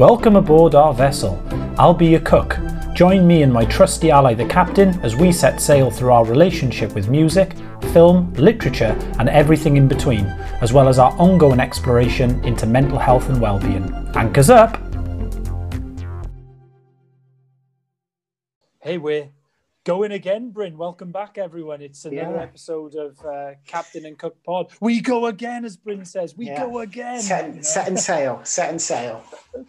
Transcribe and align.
Welcome 0.00 0.36
aboard 0.36 0.74
our 0.74 0.94
vessel. 0.94 1.38
I'll 1.78 1.92
be 1.92 2.06
your 2.06 2.20
cook. 2.20 2.56
Join 2.94 3.26
me 3.26 3.42
and 3.42 3.52
my 3.52 3.66
trusty 3.66 4.10
ally, 4.10 4.32
the 4.32 4.46
captain, 4.46 4.98
as 5.00 5.14
we 5.14 5.30
set 5.30 5.60
sail 5.60 5.90
through 5.90 6.10
our 6.10 6.24
relationship 6.24 6.94
with 6.94 7.10
music, 7.10 7.52
film, 7.92 8.32
literature, 8.32 8.96
and 9.18 9.28
everything 9.28 9.76
in 9.76 9.88
between, 9.88 10.24
as 10.62 10.72
well 10.72 10.88
as 10.88 10.98
our 10.98 11.12
ongoing 11.18 11.60
exploration 11.60 12.42
into 12.46 12.64
mental 12.64 12.98
health 12.98 13.28
and 13.28 13.42
well-being. 13.42 13.92
Anchors 14.14 14.48
up! 14.48 14.80
Hey, 18.80 18.96
we're 18.96 19.28
going 19.84 20.12
again, 20.12 20.50
Bryn. 20.50 20.76
Welcome 20.76 21.10
back, 21.10 21.38
everyone. 21.38 21.80
It's 21.80 22.04
another 22.04 22.36
Yeah. 22.36 22.42
episode 22.42 22.94
of 22.96 23.18
uh, 23.24 23.52
Captain 23.66 24.04
and 24.04 24.18
Cook 24.18 24.36
Pod. 24.44 24.72
We 24.80 25.00
go 25.00 25.26
again, 25.26 25.64
as 25.64 25.76
Bryn 25.76 26.04
says. 26.04 26.36
We 26.36 26.46
Yeah. 26.46 26.66
go 26.66 26.80
again. 26.80 27.22
You 27.22 27.56
know? 27.56 27.62
setting 27.62 27.96
sail, 27.96 28.40
setting 28.44 28.78
sail. 28.78 29.24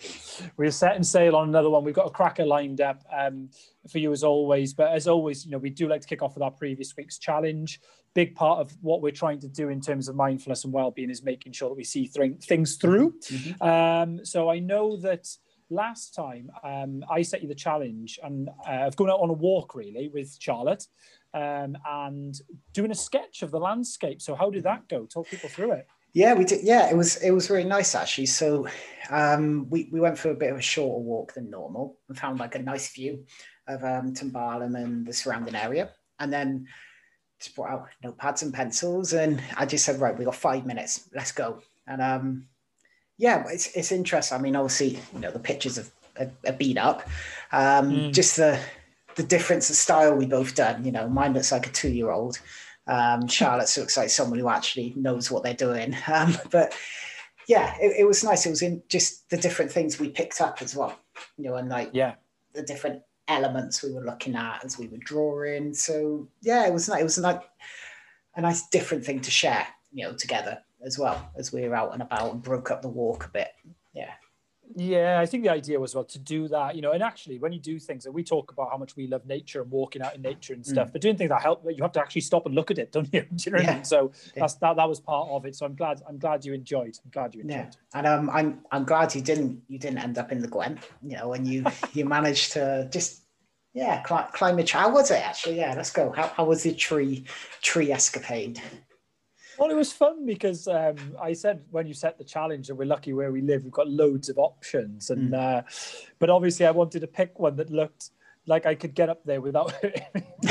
We're 0.57 0.71
setting 0.71 1.03
sail 1.03 1.35
on 1.35 1.47
another 1.47 1.69
one. 1.69 1.83
We've 1.85 1.95
got 1.95 2.07
a 2.07 2.11
cracker 2.11 2.45
lined 2.45 2.81
up 2.81 3.03
um, 3.11 3.49
for 3.89 3.99
you 3.99 4.11
as 4.11 4.23
always. 4.23 4.73
But 4.73 4.91
as 4.91 5.07
always, 5.07 5.45
you 5.45 5.51
know, 5.51 5.57
we 5.57 5.69
do 5.69 5.87
like 5.87 6.01
to 6.01 6.07
kick 6.07 6.21
off 6.21 6.33
with 6.35 6.43
our 6.43 6.51
previous 6.51 6.95
week's 6.97 7.17
challenge. 7.17 7.79
Big 8.13 8.35
part 8.35 8.59
of 8.59 8.75
what 8.81 9.01
we're 9.01 9.11
trying 9.11 9.39
to 9.39 9.47
do 9.47 9.69
in 9.69 9.79
terms 9.79 10.09
of 10.09 10.17
mindfulness 10.17 10.65
and 10.65 10.73
well-being 10.73 11.09
is 11.09 11.23
making 11.23 11.53
sure 11.53 11.69
that 11.69 11.75
we 11.77 11.85
see 11.85 12.07
th- 12.09 12.43
things 12.43 12.75
through. 12.75 13.15
Um, 13.61 14.25
so 14.25 14.49
I 14.49 14.59
know 14.59 14.97
that 14.97 15.29
last 15.71 16.13
time 16.13 16.49
um, 16.63 17.03
I 17.09 17.21
set 17.21 17.41
you 17.41 17.47
the 17.47 17.55
challenge 17.55 18.19
and 18.21 18.49
uh, 18.67 18.87
of 18.87 18.95
going 18.95 19.09
out 19.09 19.19
on 19.19 19.29
a 19.29 19.33
walk 19.33 19.73
really 19.73 20.09
with 20.13 20.37
Charlotte 20.39 20.85
um, 21.33 21.77
and 21.89 22.35
doing 22.73 22.91
a 22.91 22.95
sketch 22.95 23.41
of 23.41 23.51
the 23.51 23.59
landscape. 23.59 24.21
So 24.21 24.35
how 24.35 24.49
did 24.49 24.63
that 24.63 24.87
go? 24.89 25.05
Talk 25.05 25.27
people 25.27 25.49
through 25.49 25.71
it. 25.71 25.87
Yeah, 26.13 26.33
we 26.33 26.43
did. 26.43 26.63
Yeah, 26.63 26.89
it 26.89 26.97
was 26.97 27.17
it 27.17 27.31
was 27.31 27.49
really 27.49 27.67
nice 27.67 27.95
actually. 27.95 28.25
So 28.25 28.67
um, 29.09 29.69
we 29.69 29.89
we 29.91 30.01
went 30.01 30.17
for 30.17 30.29
a 30.31 30.35
bit 30.35 30.51
of 30.51 30.57
a 30.57 30.61
shorter 30.61 30.99
walk 30.99 31.33
than 31.33 31.49
normal 31.49 31.97
and 32.09 32.17
found 32.17 32.39
like 32.39 32.55
a 32.55 32.59
nice 32.59 32.93
view 32.93 33.25
of 33.67 33.83
um, 33.83 34.13
and 34.19 35.07
the 35.07 35.13
surrounding 35.13 35.55
area, 35.55 35.91
and 36.19 36.33
then 36.33 36.67
just 37.39 37.55
brought 37.55 37.71
out 37.71 37.87
notepads 38.03 38.43
and 38.43 38.53
pencils, 38.53 39.13
and 39.13 39.41
I 39.57 39.65
just 39.65 39.85
said, 39.85 39.99
right, 39.99 40.17
we 40.17 40.25
got 40.25 40.35
five 40.35 40.65
minutes, 40.65 41.09
let's 41.15 41.31
go. 41.31 41.61
And 41.87 42.01
um, 42.01 42.47
yeah, 43.21 43.43
it's 43.49 43.67
it's 43.75 43.91
interesting. 43.91 44.35
I 44.37 44.41
mean, 44.41 44.55
obviously, 44.55 44.97
you 45.13 45.19
know, 45.19 45.29
the 45.31 45.37
pictures 45.39 45.75
have, 45.77 46.31
have 46.43 46.57
beat 46.57 46.77
up. 46.77 47.07
Um, 47.51 47.91
Mm. 47.91 48.13
Just 48.13 48.35
the 48.37 48.59
the 49.15 49.23
difference 49.23 49.69
of 49.69 49.75
style 49.75 50.15
we 50.15 50.25
both 50.25 50.55
done. 50.55 50.83
You 50.83 50.91
know, 50.91 51.07
mine 51.07 51.33
looks 51.33 51.51
like 51.51 51.67
a 51.67 51.69
two 51.69 51.89
year 51.91 52.09
old. 52.09 52.39
Um, 52.87 53.27
Charlotte 53.37 53.71
looks 53.77 53.95
like 53.95 54.09
someone 54.09 54.39
who 54.39 54.49
actually 54.49 54.93
knows 54.95 55.29
what 55.29 55.43
they're 55.43 55.53
doing. 55.53 55.95
Um, 56.11 56.35
but 56.49 56.75
yeah, 57.47 57.75
it, 57.79 57.95
it 57.99 58.05
was 58.07 58.23
nice. 58.23 58.45
It 58.45 58.49
was 58.49 58.61
in 58.63 58.81
just 58.89 59.29
the 59.29 59.37
different 59.37 59.71
things 59.71 59.99
we 59.99 60.09
picked 60.09 60.41
up 60.41 60.61
as 60.63 60.75
well. 60.75 60.97
You 61.37 61.45
know, 61.45 61.55
and 61.57 61.69
like 61.69 61.91
Yeah. 61.93 62.15
the 62.53 62.63
different 62.63 63.03
elements 63.27 63.83
we 63.83 63.93
were 63.93 64.03
looking 64.03 64.35
at 64.35 64.65
as 64.65 64.79
we 64.79 64.87
were 64.87 64.97
drawing. 64.97 65.75
So 65.75 66.27
yeah, 66.41 66.65
it 66.65 66.73
was 66.73 66.89
nice. 66.89 67.01
It 67.01 67.03
was 67.03 67.17
like 67.19 67.41
a 68.35 68.41
nice 68.41 68.67
different 68.69 69.05
thing 69.05 69.19
to 69.21 69.29
share, 69.31 69.67
you 69.93 70.05
know, 70.05 70.13
together 70.13 70.57
as 70.85 70.97
well 70.97 71.29
as 71.35 71.51
we 71.53 71.67
were 71.67 71.75
out 71.75 71.93
and 71.93 72.01
about 72.01 72.33
and 72.33 72.41
broke 72.41 72.71
up 72.71 72.81
the 72.81 72.87
walk 72.87 73.25
a 73.25 73.29
bit. 73.29 73.49
Yeah. 73.93 74.11
Yeah, 74.73 75.19
I 75.19 75.25
think 75.25 75.43
the 75.43 75.49
idea 75.49 75.77
was 75.79 75.95
well 75.95 76.05
to 76.05 76.19
do 76.19 76.47
that, 76.47 76.75
you 76.77 76.81
know, 76.81 76.93
and 76.93 77.03
actually 77.03 77.39
when 77.39 77.51
you 77.51 77.59
do 77.59 77.77
things, 77.77 78.05
and 78.05 78.15
we 78.15 78.23
talk 78.23 78.53
about 78.53 78.69
how 78.71 78.77
much 78.77 78.95
we 78.95 79.05
love 79.05 79.25
nature 79.25 79.61
and 79.61 79.69
walking 79.69 80.01
out 80.01 80.15
in 80.15 80.21
nature 80.21 80.53
and 80.53 80.65
stuff, 80.65 80.93
but 80.93 81.01
doing 81.01 81.17
things 81.17 81.29
that 81.29 81.41
help, 81.41 81.65
you 81.67 81.81
have 81.83 81.91
to 81.91 81.99
actually 81.99 82.21
stop 82.21 82.45
and 82.45 82.55
look 82.55 82.71
at 82.71 82.77
it, 82.77 82.89
don't 82.93 83.13
you? 83.13 83.21
Do 83.35 83.43
you 83.45 83.51
know 83.51 83.57
what 83.57 83.69
I 83.69 83.73
mean? 83.75 83.83
So 83.83 84.11
Yeah. 84.33 84.41
that's 84.41 84.53
that, 84.55 84.77
that 84.77 84.87
was 84.87 85.01
part 85.01 85.27
of 85.29 85.45
it. 85.45 85.55
So 85.57 85.65
I'm 85.65 85.75
glad 85.75 86.01
I'm 86.07 86.17
glad 86.17 86.45
you 86.45 86.53
enjoyed. 86.53 86.97
I'm 87.03 87.11
glad 87.11 87.35
you 87.35 87.41
enjoyed. 87.41 87.57
Yeah, 87.57 87.69
and 87.95 88.07
um, 88.07 88.29
I'm 88.29 88.61
I'm 88.71 88.85
glad 88.85 89.13
you 89.13 89.19
didn't 89.21 89.61
you 89.67 89.77
didn't 89.77 89.97
end 89.97 90.17
up 90.17 90.31
in 90.31 90.39
the 90.41 90.47
Gwen, 90.47 90.79
you 91.03 91.17
know, 91.17 91.33
and 91.33 91.45
you 91.45 91.65
you 91.93 92.05
managed 92.05 92.53
to 92.53 92.87
just 92.93 93.23
yeah 93.73 94.01
climb, 94.03 94.27
climb 94.31 94.57
a 94.57 94.63
tree. 94.63 94.79
How 94.79 94.93
was 94.93 95.11
it 95.11 95.15
actually? 95.15 95.57
Yeah, 95.57 95.73
let's 95.75 95.91
go. 95.91 96.13
How, 96.13 96.27
how 96.27 96.45
was 96.45 96.63
the 96.63 96.73
tree 96.73 97.25
tree 97.61 97.91
escapade? 97.91 98.61
Well, 99.61 99.69
it 99.69 99.75
was 99.75 99.93
fun 99.93 100.25
because 100.25 100.67
um, 100.67 100.95
I 101.21 101.33
said 101.33 101.63
when 101.69 101.85
you 101.85 101.93
set 101.93 102.17
the 102.17 102.23
challenge, 102.23 102.69
and 102.69 102.79
we're 102.79 102.85
lucky 102.85 103.13
where 103.13 103.31
we 103.31 103.41
live, 103.41 103.63
we've 103.63 103.71
got 103.71 103.87
loads 103.87 104.27
of 104.27 104.39
options. 104.39 105.11
And 105.11 105.35
uh, 105.35 105.61
but 106.17 106.31
obviously, 106.31 106.65
I 106.65 106.71
wanted 106.71 107.01
to 107.01 107.07
pick 107.07 107.37
one 107.37 107.55
that 107.57 107.69
looked 107.69 108.09
like 108.47 108.65
I 108.65 108.73
could 108.73 108.95
get 108.95 109.07
up 109.07 109.23
there 109.23 109.39
without 109.39 109.71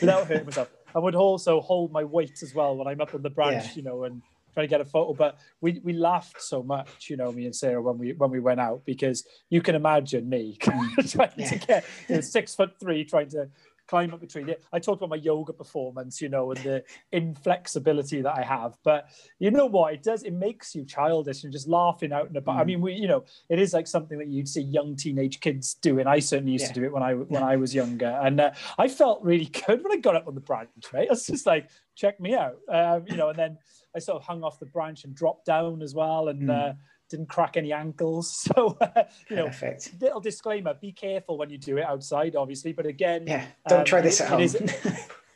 without 0.00 0.28
hurting 0.28 0.44
myself. 0.44 0.70
I 0.94 1.00
would 1.00 1.16
also 1.16 1.60
hold 1.60 1.90
my 1.90 2.04
weight 2.04 2.44
as 2.44 2.54
well 2.54 2.76
when 2.76 2.86
I'm 2.86 3.00
up 3.00 3.12
on 3.12 3.22
the 3.22 3.30
branch, 3.30 3.64
Yeah. 3.64 3.72
you 3.74 3.82
know, 3.82 4.04
and 4.04 4.22
trying 4.54 4.66
to 4.66 4.70
get 4.70 4.80
a 4.80 4.84
photo. 4.84 5.14
But 5.14 5.40
we 5.60 5.80
we 5.82 5.92
laughed 5.92 6.40
so 6.40 6.62
much, 6.62 7.10
you 7.10 7.16
know, 7.16 7.32
me 7.32 7.46
and 7.46 7.56
Sarah 7.56 7.82
when 7.82 7.98
we 7.98 8.12
when 8.12 8.30
we 8.30 8.38
went 8.38 8.60
out 8.60 8.84
because 8.84 9.26
you 9.48 9.62
can 9.62 9.74
imagine 9.74 10.28
me 10.28 10.56
trying 10.60 11.30
Yeah. 11.36 11.48
to 11.50 11.58
get 11.58 11.84
you 12.08 12.14
know, 12.14 12.20
six 12.20 12.54
foot 12.54 12.78
three, 12.78 13.04
trying 13.04 13.30
to 13.30 13.48
climb 13.90 14.14
up 14.14 14.22
a 14.22 14.26
tree. 14.26 14.54
I 14.72 14.78
talked 14.78 15.00
about 15.02 15.10
my 15.10 15.16
yoga 15.16 15.52
performance, 15.52 16.22
you 16.22 16.28
know, 16.28 16.52
and 16.52 16.60
the 16.62 16.84
inflexibility 17.10 18.22
that 18.22 18.38
I 18.38 18.42
have. 18.42 18.78
But 18.84 19.08
you 19.40 19.50
know 19.50 19.66
what? 19.66 19.92
It 19.92 20.02
does. 20.04 20.22
It 20.22 20.32
makes 20.32 20.76
you 20.76 20.84
childish 20.84 21.42
and 21.42 21.52
just 21.52 21.66
laughing 21.68 22.12
out 22.12 22.28
and 22.28 22.36
about. 22.36 22.56
I 22.56 22.62
Mm. 22.62 22.66
mean, 22.66 22.80
we, 22.82 22.92
you 22.94 23.08
know, 23.08 23.24
it 23.48 23.58
is 23.58 23.74
like 23.74 23.88
something 23.88 24.16
that 24.18 24.28
you'd 24.28 24.48
see 24.48 24.60
young 24.62 24.94
teenage 24.94 25.40
kids 25.40 25.74
doing. 25.74 26.06
I 26.06 26.20
certainly 26.20 26.52
used 26.52 26.68
to 26.68 26.72
do 26.72 26.84
it 26.84 26.92
when 26.92 27.02
I 27.02 27.14
when 27.14 27.42
I 27.42 27.56
was 27.56 27.74
younger, 27.74 28.12
and 28.22 28.40
uh, 28.40 28.52
I 28.78 28.86
felt 28.86 29.22
really 29.24 29.46
good 29.66 29.82
when 29.82 29.92
I 29.92 29.96
got 29.96 30.14
up 30.14 30.28
on 30.28 30.36
the 30.36 30.40
branch. 30.40 30.70
Right, 30.92 31.08
I 31.08 31.12
was 31.12 31.26
just 31.26 31.46
like, 31.46 31.68
check 31.96 32.20
me 32.20 32.34
out, 32.34 32.58
um, 32.68 33.04
you 33.08 33.16
know. 33.16 33.28
And 33.30 33.38
then 33.38 33.58
I 33.94 33.98
sort 33.98 34.16
of 34.16 34.22
hung 34.22 34.44
off 34.44 34.60
the 34.60 34.66
branch 34.66 35.02
and 35.04 35.14
dropped 35.14 35.46
down 35.46 35.82
as 35.82 35.94
well, 35.94 36.28
and. 36.28 36.42
Mm. 36.48 36.70
Uh, 36.70 36.72
didn't 37.10 37.28
crack 37.28 37.56
any 37.56 37.72
ankles, 37.72 38.30
so 38.54 38.76
uh, 38.80 39.02
you 39.28 39.36
know. 39.36 39.46
Perfect. 39.46 39.94
Little 40.00 40.20
disclaimer: 40.20 40.74
be 40.74 40.92
careful 40.92 41.36
when 41.36 41.50
you 41.50 41.58
do 41.58 41.76
it 41.78 41.84
outside, 41.84 42.36
obviously. 42.36 42.72
But 42.72 42.86
again, 42.86 43.24
Yeah, 43.26 43.44
don't 43.68 43.80
Um, 43.80 43.84
try 43.84 44.00
this 44.00 44.20
it- 44.20 44.24
at 44.24 44.28
home. 44.30 44.40
it 44.40 44.82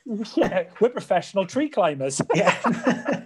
yeah, 0.37 0.65
we're 0.81 0.91
professional 0.91 1.47
tree 1.47 1.69
climbers. 1.71 2.21
yeah. 2.35 3.23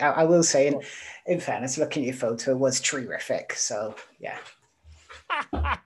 I, 0.00 0.06
I 0.06 0.24
will 0.24 0.42
say, 0.42 0.68
in, 0.68 0.80
in 1.26 1.40
fairness, 1.40 1.78
looking 1.78 2.02
at 2.04 2.06
your 2.06 2.16
photo 2.16 2.56
was 2.56 2.80
terrific. 2.80 3.52
So 3.54 3.94
yeah, 4.18 4.38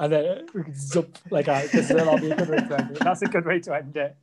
and 0.00 0.12
then 0.12 0.46
we 0.54 0.64
can 0.64 0.74
zip 0.74 1.18
like 1.30 1.46
that. 1.46 1.64
Because 1.64 1.88
that'll 1.88 2.18
be 2.18 2.30
a 2.30 2.36
good 2.36 2.48
way 2.48 2.58
to 2.58 2.78
end 2.78 2.90
it. 2.92 2.98
That's 3.00 3.22
a 3.22 3.26
good 3.26 3.46
way 3.46 3.60
to 3.60 3.74
end 3.74 3.96
it. 3.96 4.16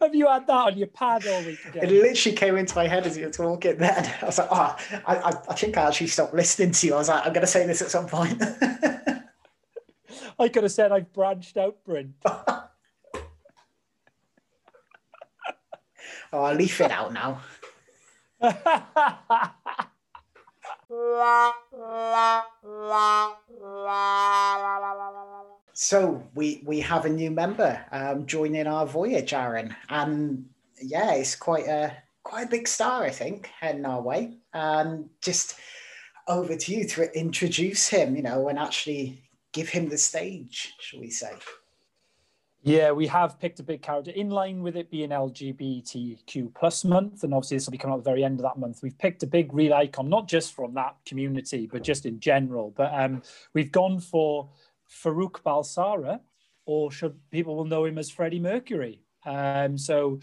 Have 0.00 0.14
you 0.14 0.26
had 0.26 0.46
that 0.46 0.52
on 0.52 0.76
your 0.76 0.88
pad 0.88 1.26
all 1.26 1.44
week 1.44 1.58
it 1.74 1.90
literally 1.90 2.36
came 2.36 2.56
into 2.56 2.74
my 2.74 2.88
head 2.88 3.06
as 3.06 3.16
you 3.16 3.26
were 3.26 3.30
talking. 3.30 3.78
Then 3.78 4.14
I 4.20 4.26
was 4.26 4.38
like, 4.38 4.48
oh, 4.50 4.76
I, 5.06 5.16
I, 5.16 5.28
I 5.28 5.54
think 5.54 5.76
I 5.76 5.86
actually 5.86 6.08
stopped 6.08 6.34
listening 6.34 6.72
to 6.72 6.86
you. 6.86 6.94
I 6.94 6.98
was 6.98 7.08
like, 7.08 7.24
I'm 7.24 7.32
going 7.32 7.42
to 7.42 7.46
say 7.46 7.66
this 7.66 7.82
at 7.82 7.90
some 7.90 8.06
point. 8.06 8.42
I 10.40 10.48
could 10.48 10.62
have 10.62 10.72
said 10.72 10.92
I've 10.92 11.12
branched 11.12 11.56
out, 11.56 11.78
Bryn. 11.84 12.14
oh, 12.26 12.68
I'll 16.32 16.54
leave 16.54 16.80
it 16.80 16.90
out 16.90 17.12
now. 17.12 17.40
So 25.74 26.24
we 26.34 26.62
we 26.64 26.80
have 26.80 27.04
a 27.04 27.08
new 27.08 27.30
member 27.30 27.84
um, 27.92 28.26
joining 28.26 28.66
our 28.66 28.86
voyage, 28.86 29.32
Aaron, 29.32 29.74
and 29.88 30.46
yeah, 30.82 31.12
it's 31.14 31.36
quite 31.36 31.66
a 31.66 31.96
quite 32.24 32.46
a 32.46 32.50
big 32.50 32.68
star, 32.68 33.04
I 33.04 33.10
think, 33.10 33.48
heading 33.60 33.86
our 33.86 34.02
way. 34.02 34.38
And 34.52 35.08
just 35.22 35.54
over 36.26 36.56
to 36.56 36.72
you 36.74 36.86
to 36.88 37.18
introduce 37.18 37.88
him, 37.88 38.16
you 38.16 38.22
know, 38.22 38.48
and 38.48 38.58
actually 38.58 39.22
give 39.52 39.68
him 39.68 39.88
the 39.88 39.98
stage, 39.98 40.74
shall 40.80 41.00
we 41.00 41.10
say? 41.10 41.32
Yeah, 42.62 42.90
we 42.90 43.06
have 43.06 43.38
picked 43.38 43.60
a 43.60 43.62
big 43.62 43.82
character 43.82 44.10
in 44.10 44.30
line 44.30 44.62
with 44.62 44.76
it 44.76 44.90
being 44.90 45.10
LGBTQ 45.10 46.54
plus 46.54 46.84
month, 46.84 47.22
and 47.22 47.32
obviously 47.32 47.56
this 47.56 47.66
will 47.66 47.72
be 47.72 47.78
coming 47.78 47.94
out 47.94 47.98
at 47.98 48.04
the 48.04 48.10
very 48.10 48.24
end 48.24 48.40
of 48.40 48.42
that 48.42 48.58
month. 48.58 48.80
We've 48.82 48.98
picked 48.98 49.22
a 49.22 49.28
big 49.28 49.54
real 49.54 49.74
icon, 49.74 50.08
not 50.08 50.26
just 50.26 50.54
from 50.54 50.74
that 50.74 50.96
community, 51.06 51.68
but 51.70 51.84
just 51.84 52.04
in 52.04 52.18
general. 52.18 52.72
But 52.76 52.92
um, 52.92 53.22
we've 53.54 53.70
gone 53.70 54.00
for 54.00 54.50
Farrokh 54.90 55.40
Bulsara, 55.42 56.20
or 56.66 56.90
should 56.90 57.16
people 57.30 57.54
will 57.54 57.64
know 57.64 57.84
him 57.84 57.96
as 57.96 58.10
Freddie 58.10 58.40
Mercury. 58.40 59.02
Um, 59.24 59.78
so 59.78 60.18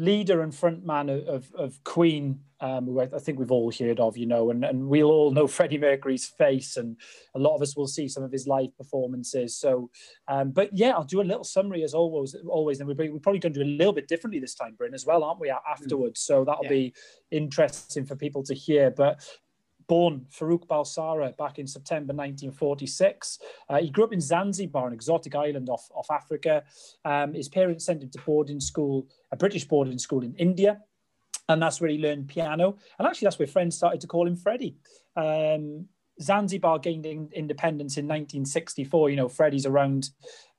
leader 0.00 0.40
and 0.40 0.52
frontman 0.52 1.10
of, 1.10 1.28
of, 1.28 1.54
of 1.54 1.84
Queen, 1.84 2.40
um, 2.60 2.86
who 2.86 3.00
I, 3.00 3.04
I 3.04 3.18
think 3.18 3.38
we've 3.38 3.52
all 3.52 3.70
heard 3.70 4.00
of, 4.00 4.16
you 4.16 4.24
know, 4.24 4.50
and, 4.50 4.64
and 4.64 4.88
we'll 4.88 5.10
all 5.10 5.30
know 5.30 5.46
Freddie 5.46 5.76
Mercury's 5.76 6.26
face, 6.26 6.78
and 6.78 6.96
a 7.34 7.38
lot 7.38 7.54
of 7.54 7.60
us 7.60 7.76
will 7.76 7.86
see 7.86 8.08
some 8.08 8.22
of 8.22 8.32
his 8.32 8.46
live 8.46 8.74
performances. 8.78 9.58
So, 9.58 9.90
um, 10.26 10.52
but 10.52 10.70
yeah, 10.72 10.92
I'll 10.92 11.04
do 11.04 11.20
a 11.20 11.22
little 11.22 11.44
summary 11.44 11.84
as 11.84 11.92
always. 11.92 12.34
Always, 12.46 12.80
and 12.80 12.88
we're, 12.88 13.12
we're 13.12 13.18
probably 13.20 13.40
going 13.40 13.52
to 13.52 13.62
do 13.62 13.70
a 13.70 13.76
little 13.76 13.92
bit 13.92 14.08
differently 14.08 14.40
this 14.40 14.54
time, 14.54 14.74
Bryn, 14.74 14.94
as 14.94 15.04
well, 15.04 15.22
aren't 15.22 15.40
we? 15.40 15.50
Afterwards, 15.50 16.20
so 16.20 16.44
that'll 16.44 16.64
Yeah. 16.64 16.70
be 16.70 16.94
interesting 17.30 18.06
for 18.06 18.16
people 18.16 18.42
to 18.44 18.54
hear. 18.54 18.90
But 18.90 19.20
born 19.90 20.24
Farrokh 20.30 20.68
Bulsara 20.68 21.36
back 21.36 21.58
in 21.58 21.66
September 21.66 22.14
1946. 22.14 23.40
Uh, 23.68 23.78
he 23.78 23.90
grew 23.90 24.04
up 24.04 24.12
in 24.12 24.20
Zanzibar, 24.20 24.86
an 24.86 24.92
exotic 24.92 25.34
island 25.34 25.68
off, 25.68 25.90
off 25.92 26.08
Africa. 26.12 26.62
Um, 27.04 27.34
his 27.34 27.48
parents 27.48 27.86
sent 27.86 28.04
him 28.04 28.10
to 28.10 28.20
boarding 28.24 28.60
school, 28.60 29.08
a 29.32 29.36
British 29.36 29.64
boarding 29.64 29.98
school 29.98 30.22
in 30.22 30.36
India. 30.36 30.78
And 31.48 31.60
that's 31.60 31.80
where 31.80 31.90
he 31.90 31.98
learned 31.98 32.28
piano. 32.28 32.76
And 33.00 33.08
actually, 33.08 33.26
that's 33.26 33.40
where 33.40 33.48
friends 33.48 33.76
started 33.76 34.00
to 34.02 34.06
call 34.06 34.28
him 34.28 34.36
Freddie. 34.36 34.76
Um, 35.16 35.88
Zanzibar 36.22 36.78
gained 36.78 37.04
in, 37.04 37.28
independence 37.32 37.96
in 37.96 38.04
1964. 38.04 39.10
You 39.10 39.16
know, 39.16 39.28
Freddie's 39.28 39.66
around 39.66 40.10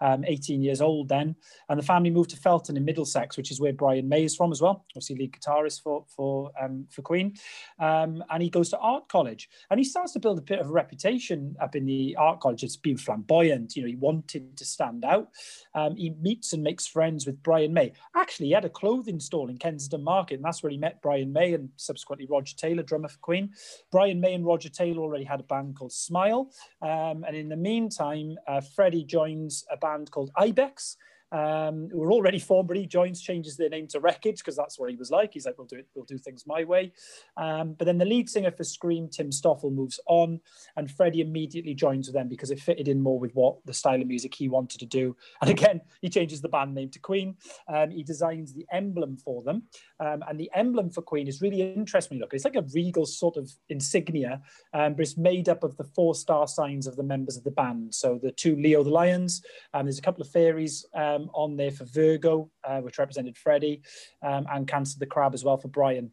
um, 0.01 0.25
18 0.25 0.61
years 0.61 0.81
old 0.81 1.07
then, 1.07 1.35
and 1.69 1.79
the 1.79 1.85
family 1.85 2.09
moved 2.09 2.31
to 2.31 2.37
Feltham 2.37 2.75
in 2.75 2.83
Middlesex, 2.83 3.37
which 3.37 3.51
is 3.51 3.61
where 3.61 3.73
Brian 3.73 4.09
May 4.09 4.25
is 4.25 4.35
from 4.35 4.51
as 4.51 4.61
well. 4.61 4.85
Obviously, 4.91 5.15
lead 5.15 5.33
guitarist 5.33 5.83
for 5.83 6.03
for 6.07 6.51
um, 6.61 6.85
for 6.89 7.01
Queen, 7.01 7.35
um, 7.79 8.23
and 8.29 8.41
he 8.43 8.49
goes 8.49 8.69
to 8.69 8.77
art 8.79 9.07
college, 9.07 9.49
and 9.69 9.79
he 9.79 9.83
starts 9.83 10.13
to 10.13 10.19
build 10.19 10.39
a 10.39 10.41
bit 10.41 10.59
of 10.59 10.67
a 10.67 10.71
reputation 10.71 11.55
up 11.61 11.75
in 11.75 11.85
the 11.85 12.15
art 12.17 12.39
college. 12.39 12.63
It's 12.63 12.75
being 12.75 12.97
flamboyant. 12.97 13.75
You 13.75 13.83
know, 13.83 13.89
he 13.89 13.95
wanted 13.95 14.57
to 14.57 14.65
stand 14.65 15.05
out. 15.05 15.29
Um, 15.75 15.95
he 15.95 16.15
meets 16.21 16.53
and 16.53 16.63
makes 16.63 16.87
friends 16.87 17.25
with 17.25 17.41
Brian 17.43 17.73
May. 17.73 17.93
Actually, 18.15 18.47
he 18.47 18.53
had 18.53 18.65
a 18.65 18.69
clothing 18.69 19.19
store 19.19 19.49
in 19.49 19.57
Kensington 19.57 20.03
Market, 20.03 20.35
and 20.35 20.43
that's 20.43 20.63
where 20.63 20.71
he 20.71 20.77
met 20.77 21.01
Brian 21.01 21.31
May 21.31 21.53
and 21.53 21.69
subsequently 21.75 22.27
Roger 22.29 22.55
Taylor, 22.55 22.83
drummer 22.83 23.07
for 23.07 23.19
Queen. 23.19 23.51
Brian 23.91 24.19
May 24.19 24.33
and 24.33 24.45
Roger 24.45 24.69
Taylor 24.69 25.01
already 25.01 25.23
had 25.23 25.39
a 25.39 25.43
band 25.43 25.75
called 25.75 25.93
Smile, 25.93 26.51
um, 26.81 27.23
and 27.27 27.35
in 27.35 27.49
the 27.49 27.55
meantime, 27.55 28.35
uh, 28.47 28.61
Freddie 28.61 29.03
joins 29.03 29.63
a 29.71 29.77
band 29.77 29.90
band 29.91 30.11
called 30.11 30.31
Ibex, 30.35 30.97
um, 31.31 31.89
who 31.91 31.99
were 31.99 32.11
already 32.11 32.39
formed, 32.39 32.67
but 32.67 32.77
he 32.77 32.85
joins, 32.85 33.21
changes 33.21 33.57
their 33.57 33.69
name 33.69 33.87
to 33.87 33.99
Wreckage 33.99 34.39
because 34.39 34.55
that's 34.55 34.77
what 34.77 34.89
he 34.89 34.95
was 34.95 35.11
like. 35.11 35.33
He's 35.33 35.45
like, 35.45 35.57
we'll 35.57 35.67
do 35.67 35.77
it, 35.77 35.87
we'll 35.95 36.05
do 36.05 36.17
things 36.17 36.45
my 36.45 36.63
way. 36.63 36.91
Um, 37.37 37.73
but 37.73 37.85
then 37.85 37.97
the 37.97 38.05
lead 38.05 38.29
singer 38.29 38.51
for 38.51 38.63
Scream, 38.63 39.07
Tim 39.09 39.31
Staffell, 39.31 39.71
moves 39.71 39.99
on, 40.07 40.39
and 40.75 40.91
Freddie 40.91 41.21
immediately 41.21 41.73
joins 41.73 42.07
with 42.07 42.15
them 42.15 42.27
because 42.27 42.51
it 42.51 42.59
fitted 42.59 42.87
in 42.87 43.01
more 43.01 43.19
with 43.19 43.31
what 43.33 43.57
the 43.65 43.73
style 43.73 44.01
of 44.01 44.07
music 44.07 44.33
he 44.33 44.49
wanted 44.49 44.79
to 44.79 44.85
do. 44.85 45.15
And 45.41 45.49
again, 45.49 45.81
he 46.01 46.09
changes 46.09 46.41
the 46.41 46.49
band 46.49 46.75
name 46.75 46.89
to 46.89 46.99
Queen. 46.99 47.35
Um, 47.67 47.91
he 47.91 48.03
designs 48.03 48.53
the 48.53 48.65
emblem 48.71 49.17
for 49.17 49.41
them, 49.43 49.63
um, 49.99 50.23
and 50.27 50.39
the 50.39 50.51
emblem 50.53 50.89
for 50.89 51.01
Queen 51.01 51.27
is 51.27 51.41
really 51.41 51.61
interesting. 51.61 52.19
Look, 52.19 52.33
it's 52.33 52.45
like 52.45 52.55
a 52.55 52.65
regal 52.73 53.05
sort 53.05 53.37
of 53.37 53.51
insignia, 53.69 54.41
um, 54.73 54.93
but 54.93 55.01
it's 55.01 55.17
made 55.17 55.49
up 55.49 55.63
of 55.63 55.77
the 55.77 55.83
four 55.83 56.15
star 56.15 56.47
signs 56.47 56.87
of 56.87 56.95
the 56.95 57.03
members 57.03 57.37
of 57.37 57.43
the 57.43 57.51
band. 57.51 57.93
So 57.93 58.19
the 58.21 58.31
two 58.31 58.55
Leo 58.55 58.83
the 58.83 58.89
lions, 58.89 59.43
and 59.73 59.87
there's 59.87 59.99
a 59.99 60.01
couple 60.03 60.21
of 60.21 60.29
fairies. 60.29 60.85
Um, 60.93 61.20
um, 61.23 61.29
on 61.33 61.57
there 61.57 61.71
for 61.71 61.85
Virgo, 61.85 62.49
uh, 62.63 62.79
which 62.79 62.99
represented 62.99 63.37
Freddie, 63.37 63.81
um, 64.21 64.45
and 64.51 64.67
Cancer 64.67 64.99
the 64.99 65.05
Crab 65.05 65.33
as 65.33 65.43
well 65.43 65.57
for 65.57 65.67
Brian. 65.67 66.11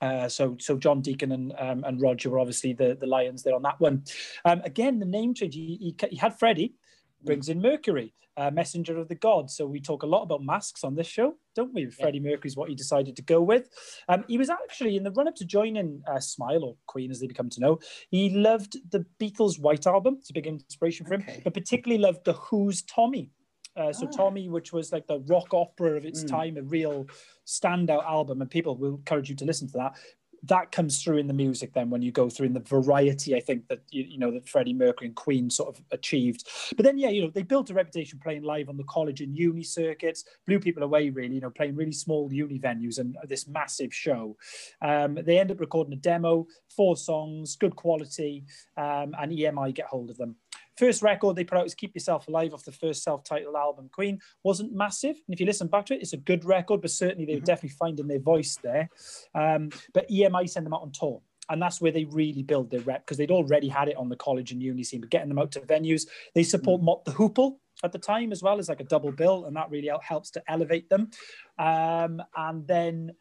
Uh, 0.00 0.28
so, 0.28 0.56
so 0.60 0.76
John 0.76 1.00
Deacon 1.00 1.32
and 1.32 1.54
um, 1.58 1.84
and 1.84 2.00
Roger 2.00 2.30
were 2.30 2.38
obviously 2.38 2.72
the, 2.72 2.96
the 3.00 3.06
Lions 3.06 3.42
there 3.42 3.54
on 3.54 3.62
that 3.62 3.80
one. 3.80 4.04
Um, 4.44 4.60
again, 4.64 4.98
the 4.98 5.06
name 5.06 5.34
change. 5.34 5.54
He, 5.54 5.78
he, 5.80 6.08
he 6.10 6.16
had 6.16 6.38
Freddie, 6.38 6.74
brings 7.24 7.48
in 7.48 7.60
Mercury, 7.60 8.12
uh, 8.36 8.50
messenger 8.50 8.98
of 8.98 9.08
the 9.08 9.14
gods. 9.14 9.56
So 9.56 9.66
we 9.66 9.80
talk 9.80 10.02
a 10.02 10.06
lot 10.06 10.22
about 10.22 10.42
masks 10.42 10.84
on 10.84 10.94
this 10.94 11.06
show, 11.06 11.34
don't 11.54 11.72
we? 11.72 11.84
Yeah. 11.84 11.90
Freddie 11.90 12.20
Mercury's 12.20 12.56
what 12.56 12.68
he 12.68 12.74
decided 12.74 13.16
to 13.16 13.22
go 13.22 13.40
with. 13.40 13.68
Um, 14.08 14.24
he 14.28 14.38
was 14.38 14.50
actually 14.50 14.96
in 14.96 15.04
the 15.04 15.12
run 15.12 15.28
up 15.28 15.36
to 15.36 15.44
joining 15.44 16.02
uh, 16.06 16.20
Smile 16.20 16.64
or 16.64 16.76
Queen, 16.86 17.10
as 17.10 17.20
they 17.20 17.26
become 17.26 17.48
to 17.50 17.60
know. 17.60 17.78
He 18.10 18.30
loved 18.30 18.76
the 18.90 19.06
Beatles' 19.20 19.60
White 19.60 19.86
Album. 19.86 20.16
It's 20.18 20.30
a 20.30 20.34
big 20.34 20.46
inspiration 20.46 21.06
for 21.06 21.14
him, 21.14 21.22
okay. 21.22 21.40
but 21.44 21.54
particularly 21.54 22.02
loved 22.02 22.24
the 22.24 22.34
Who's 22.34 22.82
Tommy. 22.82 23.30
Uh, 23.76 23.92
so 23.92 24.06
ah. 24.06 24.16
Tommy, 24.16 24.48
which 24.48 24.72
was 24.72 24.92
like 24.92 25.06
the 25.06 25.20
rock 25.26 25.52
opera 25.52 25.96
of 25.96 26.04
its 26.04 26.24
mm. 26.24 26.28
time, 26.28 26.56
a 26.56 26.62
real 26.62 27.06
standout 27.46 28.04
album, 28.04 28.40
and 28.40 28.50
people 28.50 28.76
will 28.76 28.94
encourage 28.96 29.28
you 29.28 29.36
to 29.36 29.44
listen 29.44 29.66
to 29.68 29.78
that. 29.78 29.96
That 30.46 30.72
comes 30.72 31.02
through 31.02 31.16
in 31.16 31.26
the 31.26 31.32
music 31.32 31.72
then 31.72 31.88
when 31.88 32.02
you 32.02 32.12
go 32.12 32.28
through 32.28 32.48
in 32.48 32.52
the 32.52 32.60
variety, 32.60 33.34
I 33.34 33.40
think 33.40 33.66
that 33.68 33.80
you, 33.88 34.02
you 34.02 34.18
know 34.18 34.30
that 34.30 34.46
Freddie 34.46 34.74
Mercury 34.74 35.06
and 35.06 35.16
Queen 35.16 35.48
sort 35.48 35.74
of 35.74 35.82
achieved. 35.90 36.46
But 36.76 36.84
then 36.84 36.98
yeah, 36.98 37.08
you 37.08 37.22
know, 37.22 37.30
they 37.30 37.42
built 37.42 37.70
a 37.70 37.74
reputation 37.74 38.20
playing 38.22 38.42
live 38.42 38.68
on 38.68 38.76
the 38.76 38.84
college 38.84 39.22
and 39.22 39.34
uni 39.34 39.64
circuits, 39.64 40.24
blew 40.46 40.60
people 40.60 40.82
away 40.82 41.08
really, 41.08 41.36
you 41.36 41.40
know, 41.40 41.48
playing 41.48 41.76
really 41.76 41.92
small 41.92 42.30
uni 42.30 42.58
venues 42.58 42.98
and 42.98 43.16
this 43.26 43.48
massive 43.48 43.94
show. 43.94 44.36
Um, 44.82 45.18
they 45.24 45.38
end 45.38 45.50
up 45.50 45.60
recording 45.60 45.94
a 45.94 45.96
demo, 45.96 46.46
four 46.68 46.98
songs, 46.98 47.56
good 47.56 47.74
quality, 47.74 48.44
um, 48.76 49.14
and 49.18 49.32
EMI 49.32 49.74
get 49.74 49.86
hold 49.86 50.10
of 50.10 50.18
them. 50.18 50.36
First 50.76 51.02
record 51.02 51.36
they 51.36 51.44
put 51.44 51.58
out 51.58 51.64
was 51.64 51.74
Keep 51.74 51.94
Yourself 51.94 52.28
Alive 52.28 52.52
off 52.52 52.64
the 52.64 52.72
first 52.72 53.02
self-titled 53.02 53.54
album. 53.54 53.88
Queen 53.92 54.20
wasn't 54.42 54.72
massive. 54.72 55.16
And 55.26 55.34
if 55.34 55.40
you 55.40 55.46
listen 55.46 55.68
back 55.68 55.86
to 55.86 55.94
it, 55.94 56.02
it's 56.02 56.12
a 56.12 56.18
good 56.18 56.44
record, 56.44 56.80
but 56.80 56.90
certainly 56.90 57.24
they 57.24 57.34
were 57.34 57.38
mm-hmm. 57.38 57.44
definitely 57.44 57.76
finding 57.78 58.08
their 58.08 58.20
voice 58.20 58.58
there. 58.62 58.88
Um, 59.34 59.70
but 59.92 60.08
EMI 60.10 60.48
sent 60.48 60.64
them 60.64 60.74
out 60.74 60.82
on 60.82 60.92
tour. 60.92 61.20
And 61.50 61.60
that's 61.60 61.80
where 61.80 61.92
they 61.92 62.04
really 62.04 62.42
build 62.42 62.70
their 62.70 62.80
rep 62.80 63.04
because 63.04 63.18
they'd 63.18 63.30
already 63.30 63.68
had 63.68 63.88
it 63.88 63.96
on 63.96 64.08
the 64.08 64.16
college 64.16 64.50
and 64.50 64.62
uni 64.62 64.82
scene, 64.82 65.00
but 65.00 65.10
getting 65.10 65.28
them 65.28 65.38
out 65.38 65.52
to 65.52 65.60
venues. 65.60 66.06
They 66.34 66.42
support 66.42 66.80
mm. 66.80 66.84
Mott 66.84 67.04
the 67.04 67.12
Hoople 67.12 67.56
at 67.82 67.92
the 67.92 67.98
time 67.98 68.32
as 68.32 68.42
well 68.42 68.58
as 68.58 68.70
like 68.70 68.80
a 68.80 68.84
double 68.84 69.12
bill, 69.12 69.44
and 69.44 69.54
that 69.56 69.70
really 69.70 69.90
helps 70.02 70.30
to 70.32 70.42
elevate 70.48 70.88
them. 70.88 71.10
Um, 71.58 72.22
and 72.34 72.66
then 72.66 73.12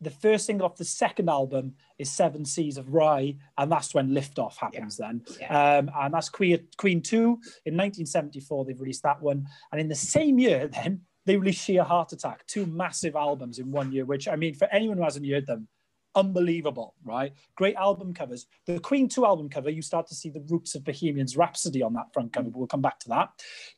the 0.00 0.10
first 0.10 0.46
single 0.46 0.66
off 0.66 0.76
the 0.76 0.84
second 0.84 1.30
album 1.30 1.74
is 1.98 2.10
Seven 2.10 2.44
Seas 2.44 2.76
of 2.76 2.86
Rhye, 2.86 3.38
and 3.58 3.70
that's 3.70 3.94
when 3.94 4.10
Liftoff 4.10 4.56
happens 4.56 4.98
yeah. 5.00 5.06
then. 5.06 5.22
Yeah. 5.40 5.76
Um, 5.78 5.90
and 5.96 6.14
that's 6.14 6.28
Queen, 6.28 6.66
Queen 6.76 7.00
2 7.00 7.16
in 7.16 7.74
1974, 7.74 8.64
they've 8.64 8.80
released 8.80 9.02
that 9.04 9.22
one. 9.22 9.46
And 9.72 9.80
in 9.80 9.88
the 9.88 9.94
same 9.94 10.38
year, 10.38 10.68
then, 10.68 11.02
they 11.26 11.36
released 11.36 11.64
Sheer 11.64 11.82
Heart 11.82 12.12
Attack, 12.12 12.46
two 12.46 12.66
massive 12.66 13.16
albums 13.16 13.58
in 13.58 13.70
one 13.70 13.92
year, 13.92 14.04
which 14.04 14.28
I 14.28 14.36
mean, 14.36 14.54
for 14.54 14.68
anyone 14.70 14.98
who 14.98 15.04
hasn't 15.04 15.26
heard 15.26 15.46
them, 15.46 15.68
unbelievable, 16.14 16.94
right? 17.04 17.32
Great 17.56 17.76
album 17.76 18.14
covers. 18.14 18.46
The 18.66 18.78
Queen 18.78 19.08
2 19.08 19.24
album 19.24 19.48
cover, 19.48 19.70
you 19.70 19.82
start 19.82 20.06
to 20.08 20.14
see 20.14 20.30
the 20.30 20.44
roots 20.48 20.74
of 20.74 20.84
Bohemian's 20.84 21.36
Rhapsody 21.36 21.82
on 21.82 21.92
that 21.94 22.12
front 22.12 22.32
cover. 22.32 22.50
but 22.50 22.58
We'll 22.58 22.66
come 22.66 22.82
back 22.82 23.00
to 23.00 23.08
that. 23.10 23.30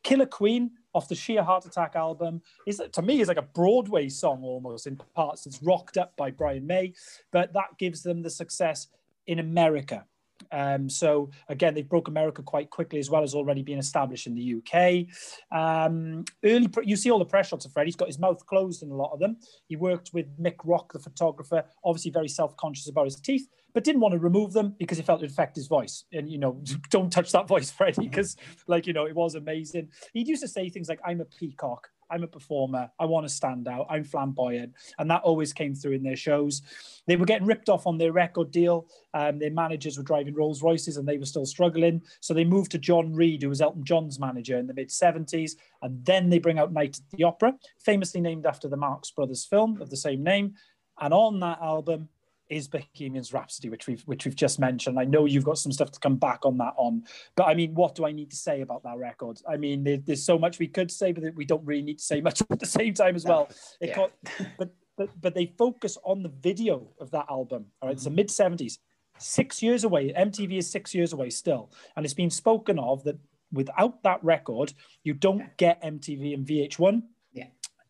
Killer 0.03 0.25
Queen 0.25 0.71
off 0.93 1.07
the 1.07 1.15
Sheer 1.15 1.43
Heart 1.43 1.65
Attack 1.65 1.95
album 1.95 2.41
is 2.65 2.81
to 2.91 3.01
me 3.01 3.21
is 3.21 3.27
like 3.27 3.37
a 3.37 3.41
Broadway 3.41 4.09
song 4.09 4.41
almost 4.43 4.87
in 4.87 4.99
parts. 5.15 5.45
It's 5.45 5.61
rocked 5.61 5.97
up 5.97 6.15
by 6.17 6.31
Brian 6.31 6.65
May, 6.65 6.93
but 7.31 7.53
that 7.53 7.77
gives 7.77 8.03
them 8.03 8.21
the 8.21 8.29
success 8.29 8.87
in 9.27 9.39
America. 9.39 10.05
Um, 10.51 10.89
so 10.89 11.29
again, 11.49 11.73
they 11.73 11.81
broke 11.81 12.07
America 12.07 12.41
quite 12.41 12.69
quickly, 12.69 12.99
as 12.99 13.09
well 13.09 13.23
as 13.23 13.33
already 13.33 13.63
being 13.63 13.79
established 13.79 14.27
in 14.27 14.35
the 14.35 14.55
UK. 14.55 15.07
Um, 15.51 16.25
early, 16.43 16.69
you 16.83 16.95
see 16.95 17.11
all 17.11 17.19
the 17.19 17.25
press 17.25 17.49
shots 17.49 17.65
of 17.65 17.73
Fred. 17.73 17.87
He's 17.87 17.95
got 17.95 18.07
his 18.07 18.19
mouth 18.19 18.45
closed 18.45 18.83
in 18.83 18.91
a 18.91 18.95
lot 18.95 19.11
of 19.13 19.19
them. 19.19 19.37
He 19.67 19.75
worked 19.75 20.11
with 20.13 20.25
Mick 20.39 20.57
Rock, 20.63 20.93
the 20.93 20.99
photographer, 20.99 21.63
obviously 21.83 22.11
very 22.11 22.27
self-conscious 22.27 22.89
about 22.89 23.05
his 23.05 23.15
teeth, 23.15 23.47
but 23.73 23.83
didn't 23.83 24.01
want 24.01 24.13
to 24.13 24.19
remove 24.19 24.53
them 24.53 24.75
because 24.79 24.97
he 24.97 25.03
felt 25.03 25.23
it 25.23 25.31
affect 25.31 25.55
his 25.55 25.67
voice. 25.67 26.05
And 26.11 26.29
you 26.29 26.37
know, 26.37 26.61
don't 26.89 27.11
touch 27.11 27.31
that 27.31 27.47
voice, 27.47 27.71
Freddie, 27.71 28.01
because 28.07 28.35
like 28.67 28.87
you 28.87 28.93
know, 28.93 29.05
it 29.05 29.15
was 29.15 29.35
amazing. 29.35 29.89
He'd 30.13 30.27
used 30.27 30.43
to 30.43 30.47
say 30.47 30.69
things 30.69 30.89
like, 30.89 30.99
"I'm 31.05 31.21
a 31.21 31.25
peacock." 31.25 31.89
I'm 32.09 32.23
a 32.23 32.27
performer. 32.27 32.89
I 32.99 33.05
want 33.05 33.25
to 33.25 33.33
stand 33.33 33.67
out. 33.67 33.87
I'm 33.89 34.03
flamboyant. 34.03 34.73
And 34.99 35.09
that 35.11 35.23
always 35.23 35.53
came 35.53 35.75
through 35.75 35.93
in 35.93 36.03
their 36.03 36.15
shows. 36.15 36.61
They 37.05 37.15
were 37.15 37.25
getting 37.25 37.47
ripped 37.47 37.69
off 37.69 37.87
on 37.87 37.97
their 37.97 38.11
record 38.11 38.51
deal. 38.51 38.87
Um, 39.13 39.39
their 39.39 39.51
managers 39.51 39.97
were 39.97 40.03
driving 40.03 40.33
Rolls 40.33 40.61
Royces 40.61 40.97
and 40.97 41.07
they 41.07 41.17
were 41.17 41.25
still 41.25 41.45
struggling. 41.45 42.01
So 42.19 42.33
they 42.33 42.45
moved 42.45 42.71
to 42.71 42.77
John 42.77 43.13
Reid, 43.13 43.43
who 43.43 43.49
was 43.49 43.61
Elton 43.61 43.83
John's 43.83 44.19
manager 44.19 44.57
in 44.57 44.67
the 44.67 44.73
mid 44.73 44.89
70s. 44.89 45.51
And 45.81 46.03
then 46.05 46.29
they 46.29 46.39
bring 46.39 46.59
out 46.59 46.73
Night 46.73 46.97
at 46.97 47.17
the 47.17 47.23
Opera, 47.23 47.55
famously 47.79 48.21
named 48.21 48.45
after 48.45 48.67
the 48.67 48.77
Marx 48.77 49.11
Brothers 49.11 49.45
film 49.45 49.81
of 49.81 49.89
the 49.89 49.97
same 49.97 50.23
name. 50.23 50.55
And 50.99 51.13
on 51.13 51.39
that 51.41 51.59
album, 51.61 52.09
is 52.49 52.67
Bohemian's 52.67 53.33
Rhapsody, 53.33 53.69
which 53.69 53.87
we've 53.87 54.01
which 54.03 54.25
we've 54.25 54.35
just 54.35 54.59
mentioned. 54.59 54.99
I 54.99 55.05
know 55.05 55.25
you've 55.25 55.43
got 55.43 55.57
some 55.57 55.71
stuff 55.71 55.91
to 55.91 55.99
come 55.99 56.15
back 56.15 56.45
on 56.45 56.57
that 56.57 56.73
on, 56.77 57.03
but 57.35 57.43
I 57.47 57.53
mean, 57.53 57.73
what 57.73 57.95
do 57.95 58.05
I 58.05 58.11
need 58.11 58.29
to 58.31 58.35
say 58.35 58.61
about 58.61 58.83
that 58.83 58.97
record? 58.97 59.41
I 59.49 59.57
mean, 59.57 59.83
there, 59.83 59.97
there's 59.97 60.23
so 60.23 60.37
much 60.37 60.59
we 60.59 60.67
could 60.67 60.91
say, 60.91 61.11
but 61.11 61.23
we 61.35 61.45
don't 61.45 61.65
really 61.65 61.81
need 61.81 61.99
to 61.99 62.03
say 62.03 62.21
much 62.21 62.41
at 62.49 62.59
the 62.59 62.65
same 62.65 62.93
time 62.93 63.15
as 63.15 63.25
well. 63.25 63.49
It 63.81 63.89
yeah. 63.89 63.95
got, 63.95 64.11
but 64.57 64.73
but 64.97 65.09
but 65.21 65.35
they 65.35 65.53
focus 65.57 65.97
on 66.03 66.23
the 66.23 66.29
video 66.29 66.87
of 66.99 67.11
that 67.11 67.25
album. 67.29 67.65
All 67.81 67.89
right, 67.89 67.97
mm-hmm. 67.97 67.97
it's 67.97 68.03
the 68.03 68.09
mid 68.09 68.29
'70s, 68.29 68.77
six 69.17 69.61
years 69.61 69.83
away. 69.83 70.13
MTV 70.13 70.57
is 70.57 70.69
six 70.69 70.93
years 70.93 71.13
away 71.13 71.29
still, 71.29 71.71
and 71.95 72.05
it's 72.05 72.13
been 72.13 72.29
spoken 72.29 72.79
of 72.79 73.03
that 73.03 73.17
without 73.51 74.03
that 74.03 74.23
record, 74.23 74.73
you 75.03 75.13
don't 75.13 75.55
get 75.57 75.81
MTV 75.81 76.33
and 76.33 76.45
VH1 76.45 77.01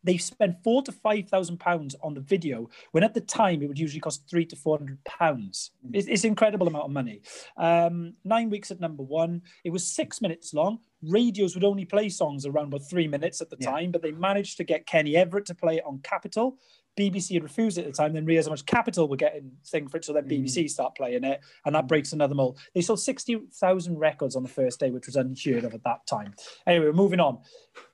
they 0.07 0.17
spent 0.17 0.63
four 0.63 0.81
to 0.83 0.91
five 0.91 1.27
thousand 1.27 1.59
pounds 1.59 1.95
on 2.01 2.13
the 2.13 2.21
video 2.21 2.69
when 2.91 3.03
at 3.03 3.13
the 3.13 3.21
time 3.21 3.61
it 3.61 3.67
would 3.67 3.77
usually 3.77 3.99
cost 3.99 4.27
three 4.29 4.45
to 4.45 4.55
four 4.55 4.77
hundred 4.77 5.03
pounds. 5.03 5.71
Mm. 5.85 5.91
It's, 5.93 6.07
it's, 6.07 6.23
an 6.23 6.29
incredible 6.29 6.67
amount 6.67 6.85
of 6.85 6.91
money. 6.91 7.21
Um, 7.57 8.13
nine 8.23 8.49
weeks 8.49 8.71
at 8.71 8.79
number 8.79 9.03
one. 9.03 9.41
It 9.65 9.71
was 9.71 9.85
six 9.85 10.21
minutes 10.21 10.53
long. 10.53 10.79
Radios 11.03 11.55
would 11.55 11.65
only 11.65 11.85
play 11.85 12.09
songs 12.09 12.45
around 12.45 12.67
about 12.67 12.89
three 12.89 13.07
minutes 13.07 13.41
at 13.41 13.49
the 13.49 13.57
yeah. 13.59 13.69
time, 13.69 13.91
but 13.91 14.01
they 14.01 14.11
managed 14.11 14.57
to 14.57 14.63
get 14.63 14.87
Kenny 14.87 15.15
Everett 15.15 15.45
to 15.47 15.55
play 15.55 15.77
it 15.77 15.83
on 15.85 15.99
capital 15.99 16.57
BBC 16.97 17.35
had 17.35 17.43
refused 17.43 17.77
it 17.77 17.85
at 17.85 17.87
the 17.87 17.97
time, 17.97 18.13
then 18.13 18.25
realised 18.25 18.47
how 18.47 18.53
much 18.53 18.65
Capital 18.65 19.07
were 19.07 19.15
getting 19.15 19.51
thing 19.67 19.87
for 19.87 19.97
it, 19.97 20.05
so 20.05 20.13
then 20.13 20.27
BBC 20.27 20.65
mm. 20.65 20.69
start 20.69 20.95
playing 20.95 21.23
it, 21.23 21.41
and 21.65 21.75
that 21.75 21.87
breaks 21.87 22.11
another 22.11 22.33
mold. 22.33 22.57
They 22.73 22.81
sold 22.81 22.99
60,000 22.99 23.97
records 23.97 24.35
on 24.35 24.43
the 24.43 24.49
first 24.49 24.79
day, 24.79 24.89
which 24.89 25.05
was 25.05 25.15
unheard 25.15 25.63
of 25.63 25.75
at 25.75 25.83
that 25.83 26.07
time. 26.07 26.33
Anyway, 26.65 26.87
we're 26.87 26.93
moving 26.93 27.19
on. 27.19 27.39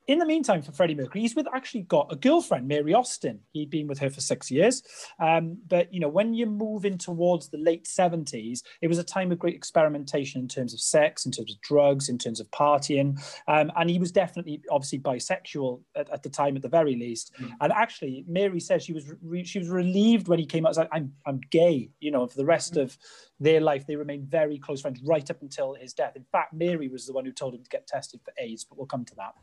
In 0.07 0.19
the 0.19 0.25
meantime, 0.25 0.61
for 0.61 0.71
Freddie 0.71 0.95
Mercury, 0.95 1.21
he's 1.21 1.35
with 1.35 1.47
actually 1.53 1.83
got 1.83 2.11
a 2.11 2.15
girlfriend, 2.15 2.67
Mary 2.67 2.93
Austin. 2.93 3.39
He'd 3.51 3.69
been 3.69 3.87
with 3.87 3.99
her 3.99 4.09
for 4.09 4.21
six 4.21 4.51
years. 4.51 4.83
Um, 5.19 5.57
but 5.67 5.93
you 5.93 5.99
know, 5.99 6.09
when 6.09 6.33
you're 6.33 6.47
moving 6.47 6.97
towards 6.97 7.49
the 7.49 7.57
late 7.57 7.85
70s, 7.85 8.61
it 8.81 8.87
was 8.87 8.97
a 8.97 9.03
time 9.03 9.31
of 9.31 9.39
great 9.39 9.55
experimentation 9.55 10.41
in 10.41 10.47
terms 10.47 10.73
of 10.73 10.81
sex, 10.81 11.25
in 11.25 11.31
terms 11.31 11.51
of 11.51 11.61
drugs, 11.61 12.09
in 12.09 12.17
terms 12.17 12.39
of 12.39 12.49
partying. 12.51 13.19
Um, 13.47 13.71
and 13.77 13.89
he 13.89 13.99
was 13.99 14.11
definitely 14.11 14.61
obviously 14.69 14.99
bisexual 14.99 15.81
at, 15.95 16.09
at 16.09 16.23
the 16.23 16.29
time, 16.29 16.55
at 16.55 16.61
the 16.61 16.69
very 16.69 16.95
least. 16.95 17.31
Mm. 17.41 17.51
And 17.61 17.73
actually, 17.73 18.25
Mary 18.27 18.59
says 18.59 18.83
she 18.83 18.93
was 18.93 19.09
re- 19.21 19.45
she 19.45 19.59
was 19.59 19.69
relieved 19.69 20.27
when 20.27 20.39
he 20.39 20.45
came 20.45 20.65
out. 20.65 20.75
Like, 20.75 20.89
I'm 20.91 21.13
I'm 21.25 21.39
gay, 21.49 21.89
you 21.99 22.11
know, 22.11 22.27
for 22.27 22.37
the 22.37 22.45
rest 22.45 22.73
mm. 22.73 22.81
of 22.81 22.97
their 23.43 23.61
life, 23.61 23.85
they 23.85 23.95
remained 23.95 24.25
very 24.25 24.57
close 24.57 24.81
friends 24.81 25.01
right 25.03 25.29
up 25.29 25.41
until 25.41 25.73
his 25.73 25.93
death. 25.93 26.15
In 26.15 26.25
fact, 26.31 26.53
Mary 26.53 26.87
was 26.87 27.05
the 27.05 27.13
one 27.13 27.25
who 27.25 27.31
told 27.31 27.53
him 27.53 27.63
to 27.63 27.69
get 27.69 27.85
tested 27.87 28.21
for 28.23 28.33
AIDS, 28.37 28.63
but 28.63 28.77
we'll 28.77 28.87
come 28.87 29.05
to 29.05 29.15
that. 29.15 29.33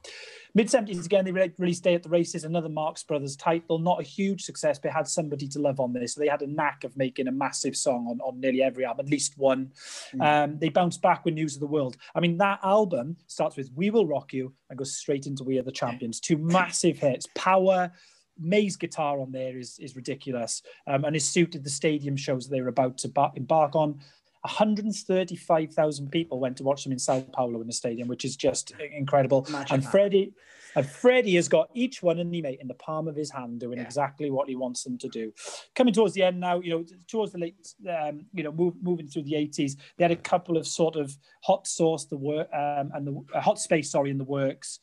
Mid 0.55 0.69
70s, 0.69 1.05
again, 1.05 1.25
they 1.25 1.53
released 1.59 1.85
Day 1.85 1.95
at 1.95 2.03
the 2.03 2.09
Races, 2.09 2.45
another 2.45 2.69
Marx 2.69 3.03
Brothers 3.03 3.37
title. 3.37 3.79
Not 3.79 4.01
a 4.01 4.03
huge 4.03 4.43
success, 4.43 4.79
but 4.79 4.93
had 4.93 5.07
somebody 5.07 5.47
to 5.49 5.59
love 5.59 5.81
on 5.81 5.93
this. 5.93 6.15
So 6.15 6.21
they 6.21 6.29
had 6.29 6.43
a 6.43 6.47
knack 6.47 6.85
of 6.85 6.97
making 6.97 7.29
a 7.29 7.33
massive 7.33 7.77
song 7.77 8.07
on, 8.09 8.21
on 8.21 8.41
nearly 8.41 8.63
every 8.63 8.85
album, 8.85 9.07
at 9.07 9.13
least 9.13 9.39
one. 9.39 9.73
Mm. 10.15 10.45
Um, 10.45 10.59
they 10.59 10.69
bounced 10.69 11.03
back 11.03 11.25
with 11.25 11.35
News 11.35 11.55
of 11.55 11.61
the 11.61 11.67
World. 11.67 11.97
I 12.15 12.21
mean, 12.21 12.39
that 12.39 12.61
album 12.63 13.17
starts 13.27 13.57
with 13.57 13.71
We 13.75 13.91
Will 13.91 14.07
Rock 14.07 14.33
You 14.33 14.53
and 14.69 14.79
goes 14.79 14.97
straight 14.97 15.27
into 15.27 15.45
We 15.45 15.59
Are 15.59 15.63
the 15.63 15.73
Champions. 15.73 16.21
Two 16.21 16.39
massive 16.39 16.99
hits. 16.99 17.27
Power, 17.35 17.93
May's 18.39 18.77
guitar 18.77 19.21
on 19.21 19.33
there 19.33 19.59
is 19.59 19.79
is 19.79 19.97
ridiculous, 19.97 20.63
um, 20.87 21.05
and 21.05 21.15
is 21.17 21.29
suited 21.29 21.65
the 21.65 21.71
stadium 21.71 22.17
shows 22.17 22.49
they 22.49 22.61
were 22.61 22.69
about 22.69 22.99
to 22.99 23.09
bar- 23.09 23.33
embark 23.35 23.75
on. 23.75 24.01
135,000 24.43 26.11
people 26.11 26.41
went 26.41 26.57
to 26.57 26.65
watch 26.65 26.85
them 26.85 26.93
in 26.93 26.99
Sao 26.99 27.21
Paulo 27.21 27.61
in 27.61 27.67
the 27.67 27.73
stadium, 27.75 28.09
which 28.09 28.25
is 28.25 28.37
just 28.37 28.73
incredible. 28.97 29.45
Imagine 29.49 29.75
and 29.75 29.83
that. 29.83 29.91
Freddie, 29.91 30.33
and 30.75 30.87
Freddie 30.87 31.35
has 31.35 31.49
got 31.49 31.69
each 31.75 32.03
one 32.03 32.19
and 32.19 32.31
mate 32.31 32.59
in 32.61 32.69
the 32.69 32.75
palm 32.75 33.09
of 33.09 33.17
his 33.17 33.31
hand, 33.31 33.61
doing 33.61 33.79
yeah. 33.79 33.85
exactly 33.85 34.31
what 34.31 34.49
he 34.49 34.57
wants 34.57 34.83
them 34.83 34.97
to 34.99 35.09
do. 35.09 35.33
Coming 35.75 35.93
towards 35.93 36.15
the 36.15 36.23
end 36.23 36.41
now, 36.41 36.61
you 36.61 36.71
know, 36.71 36.85
towards 37.07 37.33
the 37.33 37.39
late, 37.39 37.75
um, 37.89 38.25
you 38.33 38.43
know, 38.43 38.53
move, 38.53 38.75
moving 38.81 39.09
through 39.09 39.23
the 39.23 39.33
80s, 39.33 39.77
they 39.97 40.05
had 40.05 40.13
a 40.13 40.17
couple 40.17 40.57
of 40.57 40.67
sort 40.67 40.97
of 40.97 41.17
hot 41.43 41.67
sauce, 41.67 42.07
the 42.07 42.17
work 42.17 42.49
um, 42.55 42.91
and 42.95 43.07
the 43.07 43.23
uh, 43.35 43.41
hot 43.41 43.59
space, 43.59 43.91
sorry, 43.91 44.11
in 44.11 44.19
the 44.19 44.25
works 44.25 44.79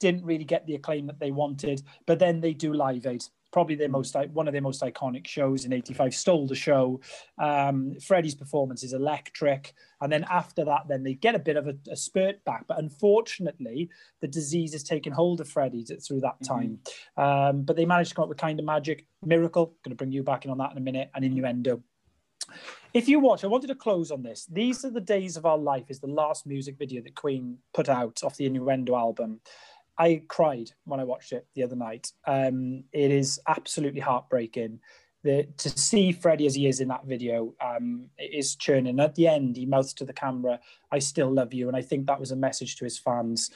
didn't 0.00 0.24
really 0.24 0.44
get 0.44 0.66
the 0.66 0.74
acclaim 0.74 1.06
that 1.06 1.20
they 1.20 1.30
wanted. 1.30 1.82
But 2.06 2.18
then 2.18 2.40
they 2.40 2.52
do 2.52 2.72
Live 2.72 3.06
Aid, 3.06 3.24
probably 3.52 3.76
their 3.76 3.88
most 3.88 4.16
one 4.32 4.48
of 4.48 4.52
their 4.52 4.62
most 4.62 4.82
iconic 4.82 5.26
shows 5.26 5.64
in 5.64 5.72
'85. 5.72 6.14
Stole 6.14 6.46
the 6.48 6.54
show. 6.56 7.00
Um, 7.38 7.94
Freddie's 8.00 8.34
performance 8.34 8.82
is 8.82 8.92
electric, 8.92 9.74
and 10.00 10.10
then 10.10 10.24
after 10.28 10.64
that, 10.64 10.88
then 10.88 11.04
they 11.04 11.14
get 11.14 11.34
a 11.34 11.38
bit 11.38 11.56
of 11.56 11.68
a, 11.68 11.76
a 11.90 11.96
spurt 11.96 12.44
back. 12.44 12.66
But 12.66 12.78
unfortunately, 12.78 13.90
the 14.20 14.28
disease 14.28 14.72
has 14.72 14.82
taken 14.82 15.12
hold 15.12 15.40
of 15.40 15.48
Freddie 15.48 15.84
through 15.84 16.20
that 16.20 16.40
mm-hmm. 16.40 16.54
time. 16.54 16.78
Mm-hmm. 17.18 17.22
Um, 17.22 17.62
but 17.62 17.76
they 17.76 17.84
managed 17.84 18.10
to 18.10 18.16
come 18.16 18.24
up 18.24 18.28
with 18.28 18.38
kind 18.38 18.58
of 18.58 18.66
magic, 18.66 19.06
miracle. 19.24 19.74
Going 19.84 19.92
to 19.92 19.96
bring 19.96 20.12
you 20.12 20.24
back 20.24 20.44
in 20.44 20.50
on 20.50 20.58
that 20.58 20.72
in 20.72 20.78
a 20.78 20.82
minute, 20.82 21.10
and 21.14 21.24
innuendo. 21.24 21.82
If 22.92 23.08
you 23.08 23.20
watch, 23.20 23.44
I 23.44 23.46
wanted 23.46 23.68
to 23.68 23.76
close 23.76 24.10
on 24.10 24.22
this. 24.22 24.46
These 24.50 24.84
are 24.84 24.90
the 24.90 25.00
days 25.00 25.36
of 25.36 25.46
our 25.46 25.58
life. 25.58 25.84
Is 25.88 26.00
the 26.00 26.08
last 26.08 26.46
music 26.46 26.76
video 26.78 27.02
that 27.02 27.14
Queen 27.14 27.58
put 27.72 27.88
out 27.88 28.24
off 28.24 28.36
the 28.36 28.46
Innuendo 28.46 28.96
album. 28.96 29.40
I 29.98 30.22
cried 30.28 30.70
when 30.84 31.00
I 31.00 31.04
watched 31.04 31.32
it 31.32 31.46
the 31.54 31.62
other 31.62 31.76
night. 31.76 32.12
Um, 32.26 32.84
it 32.92 33.10
is 33.10 33.40
absolutely 33.46 34.00
heartbreaking. 34.00 34.80
The, 35.22 35.46
to 35.58 35.68
see 35.68 36.12
Freddie 36.12 36.46
as 36.46 36.54
he 36.54 36.66
is 36.66 36.80
in 36.80 36.88
that 36.88 37.04
video 37.04 37.54
um, 37.60 38.06
is 38.18 38.56
churning. 38.56 38.98
At 39.00 39.14
the 39.14 39.28
end, 39.28 39.56
he 39.56 39.66
mouths 39.66 39.92
to 39.94 40.04
the 40.06 40.14
camera, 40.14 40.58
"I 40.90 40.98
still 40.98 41.30
love 41.30 41.52
you," 41.52 41.68
and 41.68 41.76
I 41.76 41.82
think 41.82 42.06
that 42.06 42.18
was 42.18 42.30
a 42.30 42.36
message 42.36 42.76
to 42.76 42.84
his 42.84 42.98
fans. 42.98 43.50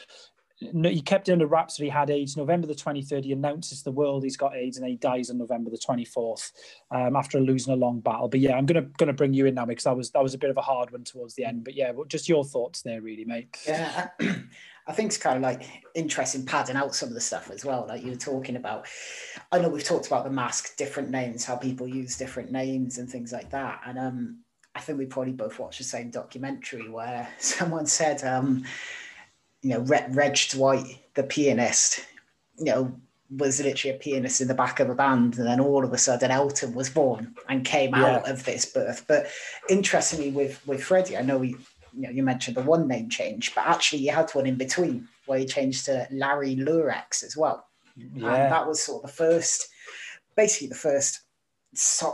No, 0.72 0.88
he 0.88 1.00
kept 1.00 1.28
it 1.28 1.32
under 1.32 1.46
wraps 1.46 1.76
that 1.76 1.84
he 1.84 1.90
had 1.90 2.10
AIDS. 2.10 2.36
November 2.36 2.66
the 2.66 2.74
23rd, 2.74 3.24
he 3.24 3.32
announces 3.32 3.82
the 3.82 3.90
world 3.90 4.22
he's 4.22 4.36
got 4.36 4.54
AIDS, 4.54 4.76
and 4.76 4.86
he 4.86 4.96
dies 4.96 5.30
on 5.30 5.38
November 5.38 5.70
the 5.70 5.78
24th 5.78 6.52
um, 6.90 7.16
after 7.16 7.40
losing 7.40 7.72
a 7.72 7.76
long 7.76 8.00
battle. 8.00 8.28
But 8.28 8.40
yeah, 8.40 8.56
I'm 8.56 8.66
gonna 8.66 8.86
gonna 8.98 9.12
bring 9.12 9.34
you 9.34 9.46
in 9.46 9.54
now 9.54 9.66
because 9.66 9.84
that 9.84 9.96
was 9.96 10.10
that 10.10 10.22
was 10.22 10.34
a 10.34 10.38
bit 10.38 10.50
of 10.50 10.56
a 10.56 10.62
hard 10.62 10.90
one 10.92 11.04
towards 11.04 11.34
the 11.34 11.44
end. 11.44 11.64
But 11.64 11.74
yeah, 11.74 11.92
just 12.08 12.28
your 12.28 12.44
thoughts 12.44 12.82
there, 12.82 13.00
really, 13.00 13.24
mate. 13.24 13.56
Yeah, 13.66 14.08
I 14.86 14.92
think 14.92 15.08
it's 15.08 15.16
kind 15.16 15.36
of 15.36 15.42
like 15.42 15.82
interesting 15.94 16.44
padding 16.44 16.76
out 16.76 16.94
some 16.94 17.08
of 17.08 17.14
the 17.14 17.20
stuff 17.20 17.50
as 17.50 17.64
well, 17.64 17.86
like 17.88 18.02
you 18.04 18.10
were 18.10 18.16
talking 18.16 18.56
about. 18.56 18.86
I 19.50 19.58
know 19.58 19.70
we've 19.70 19.84
talked 19.84 20.06
about 20.06 20.24
the 20.24 20.30
mask, 20.30 20.76
different 20.76 21.10
names, 21.10 21.44
how 21.44 21.56
people 21.56 21.88
use 21.88 22.18
different 22.18 22.52
names 22.52 22.98
and 22.98 23.08
things 23.08 23.32
like 23.32 23.50
that. 23.50 23.80
And 23.86 23.98
um, 23.98 24.38
I 24.74 24.80
think 24.80 24.98
we 24.98 25.06
probably 25.06 25.32
both 25.32 25.58
watched 25.58 25.78
the 25.78 25.84
same 25.84 26.10
documentary 26.10 26.90
where 26.90 27.28
someone 27.38 27.86
said, 27.86 28.22
um, 28.24 28.64
you 29.62 29.70
know, 29.70 29.80
Reg 29.80 30.38
Dwight, 30.50 30.98
the 31.14 31.22
pianist, 31.22 32.04
you 32.58 32.66
know, 32.66 32.94
was 33.30 33.60
literally 33.60 33.96
a 33.96 33.98
pianist 33.98 34.40
in 34.40 34.48
the 34.48 34.54
back 34.54 34.80
of 34.80 34.90
a 34.90 34.94
band, 34.94 35.38
and 35.38 35.46
then 35.46 35.60
all 35.60 35.84
of 35.84 35.92
a 35.92 35.98
sudden 35.98 36.30
Elton 36.30 36.74
was 36.74 36.90
born 36.90 37.34
and 37.48 37.64
came 37.64 37.94
yeah. 37.94 38.16
out 38.16 38.28
of 38.28 38.44
this 38.44 38.66
birth. 38.66 39.04
But 39.08 39.28
interestingly, 39.68 40.30
with 40.30 40.64
with 40.66 40.84
Freddie, 40.84 41.16
I 41.16 41.22
know 41.22 41.40
he 41.40 41.56
you 41.94 42.02
know, 42.02 42.10
you 42.10 42.22
mentioned 42.22 42.56
the 42.56 42.62
one 42.62 42.88
name 42.88 43.08
change, 43.08 43.54
but 43.54 43.66
actually 43.66 44.02
you 44.02 44.12
had 44.12 44.30
one 44.30 44.46
in 44.46 44.56
between 44.56 45.08
where 45.26 45.38
he 45.38 45.46
changed 45.46 45.86
to 45.86 46.06
Larry 46.10 46.56
Lurex 46.56 47.22
as 47.22 47.36
well. 47.36 47.66
Yeah. 47.96 48.34
And 48.34 48.52
that 48.52 48.66
was 48.66 48.82
sort 48.82 49.04
of 49.04 49.10
the 49.10 49.16
first, 49.16 49.68
basically 50.36 50.68
the 50.68 50.74
first, 50.74 51.20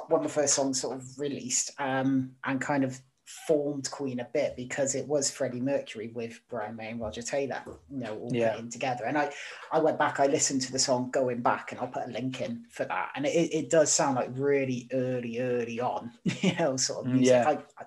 one 0.08 0.20
of 0.20 0.22
the 0.22 0.28
first 0.28 0.54
songs 0.54 0.80
sort 0.80 0.96
of 0.96 1.18
released 1.18 1.72
um, 1.78 2.32
and 2.44 2.60
kind 2.60 2.84
of 2.84 3.00
formed 3.46 3.90
Queen 3.90 4.20
a 4.20 4.28
bit 4.32 4.56
because 4.56 4.94
it 4.94 5.06
was 5.06 5.30
Freddie 5.30 5.60
Mercury 5.60 6.08
with 6.08 6.40
Brian 6.48 6.76
May 6.76 6.90
and 6.90 7.00
Roger 7.00 7.22
Taylor, 7.22 7.62
you 7.88 7.98
know, 7.98 8.18
all 8.18 8.30
yeah. 8.32 8.56
in 8.58 8.68
together. 8.70 9.04
And 9.04 9.16
I, 9.16 9.32
I 9.72 9.78
went 9.78 9.98
back, 9.98 10.18
I 10.18 10.26
listened 10.26 10.62
to 10.62 10.72
the 10.72 10.78
song 10.78 11.10
going 11.10 11.40
back, 11.40 11.70
and 11.70 11.80
I'll 11.80 11.86
put 11.86 12.08
a 12.08 12.10
link 12.10 12.40
in 12.40 12.64
for 12.70 12.84
that. 12.86 13.10
And 13.14 13.26
it, 13.26 13.54
it 13.54 13.70
does 13.70 13.92
sound 13.92 14.16
like 14.16 14.30
really 14.32 14.88
early, 14.92 15.38
early 15.38 15.80
on, 15.80 16.12
you 16.24 16.54
know, 16.56 16.76
sort 16.76 17.06
of 17.06 17.12
music. 17.12 17.34
Yeah. 17.34 17.48
I, 17.48 17.52
I, 17.82 17.86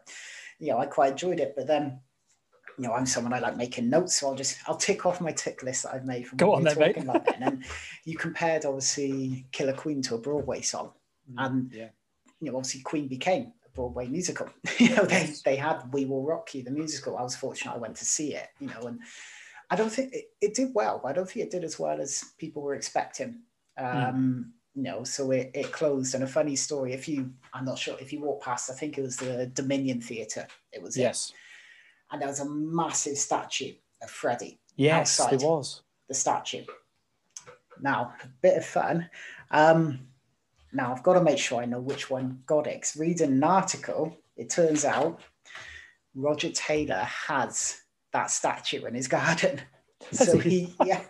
you 0.63 0.71
know, 0.71 0.79
I 0.79 0.85
quite 0.85 1.11
enjoyed 1.11 1.41
it. 1.41 1.53
But 1.57 1.67
then, 1.67 1.99
you 2.77 2.87
know, 2.87 2.93
I'm 2.93 3.05
someone 3.05 3.33
I 3.33 3.39
like 3.39 3.57
making 3.57 3.89
notes, 3.89 4.15
so 4.15 4.29
I'll 4.29 4.35
just 4.35 4.57
I'll 4.65 4.77
tick 4.77 5.05
off 5.05 5.19
my 5.19 5.33
tick 5.33 5.61
list 5.61 5.83
that 5.83 5.93
I've 5.93 6.05
made 6.05 6.25
from 6.25 6.37
Go 6.37 6.53
on 6.53 6.63
then, 6.63 6.79
mate. 6.79 6.97
about 6.97 7.25
then. 7.25 7.43
And 7.43 7.65
you 8.05 8.17
compared 8.17 8.65
obviously 8.65 9.45
Killer 9.51 9.73
Queen 9.73 10.01
to 10.03 10.15
a 10.15 10.17
Broadway 10.17 10.61
song, 10.61 10.91
mm, 11.29 11.45
and 11.45 11.71
yeah. 11.71 11.89
you 12.39 12.49
know, 12.49 12.57
obviously 12.57 12.81
Queen 12.81 13.09
became 13.09 13.51
a 13.65 13.69
Broadway 13.75 14.07
musical. 14.07 14.47
you 14.79 14.95
know, 14.95 15.03
they 15.03 15.33
they 15.43 15.57
had 15.57 15.81
We 15.91 16.05
Will 16.05 16.23
Rock 16.23 16.55
You, 16.55 16.63
the 16.63 16.71
musical. 16.71 17.17
I 17.17 17.23
was 17.23 17.35
fortunate 17.35 17.73
I 17.73 17.77
went 17.77 17.97
to 17.97 18.05
see 18.05 18.33
it. 18.33 18.47
You 18.61 18.67
know, 18.67 18.87
and 18.87 18.99
I 19.69 19.75
don't 19.75 19.91
think 19.91 20.13
it, 20.13 20.25
it 20.39 20.53
did 20.53 20.69
well. 20.73 21.01
I 21.03 21.11
don't 21.11 21.29
think 21.29 21.45
it 21.45 21.51
did 21.51 21.65
as 21.65 21.77
well 21.77 21.99
as 21.99 22.23
people 22.37 22.61
were 22.61 22.75
expecting. 22.75 23.41
Mm. 23.77 24.09
Um, 24.09 24.15
mm 24.15 24.51
you 24.75 24.83
know, 24.83 25.03
so 25.03 25.31
it, 25.31 25.51
it 25.53 25.71
closed. 25.71 26.15
And 26.15 26.23
a 26.23 26.27
funny 26.27 26.55
story, 26.55 26.93
if 26.93 27.07
you, 27.07 27.31
I'm 27.53 27.65
not 27.65 27.77
sure, 27.77 27.95
if 27.99 28.11
you 28.11 28.21
walk 28.21 28.43
past, 28.43 28.69
I 28.69 28.73
think 28.73 28.97
it 28.97 29.01
was 29.01 29.17
the 29.17 29.47
Dominion 29.53 30.01
Theatre. 30.01 30.47
It 30.71 30.81
was 30.81 30.97
yes, 30.97 31.29
it. 31.29 31.35
and 32.11 32.21
there 32.21 32.29
was 32.29 32.39
a 32.39 32.49
massive 32.49 33.17
statue 33.17 33.73
of 34.01 34.09
Freddie. 34.09 34.59
Yes, 34.75 35.19
it 35.31 35.41
was 35.41 35.81
the 36.07 36.13
statue. 36.13 36.63
Now, 37.79 38.13
a 38.23 38.27
bit 38.41 38.57
of 38.57 38.65
fun. 38.65 39.09
Um, 39.51 39.99
now 40.71 40.91
I've 40.91 41.03
got 41.03 41.13
to 41.13 41.23
make 41.23 41.37
sure 41.37 41.61
I 41.61 41.65
know 41.65 41.79
which 41.79 42.09
one 42.09 42.41
got 42.45 42.65
it. 42.65 42.91
Reading 42.97 43.33
an 43.33 43.43
article, 43.43 44.17
it 44.35 44.49
turns 44.49 44.85
out 44.85 45.21
Roger 46.15 46.49
Taylor 46.49 47.07
has 47.27 47.81
that 48.11 48.31
statue 48.31 48.85
in 48.85 48.95
his 48.95 49.07
garden. 49.19 49.61
so 50.11 50.37
he, 50.37 50.73
yeah, 50.83 51.01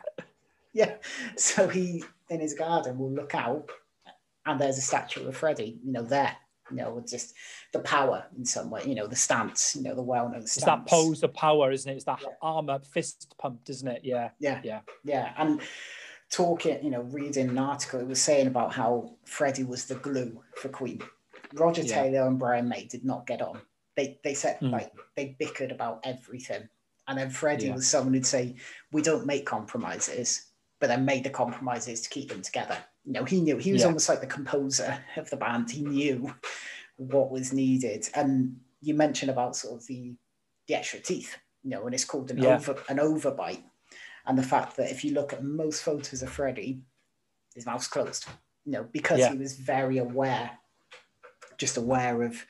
yeah. 0.74 0.96
So 1.38 1.68
he 1.68 2.04
in 2.30 2.40
his 2.40 2.54
garden 2.54 2.98
will 2.98 3.12
look 3.12 3.36
out 3.36 3.70
and 4.46 4.60
there's 4.60 4.78
a 4.78 4.82
statue 4.82 5.28
of 5.28 5.38
Freddie, 5.38 5.80
you 5.84 5.92
know, 5.92 6.04
there, 6.04 6.36
you 6.70 6.78
know, 6.78 7.04
just 7.08 7.34
the 7.72 7.80
power 7.80 8.26
in 8.38 8.46
some 8.46 8.70
way, 8.70 8.84
you 8.86 8.96
know, 8.96 9.08
the 9.08 9.16
stance, 9.16 9.76
you 9.76 9.84
know, 9.84 9.96
the 9.96 10.02
well-known 10.02 10.46
stance. 10.46 10.58
It's 10.58 10.66
that 10.66 10.86
pose 10.86 11.24
of 11.24 11.34
power, 11.34 11.72
isn't 11.72 11.90
it? 11.90 11.96
It's 11.96 12.06
that 12.06 12.22
yeah. 12.22 12.30
arm 12.42 12.70
up, 12.70 12.86
fist 12.86 13.34
pumped, 13.38 13.70
isn't 13.70 13.88
it? 13.88 14.02
Yeah. 14.04 14.30
Yeah. 14.40 14.60
Yeah. 14.64 14.82
Yeah. 15.04 15.34
And 15.38 15.62
talking, 16.30 16.84
you 16.84 16.90
know, 16.90 17.02
reading 17.02 17.50
an 17.50 17.58
article, 17.58 18.00
it 18.00 18.08
was 18.08 18.22
saying 18.22 18.48
about 18.48 18.74
how 18.74 19.16
Freddie 19.26 19.64
was 19.64 19.86
the 19.86 19.96
glue 19.96 20.42
for 20.56 20.70
Queen. 20.70 21.02
Roger 21.54 21.84
yeah. 21.84 21.96
Taylor 21.96 22.28
and 22.28 22.40
Brian 22.40 22.68
May 22.68 22.86
did 22.86 23.06
not 23.06 23.28
get 23.28 23.42
on. 23.42 23.62
They 23.96 24.20
they 24.24 24.34
said 24.34 24.60
mm. 24.60 24.72
like 24.72 24.92
they 25.16 25.36
bickered 25.40 25.72
about 25.72 26.00
everything. 26.04 26.68
And 27.08 27.20
then 27.20 27.30
Freddie 27.30 27.68
yeah. 27.68 27.76
was 27.76 27.88
someone 27.88 28.14
who'd 28.14 28.26
say, 28.26 28.56
We 28.92 29.02
don't 29.02 29.28
make 29.28 29.46
compromises 29.46 30.48
but 30.84 30.90
then 30.90 31.06
made 31.06 31.24
the 31.24 31.30
compromises 31.30 32.02
to 32.02 32.10
keep 32.10 32.28
them 32.28 32.42
together. 32.42 32.76
You 33.06 33.14
know, 33.14 33.24
he 33.24 33.40
knew 33.40 33.56
he 33.56 33.72
was 33.72 33.84
yeah. 33.84 33.88
almost 33.88 34.10
like 34.10 34.20
the 34.20 34.28
composer 34.28 35.00
of 35.16 35.30
the 35.30 35.38
band. 35.38 35.72
He 35.72 35.82
knew 35.82 36.36
what 36.98 37.32
was 37.32 37.54
needed. 37.54 38.10
And 38.14 38.58
you 38.82 38.94
mentioned 38.94 39.32
about 39.32 39.56
sort 39.56 39.80
of 39.80 39.88
the 39.88 40.14
the 40.68 40.76
extra 40.76 41.00
teeth, 41.00 41.38
you 41.64 41.70
know, 41.70 41.86
and 41.86 41.96
it's 41.96 42.04
called 42.04 42.32
an 42.32 42.40
yeah. 42.40 42.56
over 42.56 42.76
an 42.90 42.98
overbite. 42.98 43.64
And 44.26 44.38
the 44.38 44.44
fact 44.44 44.76
that 44.76 44.92
if 44.92 45.06
you 45.06 45.14
look 45.14 45.32
at 45.32 45.42
most 45.42 45.84
photos 45.84 46.22
of 46.22 46.30
Freddie, 46.30 46.82
his 47.56 47.66
mouth's 47.66 47.88
closed, 47.88 48.26
you 48.66 48.74
know, 48.74 48.86
because 48.92 49.20
yeah. 49.20 49.32
he 49.32 49.38
was 49.38 49.56
very 49.56 50.00
aware, 50.00 50.52
just 51.58 51.78
aware 51.78 52.24
of, 52.24 52.46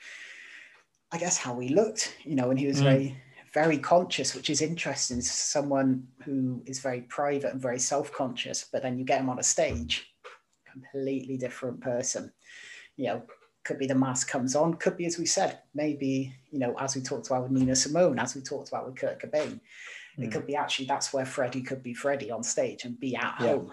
I 1.12 1.18
guess, 1.18 1.38
how 1.38 1.60
he 1.60 1.68
looked, 1.68 2.16
you 2.24 2.34
know, 2.34 2.50
and 2.50 2.58
he 2.58 2.66
was 2.66 2.80
mm. 2.80 2.82
very 2.82 3.22
very 3.54 3.78
conscious, 3.78 4.34
which 4.34 4.50
is 4.50 4.60
interesting. 4.60 5.20
Someone 5.20 6.08
who 6.24 6.60
is 6.66 6.80
very 6.80 7.02
private 7.02 7.52
and 7.52 7.62
very 7.62 7.78
self-conscious, 7.78 8.66
but 8.72 8.82
then 8.82 8.98
you 8.98 9.04
get 9.04 9.20
him 9.20 9.30
on 9.30 9.38
a 9.38 9.44
stage, 9.44 10.12
completely 10.70 11.38
different 11.38 11.80
person. 11.80 12.32
You 12.96 13.06
know, 13.06 13.22
could 13.64 13.78
be 13.78 13.86
the 13.86 13.94
mask 13.94 14.28
comes 14.28 14.56
on, 14.56 14.74
could 14.74 14.96
be 14.96 15.06
as 15.06 15.18
we 15.18 15.26
said, 15.26 15.60
maybe 15.72 16.34
you 16.50 16.58
know, 16.58 16.74
as 16.78 16.96
we 16.96 17.00
talked 17.00 17.28
about 17.28 17.44
with 17.44 17.52
Nina 17.52 17.76
Simone, 17.76 18.18
as 18.18 18.34
we 18.34 18.42
talked 18.42 18.68
about 18.68 18.86
with 18.86 18.96
Kurt 18.96 19.22
Cobain, 19.22 19.60
mm. 20.18 20.24
it 20.24 20.32
could 20.32 20.46
be 20.46 20.56
actually 20.56 20.86
that's 20.86 21.12
where 21.12 21.24
Freddie 21.24 21.62
could 21.62 21.82
be 21.82 21.94
Freddie 21.94 22.32
on 22.32 22.42
stage 22.42 22.84
and 22.84 22.98
be 22.98 23.14
at 23.14 23.36
yeah. 23.40 23.46
home, 23.46 23.72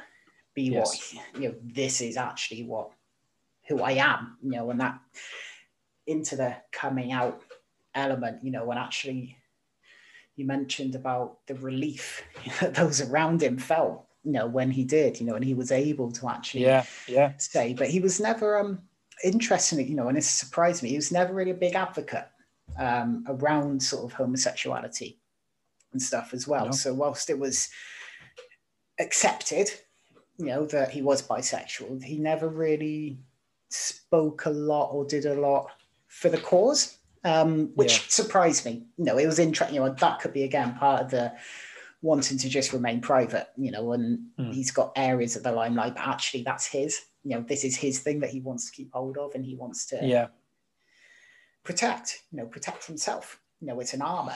be 0.54 0.64
yes. 0.64 1.14
what 1.14 1.42
you 1.42 1.50
know. 1.50 1.56
This 1.64 2.02
is 2.02 2.18
actually 2.18 2.64
what 2.64 2.92
who 3.68 3.82
I 3.82 3.94
am, 3.94 4.38
you 4.44 4.52
know, 4.52 4.70
and 4.70 4.80
that 4.80 5.00
into 6.06 6.36
the 6.36 6.56
coming 6.72 7.12
out 7.12 7.42
element, 7.96 8.44
you 8.44 8.52
know, 8.52 8.70
and 8.70 8.80
actually 8.80 9.38
you 10.41 10.48
mentioned 10.48 10.95
about 10.95 11.45
the 11.48 11.55
relief 11.55 12.24
that 12.60 12.74
those 12.74 13.01
around 13.01 13.41
him 13.41 13.57
felt, 13.57 14.05
you 14.24 14.31
know, 14.31 14.48
when 14.48 14.71
he 14.71 14.83
did, 14.83 15.19
you 15.19 15.25
know, 15.25 15.36
and 15.36 15.45
he 15.45 15.53
was 15.53 15.71
able 15.71 16.12
to 16.12 16.29
actually 16.29 16.63
yeah, 16.63 16.86
yeah. 17.07 17.33
say, 17.38 17.74
but 17.74 17.89
he 17.89 18.00
was 18.00 18.19
never 18.19 18.57
um 18.57 18.79
interestingly, 19.24 19.86
you 19.86 19.95
know, 19.95 20.07
and 20.07 20.17
it 20.17 20.24
surprised 20.24 20.81
me, 20.83 20.89
he 20.89 20.95
was 20.95 21.12
never 21.12 21.33
really 21.33 21.51
a 21.51 21.65
big 21.65 21.75
advocate 21.75 22.27
um 22.79 23.24
around 23.27 23.83
sort 23.83 24.05
of 24.05 24.13
homosexuality 24.13 25.19
and 25.91 26.01
stuff 26.01 26.33
as 26.33 26.48
well. 26.48 26.65
No. 26.65 26.71
So 26.71 26.93
whilst 26.93 27.29
it 27.29 27.38
was 27.38 27.69
accepted, 29.00 29.69
you 30.38 30.45
know, 30.48 30.65
that 30.65 30.91
he 30.91 31.01
was 31.01 31.21
bisexual, 31.21 32.03
he 32.03 32.17
never 32.17 32.48
really 32.50 33.19
spoke 33.69 34.45
a 34.45 34.50
lot 34.50 34.89
or 34.91 35.05
did 35.05 35.25
a 35.25 35.39
lot 35.39 35.67
for 36.07 36.29
the 36.29 36.38
cause, 36.38 36.98
um, 37.24 37.72
which 37.75 37.94
yeah. 37.94 38.04
surprised 38.08 38.66
me. 38.66 38.86
You 38.98 39.06
know, 39.06 39.18
it 39.18 39.25
was 39.25 39.40
interesting. 39.40 39.75
You 39.75 39.82
know, 39.82 39.94
that 39.94 40.20
could 40.20 40.34
be 40.34 40.44
again 40.44 40.75
part 40.75 41.01
of 41.04 41.12
the 41.12 41.34
wanting 42.01 42.38
to 42.40 42.50
just 42.50 42.74
remain 42.74 43.01
private. 43.01 43.48
You 43.58 43.72
know, 43.72 43.94
and 43.94 44.20
mm. 44.40 44.54
he's 44.54 44.72
got 44.72 44.92
areas 44.96 45.36
of 45.36 45.44
the 45.44 45.51
limelight, 45.51 45.96
but 45.96 46.08
actually 46.08 46.44
that's 46.44 46.66
his. 46.66 47.00
You 47.24 47.36
know, 47.36 47.46
this 47.48 47.63
is 47.63 47.75
his 47.75 48.00
thing 48.00 48.20
that 48.22 48.32
he 48.32 48.40
wants 48.40 48.66
to 48.70 48.75
keep 48.75 48.92
hold 48.94 49.18
of, 49.18 49.36
and 49.36 49.46
he 49.46 49.56
wants 49.56 49.86
to 49.88 50.00
yeah 50.01 50.28
protect. 51.63 52.22
You 52.32 52.40
know, 52.40 52.46
protect 52.46 52.86
himself. 52.86 53.40
You 53.60 53.68
know, 53.68 53.80
it's 53.80 53.94
an 53.94 54.01
armor. 54.01 54.36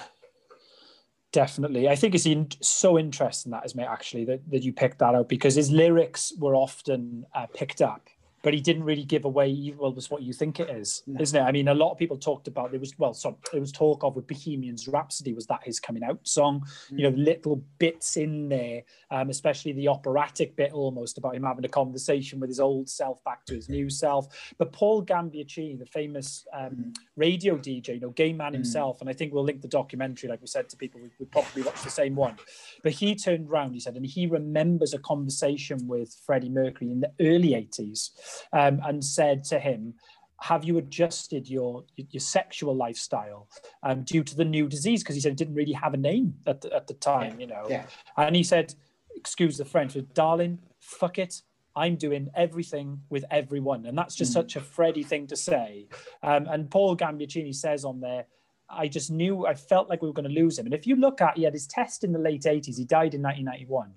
Definitely, 1.32 1.90
I 1.90 1.96
think 1.96 2.16
it's 2.16 2.26
in, 2.26 2.48
so 2.62 2.98
interesting 2.98 3.52
that 3.52 3.66
is, 3.66 3.76
mate. 3.76 3.88
Actually, 3.90 4.26
that, 4.26 4.50
that 4.52 4.64
you 4.64 4.72
picked 4.72 5.00
that 5.00 5.16
out 5.16 5.28
because 5.28 5.56
his 5.56 5.72
lyrics 5.72 6.32
were 6.38 6.56
often 6.56 7.26
uh, 7.34 7.48
picked 7.54 7.82
up 7.82 8.08
but 8.46 8.54
he 8.54 8.62
didn't 8.62 8.84
really 8.84 9.04
give 9.04 9.26
away 9.26 9.74
well 9.76 9.92
was 9.92 10.12
what 10.12 10.22
you 10.22 10.32
think 10.32 10.60
it 10.60 10.70
is 10.70 11.02
no. 11.08 11.20
isn't 11.20 11.42
it 11.42 11.44
i 11.44 11.52
mean 11.52 11.68
a 11.68 11.74
lot 11.74 11.92
of 11.92 11.98
people 11.98 12.16
talked 12.16 12.48
about 12.48 12.70
there 12.70 12.80
was 12.80 12.98
well 13.00 13.14
so 13.14 13.36
there 13.52 13.60
was 13.60 13.72
talk 13.72 14.04
of 14.04 14.16
with 14.16 14.28
bohemian's 14.28 14.88
rhapsody 14.88 15.34
was 15.34 15.48
that 15.48 15.60
his 15.64 15.80
coming 15.80 16.04
out 16.04 16.20
song 16.22 16.62
mm. 16.92 17.00
you 17.00 17.10
know 17.10 17.18
little 17.18 17.56
bits 17.80 18.18
in 18.18 18.48
there 18.48 18.84
um, 19.10 19.32
especially 19.32 19.72
the 19.72 19.88
operatic 19.88 20.56
bit 20.56 20.72
almost 20.74 21.18
about 21.18 21.36
him 21.36 21.44
having 21.44 21.66
a 21.66 21.70
conversation 21.70 22.40
with 22.40 22.48
his 22.50 22.60
old 22.60 22.88
self 22.88 23.22
back 23.24 23.44
to 23.46 23.56
his 23.56 23.68
new 23.68 23.90
self 23.90 24.28
but 24.60 24.72
paul 24.72 25.04
gambaccini 25.04 25.78
the 25.80 25.86
famous 25.88 26.46
um, 26.54 26.70
mm. 26.70 26.96
radio 27.18 27.58
dj 27.58 27.96
you 27.96 28.00
know 28.00 28.12
gay 28.12 28.32
man 28.32 28.52
mm. 28.52 28.56
himself 28.56 29.02
and 29.02 29.10
i 29.10 29.14
think 29.14 29.34
we'll 29.34 29.44
link 29.44 29.62
the 29.62 29.68
documentary 29.68 30.30
like 30.30 30.40
we 30.40 30.48
said 30.48 30.70
to 30.70 30.78
people 30.78 31.02
we, 31.02 31.10
we 31.20 31.26
probably 31.26 31.64
watch 31.64 31.82
the 31.82 31.90
same 31.90 32.16
one 32.16 32.36
but 32.84 32.92
he 32.92 33.16
turned 33.16 33.50
around 33.50 33.74
he 33.74 33.80
said 33.80 33.96
and 33.96 34.06
he 34.06 34.28
remembers 34.28 34.94
a 34.94 35.00
conversation 35.00 35.88
with 35.88 36.16
freddie 36.24 36.48
mercury 36.48 36.92
in 36.92 37.00
the 37.00 37.12
early 37.20 37.50
80s 37.50 38.12
um, 38.54 38.82
and 38.84 39.04
said 39.04 39.44
to 39.46 39.60
him, 39.60 39.96
have 40.42 40.66
you 40.66 40.78
adjusted 40.78 41.50
your 41.50 41.86
your 41.96 42.20
sexual 42.20 42.76
lifestyle 42.76 43.48
um, 43.84 44.04
due 44.04 44.24
to 44.24 44.36
the 44.36 44.46
new 44.46 44.68
disease? 44.68 45.02
Because 45.02 45.16
he 45.16 45.22
said 45.22 45.32
it 45.32 45.38
didn't 45.38 45.56
really 45.56 45.74
have 45.74 45.94
a 45.94 45.98
name 45.98 46.36
at 46.46 46.62
the, 46.62 46.74
at 46.74 46.88
the 46.88 46.94
time, 46.94 47.40
you 47.40 47.48
know. 47.48 47.66
Yeah. 47.70 47.86
And 48.18 48.36
he 48.36 48.44
said, 48.44 48.76
excuse 49.16 49.58
the 49.58 49.66
French, 49.66 49.94
but 49.94 50.14
darling, 50.14 50.60
fuck 50.80 51.18
it. 51.20 51.42
I'm 51.76 51.96
doing 51.96 52.30
everything 52.36 53.02
with 53.10 53.26
everyone. 53.32 53.86
And 53.86 53.98
that's 53.98 54.16
just 54.16 54.32
mm. 54.32 54.36
such 54.36 54.56
a 54.56 54.62
Freddie 54.62 55.04
thing 55.04 55.28
to 55.28 55.36
say. 55.36 55.88
Um, 56.24 56.48
and 56.48 56.70
Paul 56.70 56.96
Gambaccini 56.96 57.54
says 57.54 57.84
on 57.84 58.00
there, 58.00 58.26
I 58.70 58.88
just 58.88 59.12
knew 59.12 59.46
I 59.46 59.54
felt 59.54 59.90
like 59.90 60.02
we 60.02 60.08
were 60.08 60.14
going 60.14 60.28
to 60.28 60.42
lose 60.42 60.58
him. 60.58 60.66
And 60.66 60.74
if 60.74 60.88
you 60.88 60.96
look 60.96 61.22
at, 61.22 61.38
he 61.38 61.44
had 61.44 61.54
his 61.54 61.68
test 61.68 62.04
in 62.04 62.12
the 62.12 62.20
late 62.20 62.44
80s. 62.44 62.78
He 62.78 62.86
died 62.86 63.14
in 63.14 63.22
1991, 63.22 63.94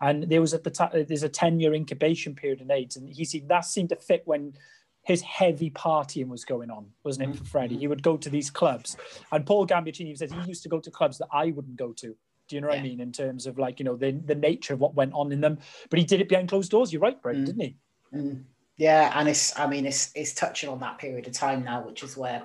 and 0.00 0.24
there 0.24 0.40
was 0.40 0.54
at 0.54 0.64
the 0.64 0.70
time 0.70 0.90
there's 0.92 1.22
a 1.22 1.28
10 1.28 1.60
year 1.60 1.74
incubation 1.74 2.34
period 2.34 2.60
in 2.60 2.70
AIDS, 2.70 2.96
and 2.96 3.08
he 3.08 3.24
said 3.24 3.48
that 3.48 3.64
seemed 3.64 3.88
to 3.90 3.96
fit 3.96 4.22
when 4.26 4.54
his 5.02 5.22
heavy 5.22 5.70
partying 5.70 6.28
was 6.28 6.44
going 6.44 6.70
on, 6.70 6.86
wasn't 7.04 7.30
it, 7.30 7.38
for 7.38 7.44
Freddie? 7.44 7.78
He 7.78 7.88
would 7.88 8.02
go 8.02 8.16
to 8.18 8.28
these 8.28 8.50
clubs, 8.50 8.96
and 9.32 9.46
Paul 9.46 9.66
Gambaccini 9.66 10.16
says 10.16 10.32
he 10.32 10.40
used 10.48 10.62
to 10.64 10.68
go 10.68 10.80
to 10.80 10.90
clubs 10.90 11.18
that 11.18 11.28
I 11.32 11.50
wouldn't 11.50 11.76
go 11.76 11.92
to. 11.94 12.14
Do 12.48 12.56
you 12.56 12.60
know 12.60 12.68
what 12.68 12.76
yeah. 12.76 12.82
I 12.82 12.84
mean? 12.84 13.00
In 13.00 13.12
terms 13.12 13.46
of 13.46 13.58
like 13.58 13.78
you 13.78 13.84
know 13.84 13.96
the 13.96 14.10
the 14.10 14.34
nature 14.34 14.74
of 14.74 14.80
what 14.80 14.94
went 14.94 15.14
on 15.14 15.32
in 15.32 15.40
them, 15.40 15.58
but 15.88 15.98
he 15.98 16.04
did 16.04 16.20
it 16.20 16.28
behind 16.28 16.48
closed 16.48 16.70
doors. 16.70 16.92
You're 16.92 17.00
right, 17.00 17.20
Brendan, 17.22 17.44
mm. 17.44 17.46
didn't 17.46 17.62
he? 17.62 17.76
Mm. 18.14 18.42
Yeah, 18.76 19.12
and 19.14 19.28
it's 19.28 19.58
I 19.58 19.66
mean 19.66 19.86
it's 19.86 20.10
it's 20.14 20.34
touching 20.34 20.68
on 20.68 20.80
that 20.80 20.98
period 20.98 21.26
of 21.26 21.32
time 21.32 21.64
now, 21.64 21.86
which 21.86 22.02
is 22.02 22.16
where 22.16 22.42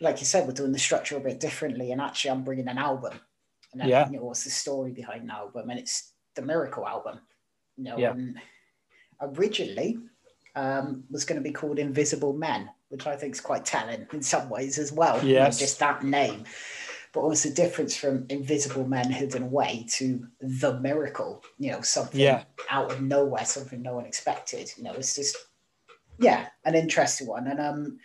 like 0.00 0.20
you 0.20 0.26
said, 0.26 0.46
we're 0.46 0.54
doing 0.54 0.72
the 0.72 0.78
structure 0.78 1.16
a 1.16 1.20
bit 1.20 1.40
differently. 1.40 1.92
And 1.92 2.00
actually, 2.00 2.30
I'm 2.30 2.44
bringing 2.44 2.68
an 2.68 2.78
album. 2.78 3.12
And 3.72 3.80
then, 3.80 3.88
yeah. 3.88 4.06
you 4.08 4.16
know, 4.16 4.24
what's 4.24 4.44
the 4.44 4.50
story 4.50 4.92
behind 4.92 5.28
the 5.28 5.34
album? 5.34 5.70
And 5.70 5.78
it's 5.78 6.12
the 6.36 6.42
Miracle 6.42 6.86
album. 6.86 7.20
You 7.76 7.84
know, 7.84 7.98
yeah. 7.98 8.12
and 8.12 8.36
originally 9.20 9.98
um, 10.54 11.04
was 11.10 11.24
going 11.24 11.42
to 11.42 11.48
be 11.48 11.52
called 11.52 11.78
Invisible 11.78 12.32
Men, 12.32 12.70
which 12.88 13.06
I 13.06 13.16
think 13.16 13.34
is 13.34 13.40
quite 13.40 13.64
telling 13.64 14.06
in 14.12 14.22
some 14.22 14.48
ways 14.48 14.78
as 14.78 14.92
well. 14.92 15.16
Yes. 15.16 15.26
You 15.26 15.34
know, 15.34 15.44
just 15.46 15.78
that 15.80 16.04
name. 16.04 16.44
But 17.12 17.28
the 17.30 17.50
difference 17.50 17.96
from 17.96 18.26
Invisible 18.28 18.88
Men 18.88 19.08
Hidden 19.08 19.44
Away 19.44 19.86
to 19.92 20.26
The 20.40 20.80
Miracle? 20.80 21.44
You 21.58 21.70
know, 21.70 21.80
something 21.80 22.20
yeah. 22.20 22.42
out 22.68 22.90
of 22.90 23.02
nowhere, 23.02 23.44
something 23.44 23.80
no 23.80 23.94
one 23.94 24.04
expected. 24.04 24.72
You 24.76 24.82
know, 24.82 24.94
it's 24.94 25.14
just, 25.14 25.36
yeah, 26.18 26.48
an 26.64 26.74
interesting 26.74 27.28
one. 27.28 27.46
And 27.46 27.60
um, 27.60 27.98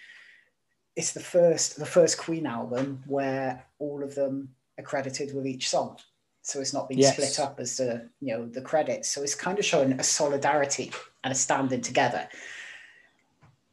it's 1.00 1.14
the 1.14 1.20
first 1.22 1.80
the 1.80 1.86
first 1.86 2.18
Queen 2.18 2.46
album 2.46 3.02
where 3.08 3.64
all 3.80 4.04
of 4.04 4.16
them 4.16 4.50
are 4.78 4.84
credited 4.84 5.34
with 5.34 5.48
each 5.48 5.70
song. 5.70 5.98
So 6.42 6.60
it's 6.60 6.74
not 6.74 6.90
being 6.90 7.00
yes. 7.00 7.14
split 7.14 7.40
up 7.40 7.58
as 7.62 7.78
the 7.78 8.10
you 8.20 8.34
know 8.34 8.46
the 8.46 8.62
credits. 8.62 9.10
So 9.10 9.24
it's 9.24 9.34
kind 9.34 9.58
of 9.58 9.64
showing 9.64 9.94
a 9.94 10.04
solidarity 10.04 10.92
and 11.24 11.32
a 11.32 11.36
standing 11.36 11.80
together. 11.80 12.28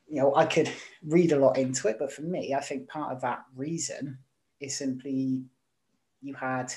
You 0.08 0.20
know, 0.20 0.36
I 0.36 0.46
could 0.46 0.70
read 1.04 1.32
a 1.32 1.38
lot 1.38 1.58
into 1.58 1.88
it, 1.88 1.96
but 1.98 2.12
for 2.12 2.22
me, 2.22 2.54
I 2.54 2.60
think 2.60 2.88
part 2.88 3.10
of 3.10 3.20
that 3.22 3.42
reason 3.56 4.18
is 4.60 4.76
simply 4.76 5.42
you 6.22 6.34
had 6.34 6.72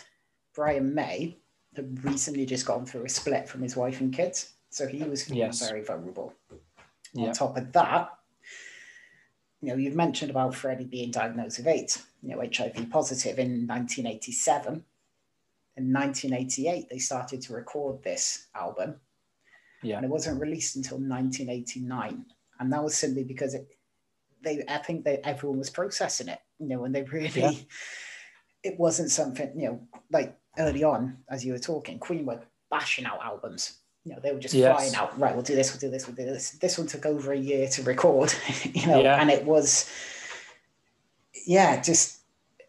Brian 0.56 0.96
May 0.96 1.38
had 1.76 2.04
recently 2.04 2.48
just 2.48 2.66
gone 2.66 2.88
through 2.88 3.06
a 3.06 3.10
split 3.10 3.48
from 3.48 3.62
his 3.62 3.76
wife 3.76 4.02
and 4.02 4.12
kids. 4.12 4.54
So 4.72 4.88
he 4.88 5.04
was 5.04 5.30
yes. 5.30 5.70
very 5.70 5.84
vulnerable. 5.84 6.34
Yeah. 7.14 7.28
On 7.28 7.34
top 7.34 7.56
of 7.56 7.72
that, 7.74 8.10
you 9.62 9.70
know, 9.70 9.76
you've 9.76 9.96
mentioned 9.96 10.32
about 10.32 10.56
Freddie 10.56 10.86
being 10.86 11.12
diagnosed 11.12 11.58
with 11.58 11.68
AIDS, 11.68 12.06
you 12.22 12.30
know, 12.30 12.40
HIV 12.42 12.90
positive 12.90 13.40
in 13.40 13.68
1987. 13.68 14.84
In 15.78 15.94
1988, 15.94 16.90
they 16.90 16.98
started 16.98 17.42
to 17.42 17.54
record 17.54 18.02
this 18.04 18.48
album. 18.56 18.96
Yeah. 19.84 19.98
And 19.98 20.06
it 20.06 20.12
wasn't 20.12 20.42
released 20.42 20.76
until 20.76 20.98
1989. 20.98 22.26
And 22.60 22.74
that 22.74 22.84
was 22.84 22.98
simply 22.98 23.24
because 23.24 23.54
it, 23.54 23.68
they, 24.44 24.64
I 24.68 24.78
think 24.78 25.04
that 25.06 25.26
everyone 25.28 25.60
was 25.60 25.70
processing 25.70 26.30
it, 26.30 26.40
you 26.60 26.68
know, 26.68 26.86
and 26.86 26.96
they 26.96 27.04
really, 27.04 27.30
yeah. 27.36 27.52
it 28.64 28.80
wasn't 28.80 29.12
something, 29.12 29.52
you 29.58 29.68
know, 29.68 29.82
like 30.12 30.38
early 30.58 30.84
on, 30.84 31.18
as 31.30 31.46
you 31.46 31.54
were 31.54 31.60
talking, 31.60 32.00
Queen 32.00 32.26
were 32.26 32.42
bashing 32.70 33.06
out 33.06 33.22
albums 33.22 33.80
you 34.10 34.16
know, 34.16 34.22
they 34.22 34.32
were 34.32 34.40
just 34.40 34.56
yes. 34.56 34.76
flying 34.76 34.96
out. 34.96 35.18
Right, 35.20 35.36
we'll 35.36 35.44
do 35.44 35.54
this. 35.54 35.72
We'll 35.72 35.80
do 35.80 35.92
this. 35.92 36.08
We'll 36.08 36.16
do 36.16 36.26
this. 36.26 36.52
This 36.52 36.80
one 36.80 36.88
took 36.88 37.06
over 37.06 37.32
a 37.32 37.38
year 37.38 37.68
to 37.70 37.84
record. 37.84 38.34
You 38.74 38.88
know, 38.88 39.02
yeah. 39.02 39.22
and 39.22 39.30
it 39.30 39.46
was, 39.46 39.90
yeah, 41.46 41.80
just 41.82 42.20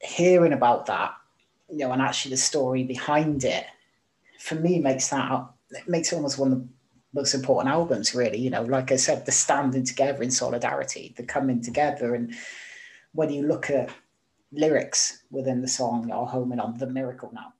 hearing 0.00 0.52
about 0.52 0.86
that, 0.86 1.14
you 1.70 1.78
know, 1.78 1.92
and 1.92 2.02
actually 2.02 2.32
the 2.32 2.36
story 2.36 2.84
behind 2.84 3.44
it, 3.44 3.64
for 4.38 4.54
me 4.54 4.78
makes 4.80 5.08
that 5.08 5.46
it 5.70 5.88
makes 5.88 6.12
it 6.12 6.16
almost 6.16 6.38
one 6.38 6.52
of 6.52 6.58
the 6.58 6.68
most 7.14 7.34
important 7.34 7.72
albums. 7.72 8.14
Really, 8.14 8.38
you 8.38 8.50
know, 8.50 8.62
like 8.62 8.92
I 8.92 8.96
said, 8.96 9.24
the 9.24 9.32
standing 9.32 9.84
together 9.84 10.22
in 10.22 10.30
solidarity, 10.30 11.14
the 11.16 11.22
coming 11.22 11.62
together, 11.62 12.14
and 12.14 12.34
when 13.12 13.30
you 13.30 13.46
look 13.46 13.70
at 13.70 13.90
lyrics 14.52 15.22
within 15.30 15.62
the 15.62 15.68
song, 15.68 16.08
"You're 16.08 16.26
homing 16.26 16.60
on 16.60 16.76
the 16.76 16.86
miracle 16.86 17.30
now," 17.32 17.54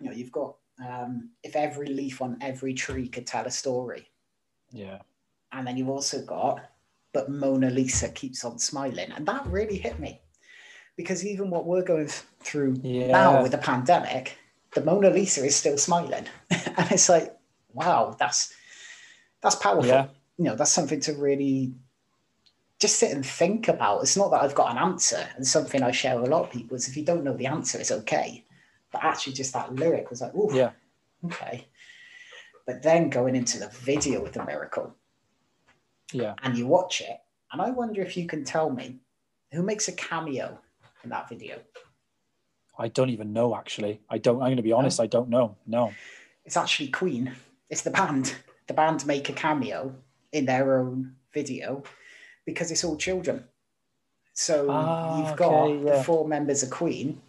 you 0.00 0.06
know, 0.06 0.12
you've 0.12 0.32
got 0.32 0.56
um, 0.86 1.30
if 1.42 1.56
every 1.56 1.88
leaf 1.88 2.22
on 2.22 2.38
every 2.40 2.74
tree 2.74 3.08
could 3.08 3.26
tell 3.26 3.46
a 3.46 3.50
story. 3.50 4.10
Yeah. 4.72 4.98
And 5.52 5.66
then 5.66 5.76
you've 5.76 5.88
also 5.88 6.22
got, 6.22 6.60
but 7.12 7.30
Mona 7.30 7.70
Lisa 7.70 8.08
keeps 8.08 8.44
on 8.44 8.58
smiling. 8.58 9.10
And 9.12 9.26
that 9.26 9.46
really 9.46 9.76
hit 9.76 9.98
me 9.98 10.20
because 10.96 11.26
even 11.26 11.50
what 11.50 11.66
we're 11.66 11.82
going 11.82 12.08
through 12.40 12.76
yeah. 12.82 13.08
now 13.08 13.42
with 13.42 13.52
the 13.52 13.58
pandemic, 13.58 14.38
the 14.74 14.82
Mona 14.82 15.10
Lisa 15.10 15.44
is 15.44 15.56
still 15.56 15.78
smiling. 15.78 16.26
and 16.50 16.92
it's 16.92 17.08
like, 17.08 17.36
wow, 17.72 18.16
that's 18.18 18.54
that's 19.42 19.56
powerful. 19.56 19.86
Yeah. 19.86 20.06
You 20.38 20.44
know, 20.44 20.56
that's 20.56 20.70
something 20.70 21.00
to 21.00 21.12
really 21.14 21.74
just 22.78 22.98
sit 22.98 23.12
and 23.12 23.24
think 23.24 23.68
about. 23.68 24.02
It's 24.02 24.16
not 24.16 24.30
that 24.30 24.42
I've 24.42 24.54
got 24.54 24.70
an 24.70 24.78
answer, 24.78 25.26
and 25.36 25.46
something 25.46 25.82
I 25.82 25.90
share 25.90 26.18
with 26.18 26.28
a 26.28 26.30
lot 26.30 26.44
of 26.44 26.50
people 26.50 26.76
is 26.76 26.88
if 26.88 26.96
you 26.96 27.04
don't 27.04 27.24
know 27.24 27.36
the 27.36 27.46
answer, 27.46 27.78
it's 27.78 27.92
okay. 27.92 28.44
But 28.92 29.04
actually, 29.04 29.34
just 29.34 29.52
that 29.52 29.74
lyric 29.74 30.10
was 30.10 30.20
like, 30.20 30.32
oh, 30.34 30.52
Yeah. 30.52 30.70
okay. 31.24 31.66
But 32.66 32.82
then 32.82 33.10
going 33.10 33.34
into 33.36 33.58
the 33.58 33.68
video 33.68 34.22
with 34.22 34.32
the 34.32 34.44
miracle, 34.44 34.94
Yeah. 36.12 36.34
and 36.42 36.56
you 36.56 36.66
watch 36.66 37.00
it, 37.00 37.18
and 37.52 37.60
I 37.62 37.70
wonder 37.70 38.02
if 38.02 38.16
you 38.16 38.26
can 38.26 38.44
tell 38.44 38.70
me 38.70 39.00
who 39.52 39.62
makes 39.62 39.88
a 39.88 39.92
cameo 39.92 40.58
in 41.04 41.10
that 41.10 41.28
video. 41.28 41.60
I 42.78 42.88
don't 42.88 43.10
even 43.10 43.32
know 43.32 43.54
actually. 43.56 44.00
I 44.08 44.18
don't. 44.18 44.36
I'm 44.36 44.48
going 44.48 44.56
to 44.56 44.62
be 44.62 44.72
honest. 44.72 45.00
I 45.00 45.06
don't 45.06 45.28
know. 45.28 45.56
No. 45.66 45.92
It's 46.44 46.56
actually 46.56 46.88
Queen. 46.88 47.32
It's 47.68 47.82
the 47.82 47.90
band. 47.90 48.34
The 48.68 48.74
band 48.74 49.04
make 49.06 49.28
a 49.28 49.32
cameo 49.32 49.94
in 50.32 50.46
their 50.46 50.78
own 50.78 51.14
video 51.34 51.82
because 52.46 52.70
it's 52.70 52.82
all 52.84 52.96
children. 52.96 53.44
So 54.32 54.68
Ah, 54.70 55.18
you've 55.28 55.36
got 55.36 55.52
okay, 55.52 55.84
yeah. 55.84 55.96
the 55.98 56.04
four 56.04 56.26
members 56.26 56.62
of 56.62 56.70
Queen 56.70 57.20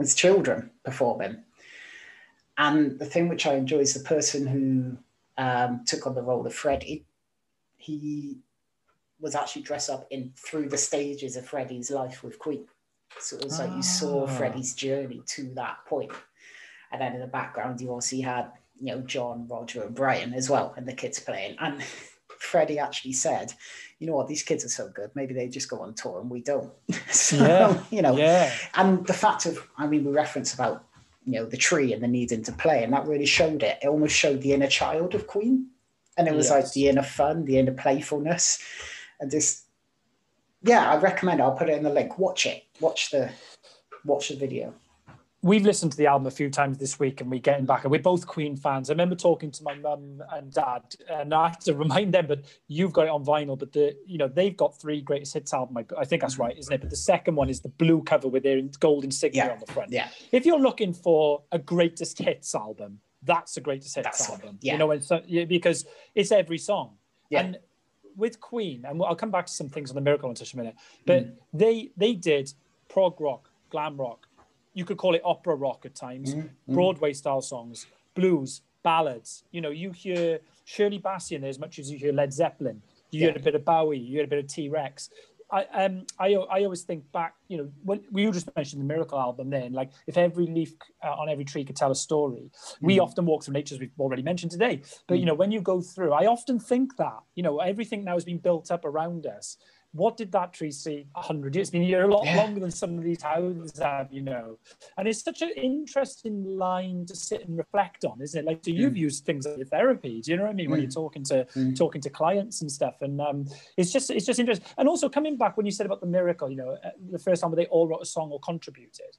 as 0.00 0.14
children 0.14 0.70
performing. 0.84 1.42
And 2.58 2.98
the 2.98 3.06
thing 3.06 3.28
which 3.28 3.46
I 3.46 3.54
enjoy 3.54 3.78
is 3.78 3.94
the 3.94 4.06
person 4.06 4.46
who 4.46 4.98
um, 5.38 5.84
took 5.86 6.06
on 6.06 6.14
the 6.14 6.22
role 6.22 6.46
of 6.46 6.54
Freddie. 6.54 7.04
He 7.78 8.38
was 9.18 9.34
actually 9.34 9.62
dressed 9.62 9.90
up 9.90 10.06
in 10.10 10.32
through 10.36 10.68
the 10.68 10.76
stages 10.78 11.36
of 11.36 11.46
Freddie's 11.46 11.90
life 11.90 12.22
with 12.22 12.38
Queen. 12.38 12.66
So 13.18 13.36
it 13.36 13.44
was 13.44 13.58
like 13.58 13.70
you 13.74 13.82
saw 13.82 14.24
Ah. 14.24 14.26
Freddie's 14.26 14.74
journey 14.74 15.22
to 15.28 15.52
that 15.54 15.84
point. 15.86 16.12
And 16.92 17.00
then 17.00 17.14
in 17.14 17.20
the 17.20 17.26
background, 17.26 17.80
you 17.80 17.90
also 17.90 18.20
had, 18.20 18.50
you 18.78 18.86
know, 18.94 19.00
John, 19.00 19.46
Roger, 19.48 19.82
and 19.82 19.94
Brian 19.94 20.34
as 20.34 20.50
well, 20.50 20.74
and 20.76 20.86
the 20.86 20.92
kids 20.92 21.18
playing. 21.18 21.56
And 21.60 21.82
Freddie 22.40 22.78
actually 22.78 23.12
said, 23.12 23.52
you 23.98 24.06
know 24.06 24.14
what, 24.16 24.26
these 24.28 24.42
kids 24.42 24.64
are 24.64 24.68
so 24.70 24.88
good. 24.88 25.10
Maybe 25.14 25.34
they 25.34 25.46
just 25.48 25.68
go 25.68 25.80
on 25.80 25.94
tour 25.94 26.20
and 26.20 26.30
we 26.30 26.40
don't. 26.42 26.72
so, 27.10 27.36
Yeah. 27.36 27.80
you 27.90 28.02
know, 28.02 28.16
Yeah. 28.16 28.52
and 28.74 29.06
the 29.06 29.12
fact 29.12 29.46
of, 29.46 29.66
I 29.78 29.86
mean, 29.86 30.04
we 30.04 30.10
reference 30.12 30.54
about, 30.54 30.84
you 31.24 31.34
know, 31.34 31.44
the 31.46 31.56
tree 31.56 31.92
and 31.92 32.02
the 32.02 32.08
needing 32.08 32.42
to 32.44 32.52
play, 32.52 32.82
and 32.82 32.92
that 32.94 33.06
really 33.06 33.26
showed 33.26 33.62
it. 33.62 33.78
It 33.82 33.88
almost 33.88 34.16
showed 34.16 34.40
the 34.42 34.52
inner 34.54 34.66
child 34.68 35.14
of 35.14 35.26
Queen. 35.26 35.66
And 36.16 36.26
it 36.28 36.34
was 36.34 36.50
like 36.50 36.70
the 36.72 36.88
inner 36.88 37.02
fun, 37.04 37.44
the 37.44 37.56
inner 37.58 37.72
playfulness, 37.72 38.58
and 39.20 39.30
just, 39.30 39.64
yeah, 40.62 40.90
I 40.90 40.96
recommend. 40.96 41.40
it. 41.40 41.44
I'll 41.44 41.52
put 41.56 41.68
it 41.70 41.76
in 41.78 41.82
the 41.84 41.90
link. 41.90 42.18
Watch 42.18 42.44
it. 42.46 42.64
Watch 42.80 43.10
the, 43.10 43.30
watch 44.04 44.28
the 44.28 44.36
video. 44.36 44.74
We've 45.42 45.64
listened 45.64 45.92
to 45.92 45.96
the 45.98 46.06
album 46.06 46.26
a 46.26 46.30
few 46.30 46.50
times 46.50 46.76
this 46.76 46.98
week, 46.98 47.22
and 47.22 47.30
we're 47.30 47.40
getting 47.40 47.64
back. 47.64 47.84
And 47.84 47.90
we're 47.90 48.02
both 48.02 48.26
Queen 48.26 48.56
fans. 48.56 48.90
I 48.90 48.92
remember 48.92 49.14
talking 49.14 49.50
to 49.52 49.62
my 49.62 49.74
mum 49.74 50.22
and 50.32 50.52
dad, 50.52 50.82
and 51.08 51.32
I 51.32 51.48
have 51.48 51.58
to 51.60 51.74
remind 51.84 52.12
them. 52.12 52.26
But 52.26 52.44
you've 52.68 52.92
got 52.92 53.06
it 53.06 53.08
on 53.10 53.24
vinyl. 53.24 53.58
But 53.58 53.72
the 53.72 53.96
you 54.06 54.18
know 54.18 54.28
they've 54.28 54.54
got 54.56 54.78
three 54.78 55.00
greatest 55.00 55.32
hits 55.32 55.54
album. 55.54 55.78
I, 55.78 56.00
I 56.00 56.04
think 56.04 56.20
that's 56.20 56.38
right, 56.38 56.58
isn't 56.58 56.70
it? 56.72 56.80
But 56.82 56.90
the 56.90 56.96
second 56.96 57.36
one 57.36 57.48
is 57.48 57.60
the 57.62 57.70
blue 57.70 58.02
cover 58.02 58.28
with 58.28 58.42
their 58.42 58.60
gold 58.80 59.02
insignia 59.04 59.46
Yeah. 59.46 59.52
on 59.52 59.60
the 59.64 59.72
front. 59.72 59.90
Yeah, 59.92 60.08
If 60.30 60.44
you're 60.44 60.60
looking 60.60 60.92
for 60.92 61.42
a 61.52 61.58
greatest 61.58 62.18
hits 62.18 62.54
album, 62.54 63.00
that's 63.22 63.56
a 63.56 63.62
greatest 63.62 63.94
hits 63.94 64.04
That's 64.04 64.26
the 64.26 64.32
album. 64.34 64.58
yeah. 64.60 64.72
You 64.74 64.78
know, 64.78 64.98
so, 64.98 65.22
because 65.48 65.86
it's 66.14 66.32
every 66.32 66.58
song. 66.58 66.96
Yeah. 67.30 67.40
And 67.40 67.58
with 68.14 68.40
Queen, 68.40 68.84
and 68.84 69.02
I'll 69.02 69.16
come 69.16 69.30
back 69.30 69.46
to 69.46 69.52
some 69.52 69.70
things 69.70 69.90
on 69.90 69.94
the 69.94 70.00
Miracle 70.02 70.28
in 70.28 70.34
just 70.34 70.52
a 70.52 70.56
minute, 70.58 70.74
but 71.06 71.24
Mm. 71.24 71.32
they 71.54 71.90
they 71.96 72.12
did 72.12 72.52
prog 72.88 73.18
rock, 73.22 73.48
glam 73.70 73.96
rock. 73.96 74.26
You 74.74 74.84
could 74.84 74.98
call 74.98 75.14
it 75.14 75.22
opera 75.24 75.54
rock 75.54 75.84
at 75.84 75.94
times, 75.94 76.34
Mm, 76.34 76.50
Broadway 76.68 77.12
style 77.12 77.42
songs, 77.42 77.86
blues, 78.14 78.62
ballads. 78.82 79.44
You 79.50 79.60
know, 79.60 79.70
you 79.70 79.90
hear 79.90 80.40
Shirley 80.64 80.98
Bassey 81.00 81.32
in 81.32 81.40
there 81.42 81.50
as 81.50 81.58
much 81.58 81.78
as 81.78 81.90
you 81.90 81.98
hear 81.98 82.12
Led 82.12 82.32
Zeppelin. 82.32 82.82
You 83.10 83.20
Yeah. 83.20 83.26
heard 83.28 83.36
a 83.36 83.40
bit 83.40 83.54
of 83.56 83.64
Bowie, 83.64 83.98
you 83.98 84.18
heard 84.18 84.26
a 84.26 84.28
bit 84.28 84.38
of 84.44 84.46
T 84.46 84.68
Rex. 84.68 85.10
I 85.52 85.64
um 85.84 86.06
I 86.20 86.34
I 86.34 86.62
always 86.62 86.82
think 86.84 87.10
back, 87.10 87.34
you 87.48 87.56
know, 87.58 87.68
when 87.82 88.04
we 88.12 88.30
just 88.30 88.54
mentioned 88.54 88.80
the 88.80 88.86
Miracle 88.86 89.18
album 89.18 89.50
then, 89.50 89.72
like 89.72 89.90
if 90.06 90.16
every 90.16 90.46
leaf 90.46 90.74
uh, 91.02 91.08
on 91.20 91.28
every 91.28 91.44
tree 91.44 91.64
could 91.64 91.74
tell 91.74 91.90
a 91.90 91.94
story. 91.96 92.52
We 92.80 92.98
Mm. 92.98 93.02
often 93.02 93.26
walk 93.26 93.42
through 93.42 93.54
nature 93.54 93.74
as 93.74 93.80
we've 93.80 93.90
already 93.98 94.22
mentioned 94.22 94.52
today. 94.52 94.82
But 95.08 95.18
you 95.18 95.26
know, 95.26 95.34
when 95.34 95.50
you 95.50 95.60
go 95.60 95.80
through, 95.80 96.12
I 96.12 96.26
often 96.26 96.60
think 96.60 96.96
that, 96.98 97.18
you 97.34 97.42
know, 97.42 97.58
everything 97.58 98.04
now 98.04 98.14
has 98.14 98.24
been 98.24 98.38
built 98.38 98.70
up 98.70 98.84
around 98.84 99.26
us. 99.26 99.56
What 99.92 100.16
did 100.16 100.30
that 100.32 100.52
tree 100.52 100.70
see 100.70 101.06
a 101.16 101.22
hundred 101.22 101.56
years? 101.56 101.68
It's 101.68 101.72
been 101.72 101.82
here 101.82 102.04
a 102.04 102.10
lot 102.10 102.24
Yeah. 102.24 102.36
longer 102.36 102.60
than 102.60 102.70
some 102.70 102.96
of 102.96 103.02
these 103.02 103.22
houses 103.22 103.76
have, 103.80 104.12
you 104.12 104.22
know. 104.22 104.58
And 104.96 105.08
it's 105.08 105.20
such 105.22 105.42
an 105.42 105.50
interesting 105.56 106.44
line 106.56 107.06
to 107.06 107.16
sit 107.16 107.48
and 107.48 107.58
reflect 107.58 108.04
on, 108.04 108.22
isn't 108.22 108.38
it? 108.38 108.46
Like, 108.48 108.64
so 108.64 108.70
you've 108.70 108.96
used 108.96 109.24
things 109.24 109.46
like 109.46 109.56
your 109.56 109.66
therapy. 109.66 110.20
Do 110.20 110.30
you 110.30 110.36
know 110.36 110.44
what 110.44 110.50
I 110.50 110.54
mean? 110.54 110.70
When 110.70 110.78
Mm. 110.78 110.82
you're 110.84 110.90
talking 110.92 111.24
to 111.24 111.44
Mm. 111.56 111.76
talking 111.76 112.00
to 112.02 112.10
clients 112.10 112.60
and 112.60 112.70
stuff, 112.70 113.02
and 113.02 113.20
um, 113.20 113.46
it's 113.76 113.92
just 113.92 114.10
it's 114.10 114.26
just 114.26 114.38
interesting. 114.38 114.66
And 114.78 114.88
also 114.88 115.08
coming 115.08 115.36
back 115.36 115.56
when 115.56 115.66
you 115.66 115.72
said 115.72 115.86
about 115.86 116.00
the 116.00 116.06
miracle, 116.06 116.48
you 116.48 116.56
know, 116.56 116.70
uh, 116.84 116.90
the 117.10 117.18
first 117.18 117.42
time 117.42 117.50
where 117.50 117.56
they 117.56 117.66
all 117.66 117.88
wrote 117.88 118.02
a 118.02 118.06
song 118.06 118.30
or 118.30 118.38
contributed, 118.38 119.16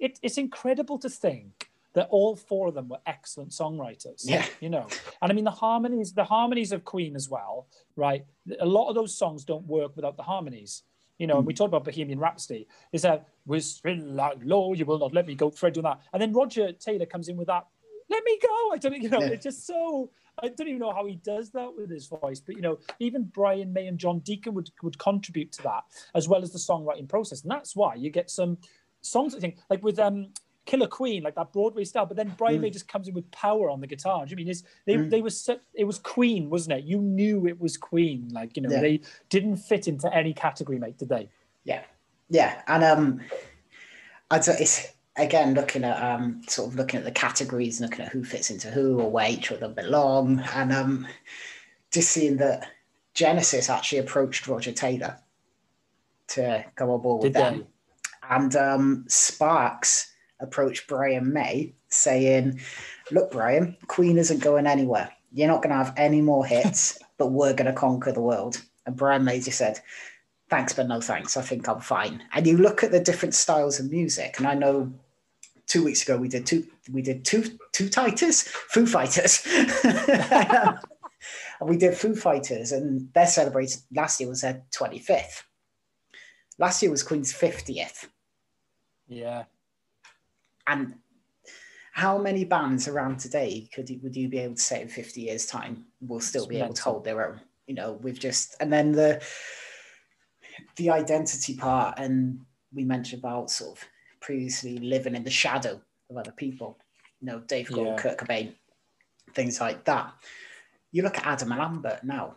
it, 0.00 0.18
it's 0.22 0.36
incredible 0.38 0.98
to 0.98 1.08
think 1.08 1.70
that 1.94 2.08
all 2.10 2.36
four 2.36 2.68
of 2.68 2.74
them 2.74 2.88
were 2.88 2.98
excellent 3.06 3.50
songwriters. 3.50 4.22
Yeah. 4.24 4.44
you 4.60 4.70
know, 4.70 4.86
and 5.22 5.30
I 5.32 5.34
mean 5.34 5.44
the 5.44 5.50
harmonies, 5.50 6.12
the 6.12 6.24
harmonies 6.24 6.72
of 6.72 6.84
Queen 6.84 7.16
as 7.16 7.28
well, 7.28 7.66
right? 7.96 8.24
A 8.60 8.66
lot 8.66 8.88
of 8.88 8.94
those 8.94 9.16
songs 9.16 9.44
don't 9.44 9.66
work 9.66 9.96
without 9.96 10.16
the 10.16 10.22
harmonies. 10.22 10.82
You 11.18 11.26
know, 11.26 11.38
and 11.38 11.46
we 11.46 11.52
talked 11.52 11.68
about 11.68 11.84
Bohemian 11.84 12.20
Rhapsody. 12.20 12.68
Is 12.92 13.02
that 13.02 13.26
still 13.58 14.20
out 14.20 14.40
low, 14.44 14.72
you 14.74 14.84
will 14.86 15.00
not 15.00 15.12
let 15.12 15.26
me 15.26 15.34
go. 15.34 15.50
Fred 15.50 15.72
doing 15.72 15.84
that, 15.84 16.00
and 16.12 16.22
then 16.22 16.32
Roger 16.32 16.70
Taylor 16.72 17.06
comes 17.06 17.28
in 17.28 17.36
with 17.36 17.48
that. 17.48 17.66
Let 18.10 18.22
me 18.24 18.38
go. 18.40 18.70
I 18.72 18.78
don't, 18.78 19.02
you 19.02 19.10
know, 19.10 19.20
Yeah. 19.20 19.26
it's 19.28 19.44
just 19.44 19.66
so. 19.66 20.10
I 20.40 20.46
don't 20.48 20.68
even 20.68 20.78
know 20.78 20.92
how 20.92 21.04
he 21.06 21.16
does 21.16 21.50
that 21.50 21.74
with 21.76 21.90
his 21.90 22.06
voice, 22.06 22.38
but 22.40 22.54
you 22.54 22.62
know, 22.62 22.78
even 23.00 23.24
Brian 23.24 23.72
May 23.72 23.88
and 23.88 23.98
John 23.98 24.20
Deacon 24.20 24.54
would 24.54 24.70
would 24.82 24.96
contribute 24.98 25.50
to 25.52 25.62
that 25.64 25.82
as 26.14 26.28
well 26.28 26.42
as 26.42 26.52
the 26.52 26.58
songwriting 26.60 27.08
process, 27.08 27.42
and 27.42 27.50
that's 27.50 27.74
why 27.74 27.96
you 27.96 28.10
get 28.10 28.30
some 28.30 28.56
songs. 29.00 29.34
I 29.34 29.40
think 29.40 29.58
like 29.68 29.82
with 29.82 29.98
um 29.98 30.28
Killer 30.68 30.86
Queen, 30.86 31.22
like 31.22 31.34
that 31.34 31.50
Broadway 31.50 31.82
style, 31.84 32.04
but 32.04 32.18
then 32.18 32.34
Brian 32.36 32.58
Mm. 32.58 32.62
May 32.62 32.70
just 32.70 32.88
comes 32.88 33.08
in 33.08 33.14
with 33.14 33.28
power 33.30 33.70
on 33.70 33.80
the 33.80 33.86
guitar. 33.86 34.26
Do 34.26 34.30
you 34.30 34.36
mean 34.36 34.48
it's, 34.48 34.64
they 34.84 34.96
Mm. 34.96 35.08
they 35.08 35.22
were 35.22 35.30
so, 35.30 35.58
it 35.72 35.84
was 35.84 35.98
Queen, 35.98 36.50
wasn't 36.50 36.78
it? 36.78 36.84
You 36.84 36.98
knew 37.00 37.46
it 37.46 37.58
was 37.58 37.78
Queen, 37.78 38.28
like 38.32 38.54
you 38.54 38.62
know 38.62 38.70
Yeah. 38.70 38.82
they 38.82 39.00
didn't 39.30 39.56
fit 39.56 39.88
into 39.88 40.14
any 40.14 40.34
category, 40.34 40.78
mate, 40.78 40.98
did 40.98 41.08
they? 41.08 41.30
yeah, 41.64 41.84
yeah. 42.28 42.60
And 42.66 42.84
um, 42.84 43.20
I'd 44.30 44.44
say 44.44 44.56
it's 44.60 44.92
again 45.16 45.54
looking 45.54 45.84
at 45.84 45.98
um, 46.02 46.42
sort 46.46 46.68
of 46.68 46.76
looking 46.76 46.98
at 46.98 47.04
the 47.04 47.12
categories, 47.12 47.80
looking 47.80 48.04
at 48.04 48.12
who 48.12 48.22
fits 48.22 48.50
into 48.50 48.70
who 48.70 49.00
or 49.00 49.10
where 49.10 49.30
each 49.30 49.50
of 49.50 49.60
them 49.60 49.72
belong, 49.72 50.40
and 50.54 50.70
um, 50.70 51.06
just 51.90 52.10
seeing 52.10 52.36
that 52.36 52.68
Genesis 53.14 53.70
actually 53.70 54.00
approached 54.00 54.46
Roger 54.46 54.72
Taylor 54.72 55.16
to 56.28 56.62
go 56.76 56.92
on 56.92 57.00
board 57.00 57.22
with 57.22 57.32
Did 57.32 57.42
them, 57.42 57.66
and 58.28 58.54
um, 58.54 59.04
Sparks 59.08 60.12
approached 60.40 60.86
Brian 60.86 61.32
May 61.32 61.74
saying, 61.88 62.60
"Look, 63.10 63.32
Brian, 63.32 63.76
Queen 63.86 64.18
isn't 64.18 64.42
going 64.42 64.66
anywhere. 64.66 65.10
You're 65.32 65.48
not 65.48 65.62
going 65.62 65.70
to 65.70 65.84
have 65.84 65.94
any 65.96 66.20
more 66.20 66.46
hits, 66.46 66.98
but 67.18 67.32
we're 67.32 67.54
going 67.54 67.72
to 67.72 67.78
conquer 67.78 68.12
the 68.12 68.20
world." 68.20 68.62
And 68.86 68.96
Brian 68.96 69.24
May 69.24 69.40
just 69.40 69.58
said, 69.58 69.80
"Thanks, 70.50 70.72
but 70.72 70.88
no 70.88 71.00
thanks. 71.00 71.36
I 71.36 71.42
think 71.42 71.68
I'm 71.68 71.80
fine." 71.80 72.22
And 72.32 72.46
you 72.46 72.56
look 72.56 72.82
at 72.82 72.90
the 72.90 73.00
different 73.00 73.34
styles 73.34 73.80
of 73.80 73.90
music, 73.90 74.36
and 74.38 74.46
I 74.46 74.54
know 74.54 74.92
two 75.68 75.84
weeks 75.84 76.02
ago 76.02 76.16
we 76.16 76.28
did 76.28 76.46
two 76.46 76.66
we 76.90 77.02
did 77.02 77.24
two 77.24 77.42
two 77.72 77.88
titers 77.88 78.48
foo 78.48 78.86
fighters 78.86 79.46
and 81.60 81.68
we 81.68 81.76
did 81.76 81.94
foo 81.94 82.14
fighters 82.14 82.72
and 82.72 83.12
their 83.12 83.26
celebration 83.26 83.82
last 83.94 84.18
year 84.18 84.28
was 84.28 84.40
their 84.40 84.62
25th 84.74 85.42
last 86.58 86.82
year 86.82 86.90
was 86.90 87.02
queen's 87.02 87.32
50th 87.32 88.06
Yeah, 89.06 89.44
and 90.68 90.94
how 91.92 92.16
many 92.18 92.44
bands 92.44 92.86
around 92.86 93.18
today 93.18 93.68
could 93.74 93.90
you, 93.90 93.98
would 94.02 94.14
you 94.14 94.28
be 94.28 94.38
able 94.38 94.54
to 94.54 94.60
say 94.62 94.82
in 94.82 94.88
50 94.88 95.20
years 95.20 95.46
time 95.46 95.84
will 96.00 96.20
still 96.20 96.46
be 96.46 96.60
able 96.60 96.74
to 96.74 96.82
hold 96.82 97.04
their 97.04 97.26
own? 97.26 97.40
You 97.66 97.74
know 97.74 97.92
we've 98.02 98.18
just 98.18 98.54
and 98.60 98.72
then 98.72 98.92
the 98.92 99.20
the 100.76 100.90
identity 100.90 101.56
part 101.56 101.98
and 101.98 102.40
we 102.72 102.84
mentioned 102.84 103.22
about 103.22 103.50
sort 103.50 103.78
of 103.78 103.84
previously 104.20 104.78
living 104.78 105.14
in 105.14 105.24
the 105.24 105.30
shadow 105.30 105.80
of 106.10 106.16
other 106.16 106.32
people 106.32 106.78
you 107.20 107.26
know 107.26 107.40
dave 107.40 107.68
Grohl, 107.68 107.86
Yeah. 107.86 107.96
kurt 107.96 108.18
cobain 108.18 108.54
things 109.34 109.60
like 109.60 109.84
that. 109.84 110.14
You 110.92 111.02
look 111.02 111.18
at 111.18 111.26
adam 111.26 111.50
lambert 111.50 112.04
now. 112.04 112.36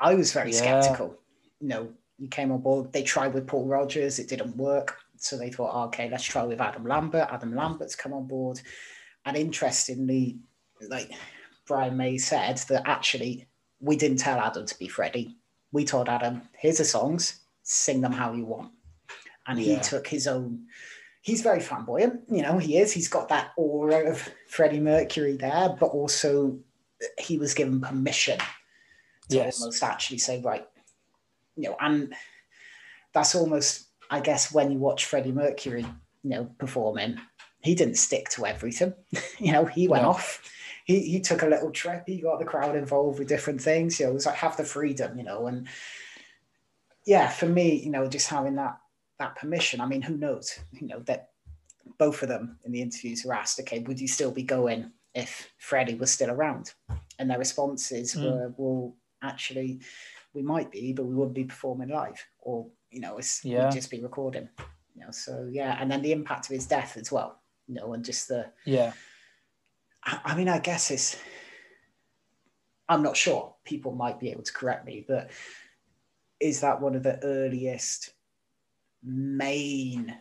I 0.00 0.14
was 0.14 0.32
very 0.32 0.50
Yeah. 0.50 0.56
skeptical. 0.58 1.16
You 1.60 1.68
know 1.68 1.92
you 2.18 2.28
came 2.28 2.50
on 2.50 2.60
board 2.62 2.92
they 2.92 3.02
tried 3.02 3.34
with 3.34 3.46
paul 3.46 3.66
rodgers 3.66 4.18
it 4.18 4.28
didn't 4.28 4.56
work 4.56 4.96
so 5.16 5.36
they 5.36 5.50
thought 5.50 5.72
oh, 5.74 5.86
okay 5.86 6.08
let's 6.10 6.24
try 6.24 6.44
with 6.44 6.60
adam 6.60 6.84
lambert. 6.84 7.28
Adam 7.30 7.54
lambert's 7.54 7.96
come 7.96 8.12
on 8.12 8.26
board. 8.26 8.60
And 9.24 9.36
interestingly 9.36 10.38
like 10.88 11.10
brian 11.66 11.96
may 11.96 12.18
said 12.18 12.58
that 12.68 12.82
actually 12.86 13.46
we 13.80 13.96
didn't 13.96 14.18
tell 14.18 14.38
adam 14.38 14.66
to 14.66 14.78
be 14.78 14.88
freddie. 14.88 15.36
We 15.72 15.84
told 15.84 16.08
adam 16.08 16.42
here's 16.58 16.78
the 16.78 16.84
songs 16.84 17.40
sing 17.62 18.00
them 18.00 18.12
how 18.12 18.32
you 18.32 18.44
want. 18.44 18.72
And 19.46 19.58
he 19.58 19.78
took 19.80 20.06
his 20.06 20.26
own 20.26 20.66
he's 21.22 21.42
very 21.42 21.60
flamboyant 21.60 22.22
you 22.28 22.42
know 22.42 22.58
he 22.58 22.78
is. 22.78 22.92
He's 22.92 23.08
got 23.08 23.28
that 23.28 23.52
aura 23.56 24.10
of 24.10 24.28
freddie 24.48 24.80
mercury 24.80 25.36
there 25.36 25.76
but 25.78 25.86
also 25.86 26.58
he 27.18 27.38
was 27.38 27.54
given 27.54 27.80
permission 27.80 28.38
to 29.28 29.36
Yes. 29.36 29.60
almost 29.60 29.82
actually 29.82 30.18
say 30.18 30.40
right 30.42 30.66
you 31.56 31.68
know, 31.68 31.76
and 31.80 32.14
that's 33.12 33.34
almost, 33.34 33.83
I 34.10 34.20
guess, 34.20 34.52
when 34.52 34.70
you 34.70 34.78
watch 34.78 35.06
Freddie 35.06 35.32
Mercury, 35.32 35.86
you 36.22 36.30
know, 36.30 36.50
performing, 36.58 37.18
he 37.62 37.74
didn't 37.74 37.96
stick 37.96 38.28
to 38.30 38.46
everything. 38.46 38.94
you 39.38 39.52
know, 39.52 39.64
he 39.64 39.88
went 39.88 40.04
off. 40.04 40.42
He, 40.84 41.00
he 41.00 41.20
took 41.20 41.42
a 41.42 41.46
little 41.46 41.70
trip. 41.70 42.04
He 42.06 42.20
got 42.20 42.38
the 42.38 42.44
crowd 42.44 42.76
involved 42.76 43.18
with 43.18 43.28
different 43.28 43.60
things. 43.60 43.98
You 43.98 44.06
know, 44.06 44.12
it 44.12 44.14
was 44.14 44.26
like 44.26 44.36
have 44.36 44.56
the 44.56 44.64
freedom, 44.64 45.16
you 45.16 45.24
know, 45.24 45.46
and 45.46 45.66
yeah, 47.06 47.28
for 47.28 47.46
me, 47.46 47.76
you 47.76 47.90
know, 47.90 48.06
just 48.06 48.28
having 48.28 48.56
that 48.56 48.78
that 49.18 49.36
permission. 49.36 49.80
I 49.80 49.86
mean, 49.86 50.02
who 50.02 50.16
knows? 50.16 50.58
You 50.72 50.88
know 50.88 51.00
that 51.00 51.30
both 51.98 52.22
of 52.22 52.28
them 52.28 52.58
in 52.64 52.72
the 52.72 52.82
interviews 52.82 53.24
were 53.24 53.34
asked, 53.34 53.60
okay, 53.60 53.80
would 53.80 54.00
you 54.00 54.08
still 54.08 54.30
be 54.30 54.42
going 54.42 54.90
if 55.14 55.50
Freddie 55.58 55.94
was 55.94 56.10
still 56.10 56.30
around? 56.30 56.72
And 57.18 57.30
their 57.30 57.38
responses 57.38 58.14
mm. 58.14 58.24
were, 58.24 58.54
well, 58.56 58.96
actually, 59.22 59.80
we 60.32 60.42
might 60.42 60.70
be, 60.70 60.92
but 60.92 61.04
we 61.04 61.14
wouldn't 61.14 61.34
be 61.34 61.44
performing 61.44 61.88
live, 61.88 62.22
or 62.40 62.66
you 62.94 63.00
know, 63.00 63.18
it's 63.18 63.44
yeah. 63.44 63.64
we'd 63.64 63.74
just 63.74 63.90
be 63.90 64.00
recording. 64.00 64.48
You 64.94 65.02
know, 65.02 65.10
so 65.10 65.48
yeah, 65.50 65.76
and 65.80 65.90
then 65.90 66.00
the 66.00 66.12
impact 66.12 66.46
of 66.46 66.54
his 66.54 66.66
death 66.66 66.96
as 66.96 67.10
well. 67.10 67.40
You 67.66 67.74
know, 67.74 67.92
and 67.92 68.04
just 68.04 68.28
the 68.28 68.46
yeah. 68.64 68.92
I, 70.04 70.20
I 70.24 70.34
mean, 70.36 70.48
I 70.48 70.60
guess 70.60 70.90
it's. 70.90 71.16
I'm 72.88 73.02
not 73.02 73.16
sure. 73.16 73.54
People 73.64 73.92
might 73.92 74.20
be 74.20 74.30
able 74.30 74.42
to 74.42 74.52
correct 74.52 74.86
me, 74.86 75.04
but 75.06 75.30
is 76.38 76.60
that 76.60 76.80
one 76.80 76.94
of 76.94 77.02
the 77.02 77.18
earliest 77.24 78.10
main 79.02 80.14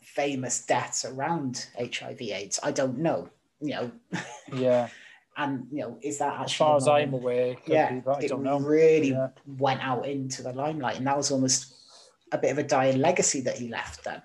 famous 0.00 0.64
deaths 0.66 1.04
around 1.04 1.66
HIV 1.78 2.22
AIDS? 2.22 2.58
I 2.62 2.72
don't 2.72 2.98
know. 2.98 3.30
You 3.60 3.70
know. 3.70 3.92
Yeah. 4.52 4.88
and 5.36 5.68
you 5.70 5.82
know, 5.82 5.98
is 6.02 6.18
that 6.18 6.32
actually 6.32 6.44
as 6.44 6.52
far 6.54 6.76
as 6.76 6.88
I'm 6.88 7.14
aware? 7.14 7.54
Yeah, 7.64 7.92
be, 7.92 8.02
I 8.10 8.26
don't 8.26 8.42
know. 8.42 8.58
Really 8.58 9.10
yeah. 9.10 9.28
went 9.46 9.80
out 9.80 10.06
into 10.06 10.42
the 10.42 10.52
limelight, 10.52 10.96
and 10.96 11.06
that 11.06 11.16
was 11.16 11.30
almost 11.30 11.76
a 12.32 12.38
bit 12.38 12.52
of 12.52 12.58
a 12.58 12.62
dying 12.62 13.00
legacy 13.00 13.40
that 13.42 13.58
he 13.58 13.68
left 13.68 14.04
then. 14.04 14.22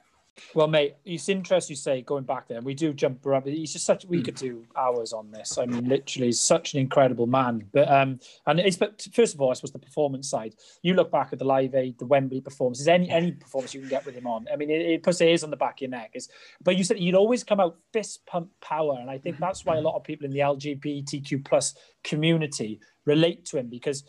Well, 0.53 0.67
mate, 0.67 0.95
it's 1.05 1.29
interesting 1.29 1.73
you 1.73 1.77
say 1.77 2.01
going 2.01 2.25
back 2.25 2.47
there. 2.47 2.61
We 2.61 2.73
do 2.73 2.93
jump 2.93 3.25
around. 3.25 3.45
He's 3.45 3.71
just 3.71 3.85
such. 3.85 4.05
We 4.05 4.21
could 4.21 4.35
do 4.35 4.65
hours 4.75 5.13
on 5.13 5.31
this. 5.31 5.57
I 5.57 5.65
mean, 5.65 5.87
literally, 5.87 6.27
he's 6.27 6.39
such 6.39 6.73
an 6.73 6.81
incredible 6.81 7.25
man. 7.25 7.67
But 7.71 7.89
um, 7.89 8.19
and 8.45 8.59
it's 8.59 8.75
but 8.75 9.07
first 9.13 9.33
of 9.33 9.41
all, 9.41 9.51
I 9.51 9.53
suppose 9.53 9.71
the 9.71 9.79
performance 9.79 10.29
side. 10.29 10.55
You 10.81 10.93
look 10.93 11.11
back 11.11 11.29
at 11.31 11.39
the 11.39 11.45
Live 11.45 11.73
Aid, 11.73 11.99
the 11.99 12.05
Wembley 12.05 12.41
performances, 12.41 12.87
any 12.87 13.09
any 13.09 13.31
performance 13.31 13.73
you 13.73 13.79
can 13.79 13.89
get 13.89 14.05
with 14.05 14.15
him 14.15 14.27
on. 14.27 14.47
I 14.51 14.57
mean, 14.57 14.69
it, 14.69 14.81
it 14.81 15.03
puts 15.03 15.19
hairs 15.19 15.43
on 15.43 15.51
the 15.51 15.57
back 15.57 15.75
of 15.75 15.81
your 15.81 15.89
neck. 15.91 16.11
Is 16.13 16.27
but 16.61 16.75
you 16.75 16.83
said 16.83 16.99
you'd 16.99 17.15
always 17.15 17.43
come 17.43 17.61
out 17.61 17.77
fist 17.93 18.25
pump 18.25 18.49
power, 18.61 18.97
and 18.99 19.09
I 19.09 19.17
think 19.17 19.39
that's 19.39 19.65
why 19.65 19.77
a 19.77 19.81
lot 19.81 19.95
of 19.95 20.03
people 20.03 20.25
in 20.25 20.31
the 20.31 20.39
LGBTQ 20.39 21.45
plus 21.45 21.75
community 22.03 22.81
relate 23.05 23.45
to 23.45 23.57
him 23.57 23.69
because 23.69 24.03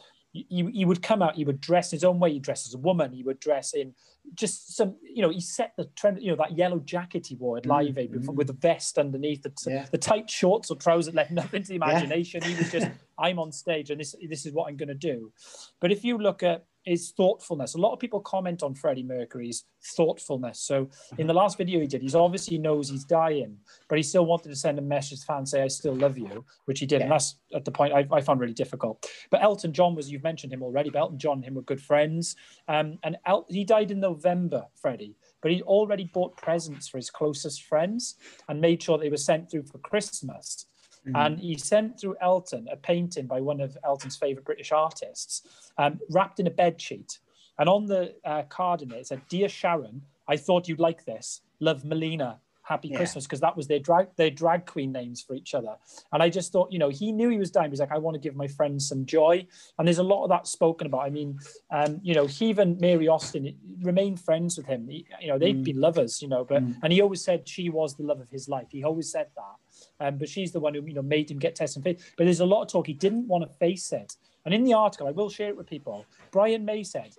he, 0.49 0.68
he 0.72 0.85
would 0.85 1.03
come 1.03 1.22
out, 1.22 1.38
you 1.38 1.46
would 1.46 1.61
dress 1.61 1.90
his 1.90 2.05
own 2.05 2.18
way, 2.18 2.31
you 2.31 2.40
dress 2.40 2.66
as 2.66 2.75
a 2.75 2.79
woman, 2.79 3.12
you 3.12 3.25
would 3.25 3.40
dress 3.40 3.75
in 3.75 3.94
just 4.35 4.77
some, 4.77 4.96
you 5.03 5.22
know, 5.22 5.31
he 5.31 5.40
set 5.40 5.72
the 5.77 5.85
trend, 5.96 6.20
you 6.20 6.31
know, 6.31 6.37
that 6.37 6.57
yellow 6.57 6.79
jacket 6.81 7.27
he 7.27 7.37
wore 7.37 7.57
at 7.57 7.66
Live 7.66 7.99
Aid 7.99 8.12
mm-hmm. 8.12 8.35
with 8.35 8.49
the 8.49 8.53
vest 8.53 8.99
underneath, 8.99 9.42
the, 9.42 9.53
yeah. 9.70 9.87
the 9.90 9.99
tight 9.99 10.29
shorts 10.29 10.70
or 10.70 10.77
trousers 10.77 11.14
left 11.14 11.31
nothing 11.33 11.62
to 11.62 11.68
the 11.68 11.77
imagination. 11.77 12.40
Yeah. 12.42 12.49
he 12.49 12.55
was 12.57 12.72
just, 12.72 12.88
I'm 13.18 13.38
on 13.38 13.53
stage 13.53 13.90
and 13.90 14.01
this, 14.01 14.14
this 14.29 14.46
is 14.46 14.53
what 14.53 14.68
I'm 14.68 14.77
going 14.77 14.88
to 14.88 14.94
do. 14.94 15.33
But 15.81 15.92
if 15.92 16.05
you 16.05 16.18
look 16.18 16.42
at 16.42 16.64
is 16.87 17.11
thoughtfulness. 17.11 17.75
A 17.75 17.79
lot 17.79 17.92
of 17.92 17.99
people 17.99 18.20
comment 18.20 18.62
on 18.62 18.75
Freddie 18.75 19.03
Mercury's 19.03 19.64
thoughtfulness. 19.96 20.61
So 20.61 20.88
in 21.18 21.27
the 21.27 21.35
last 21.35 21.59
video 21.59 21.81
he 21.81 21.87
did, 21.87 22.03
he's 22.03 22.14
obviously 22.14 22.59
knows 22.59 22.88
he's 22.88 23.05
dying, 23.05 23.57
but 23.88 23.99
he 23.99 24.03
still 24.03 24.25
wanted 24.25 24.49
to 24.51 24.57
send 24.57 24.79
a 24.79 24.83
message 24.83 25.20
to 25.20 25.27
fans, 25.27 25.51
say, 25.51 25.62
I 25.62 25.68
still 25.68 25.94
love 25.94 26.16
you, 26.16 26.44
which 26.66 26.81
he 26.81 26.87
did. 26.87 27.01
Yeah. 27.01 27.05
And 27.05 27.12
that's 27.12 27.37
at 27.55 27.64
the 27.64 27.70
point 27.70 27.92
I, 27.92 28.07
I, 28.12 28.20
found 28.20 28.40
really 28.40 28.55
difficult. 28.55 29.11
But 29.31 29.42
Elton 29.42 29.72
John 29.72 29.94
was, 29.94 30.11
you've 30.11 30.22
mentioned 30.22 30.53
him 30.53 30.62
already, 30.62 30.90
but 30.90 31.01
Elton 31.01 31.18
John 31.18 31.38
and 31.38 31.44
him 31.44 31.55
were 31.55 31.62
good 31.62 31.83
friends. 31.83 32.37
Um, 32.68 32.99
and 33.03 33.16
El- 33.27 33.46
he 33.49 33.64
died 33.64 33.90
in 33.90 34.01
November, 34.01 34.64
Freddie, 34.81 35.16
but 35.42 35.51
he 35.51 35.62
already 35.62 36.05
bought 36.05 36.37
presents 36.37 36.88
for 36.88 36.99
his 36.99 37.11
closest 37.11 37.64
friends 37.64 38.16
and 38.49 38.61
made 38.61 38.83
sure 38.83 38.99
they 38.99 39.11
were 39.11 39.16
sent 39.16 39.51
through 39.51 39.64
for 39.64 39.79
Christmas. 39.79 40.66
Mm-hmm. 41.07 41.16
And 41.16 41.38
he 41.38 41.57
sent 41.57 42.01
through 42.01 42.16
Elton 42.21 42.66
a 42.71 42.77
painting 42.77 43.27
by 43.27 43.40
one 43.40 43.61
of 43.61 43.77
Elton's 43.85 44.16
favorite 44.16 44.45
British 44.45 44.73
artists, 44.73 45.42
um, 45.79 46.01
wrapped 46.11 46.40
in 46.40 46.47
a 46.47 46.51
bed 46.51 46.81
sheet. 46.81 47.19
And 47.59 47.69
on 47.69 47.87
the 47.87 48.14
uh, 48.25 48.42
card 48.42 48.83
in 48.83 48.90
it, 48.92 48.99
it 48.99 49.07
said, 49.07 49.23
Dear 49.29 49.49
Sharon, 49.49 50.03
I 50.29 50.37
thought 50.37 50.69
you'd 50.69 50.81
like 50.81 51.05
this. 51.05 51.40
Love 51.61 51.85
Melina. 51.85 52.40
Happy 52.62 52.88
yeah. 52.88 52.97
Christmas, 52.97 53.25
because 53.25 53.38
that 53.38 53.57
was 53.57 53.69
their 53.69 53.79
drag 53.79 54.09
their 54.16 54.29
drag 54.29 54.66
queen 54.66 54.90
names 54.90 55.23
for 55.23 55.37
each 55.37 55.55
other. 55.55 55.77
And 56.12 56.21
I 56.21 56.29
just 56.29 56.51
thought, 56.51 56.73
you 56.73 56.81
know, 56.81 56.88
he 56.88 57.12
knew 57.12 57.29
he 57.29 57.38
was 57.38 57.53
dying. 57.53 57.71
He's 57.71 57.79
like, 57.79 57.92
I 57.92 57.99
want 57.99 58.16
to 58.16 58.21
give 58.21 58.35
my 58.35 58.49
friends 58.49 58.88
some 58.88 59.07
joy. 59.07 59.47
And 59.79 59.87
there's 59.87 59.99
a 59.99 60.03
lot 60.03 60.25
of 60.25 60.31
that 60.31 60.49
spoken 60.49 60.88
about. 60.88 61.03
I 61.03 61.11
mean, 61.11 61.38
um, 61.71 62.01
you 62.03 62.12
know, 62.12 62.27
he 62.27 62.51
and 62.51 62.77
Mary 62.81 63.07
Austin 63.07 63.57
remained 63.83 64.19
friends 64.19 64.57
with 64.57 64.66
him. 64.66 64.88
He, 64.88 65.07
you 65.21 65.29
know, 65.29 65.38
they'd 65.38 65.59
mm. 65.59 65.64
been 65.64 65.81
lovers, 65.81 66.21
you 66.21 66.27
know, 66.27 66.45
but 66.45 66.61
mm. 66.61 66.75
and 66.83 66.92
he 66.92 67.01
always 67.01 67.23
said 67.23 67.49
she 67.49 67.71
was 67.71 67.95
the 67.95 68.03
love 68.03 68.21
of 68.21 68.31
his 68.31 68.49
life. 68.49 68.66
He 68.71 68.83
always 68.83 69.12
said 69.12 69.29
that. 69.37 69.55
Um, 70.01 70.19
but 70.19 70.29
she's 70.29 70.53
the 70.53 70.61
one 70.61 70.75
who 70.75 70.83
you 70.85 70.95
know 70.95 71.03
made 71.03 71.31
him 71.31 71.39
get 71.39 71.55
tested. 71.55 71.83
But 71.85 71.97
there's 72.19 72.41
a 72.41 72.47
lot 72.47 72.62
of 72.62 72.69
talk. 72.69 72.87
He 72.87 72.93
didn't 72.93 73.29
want 73.29 73.51
to 73.51 73.59
face 73.59 73.93
it. 73.93 74.15
And 74.45 74.55
in 74.55 74.65
the 74.65 74.75
article, 74.75 75.09
I 75.09 75.11
will 75.11 75.29
share 75.29 75.49
it 75.49 75.57
with 75.57 75.67
people. 75.67 76.07
Brian 76.31 76.65
May 76.65 76.85
said 76.85 77.11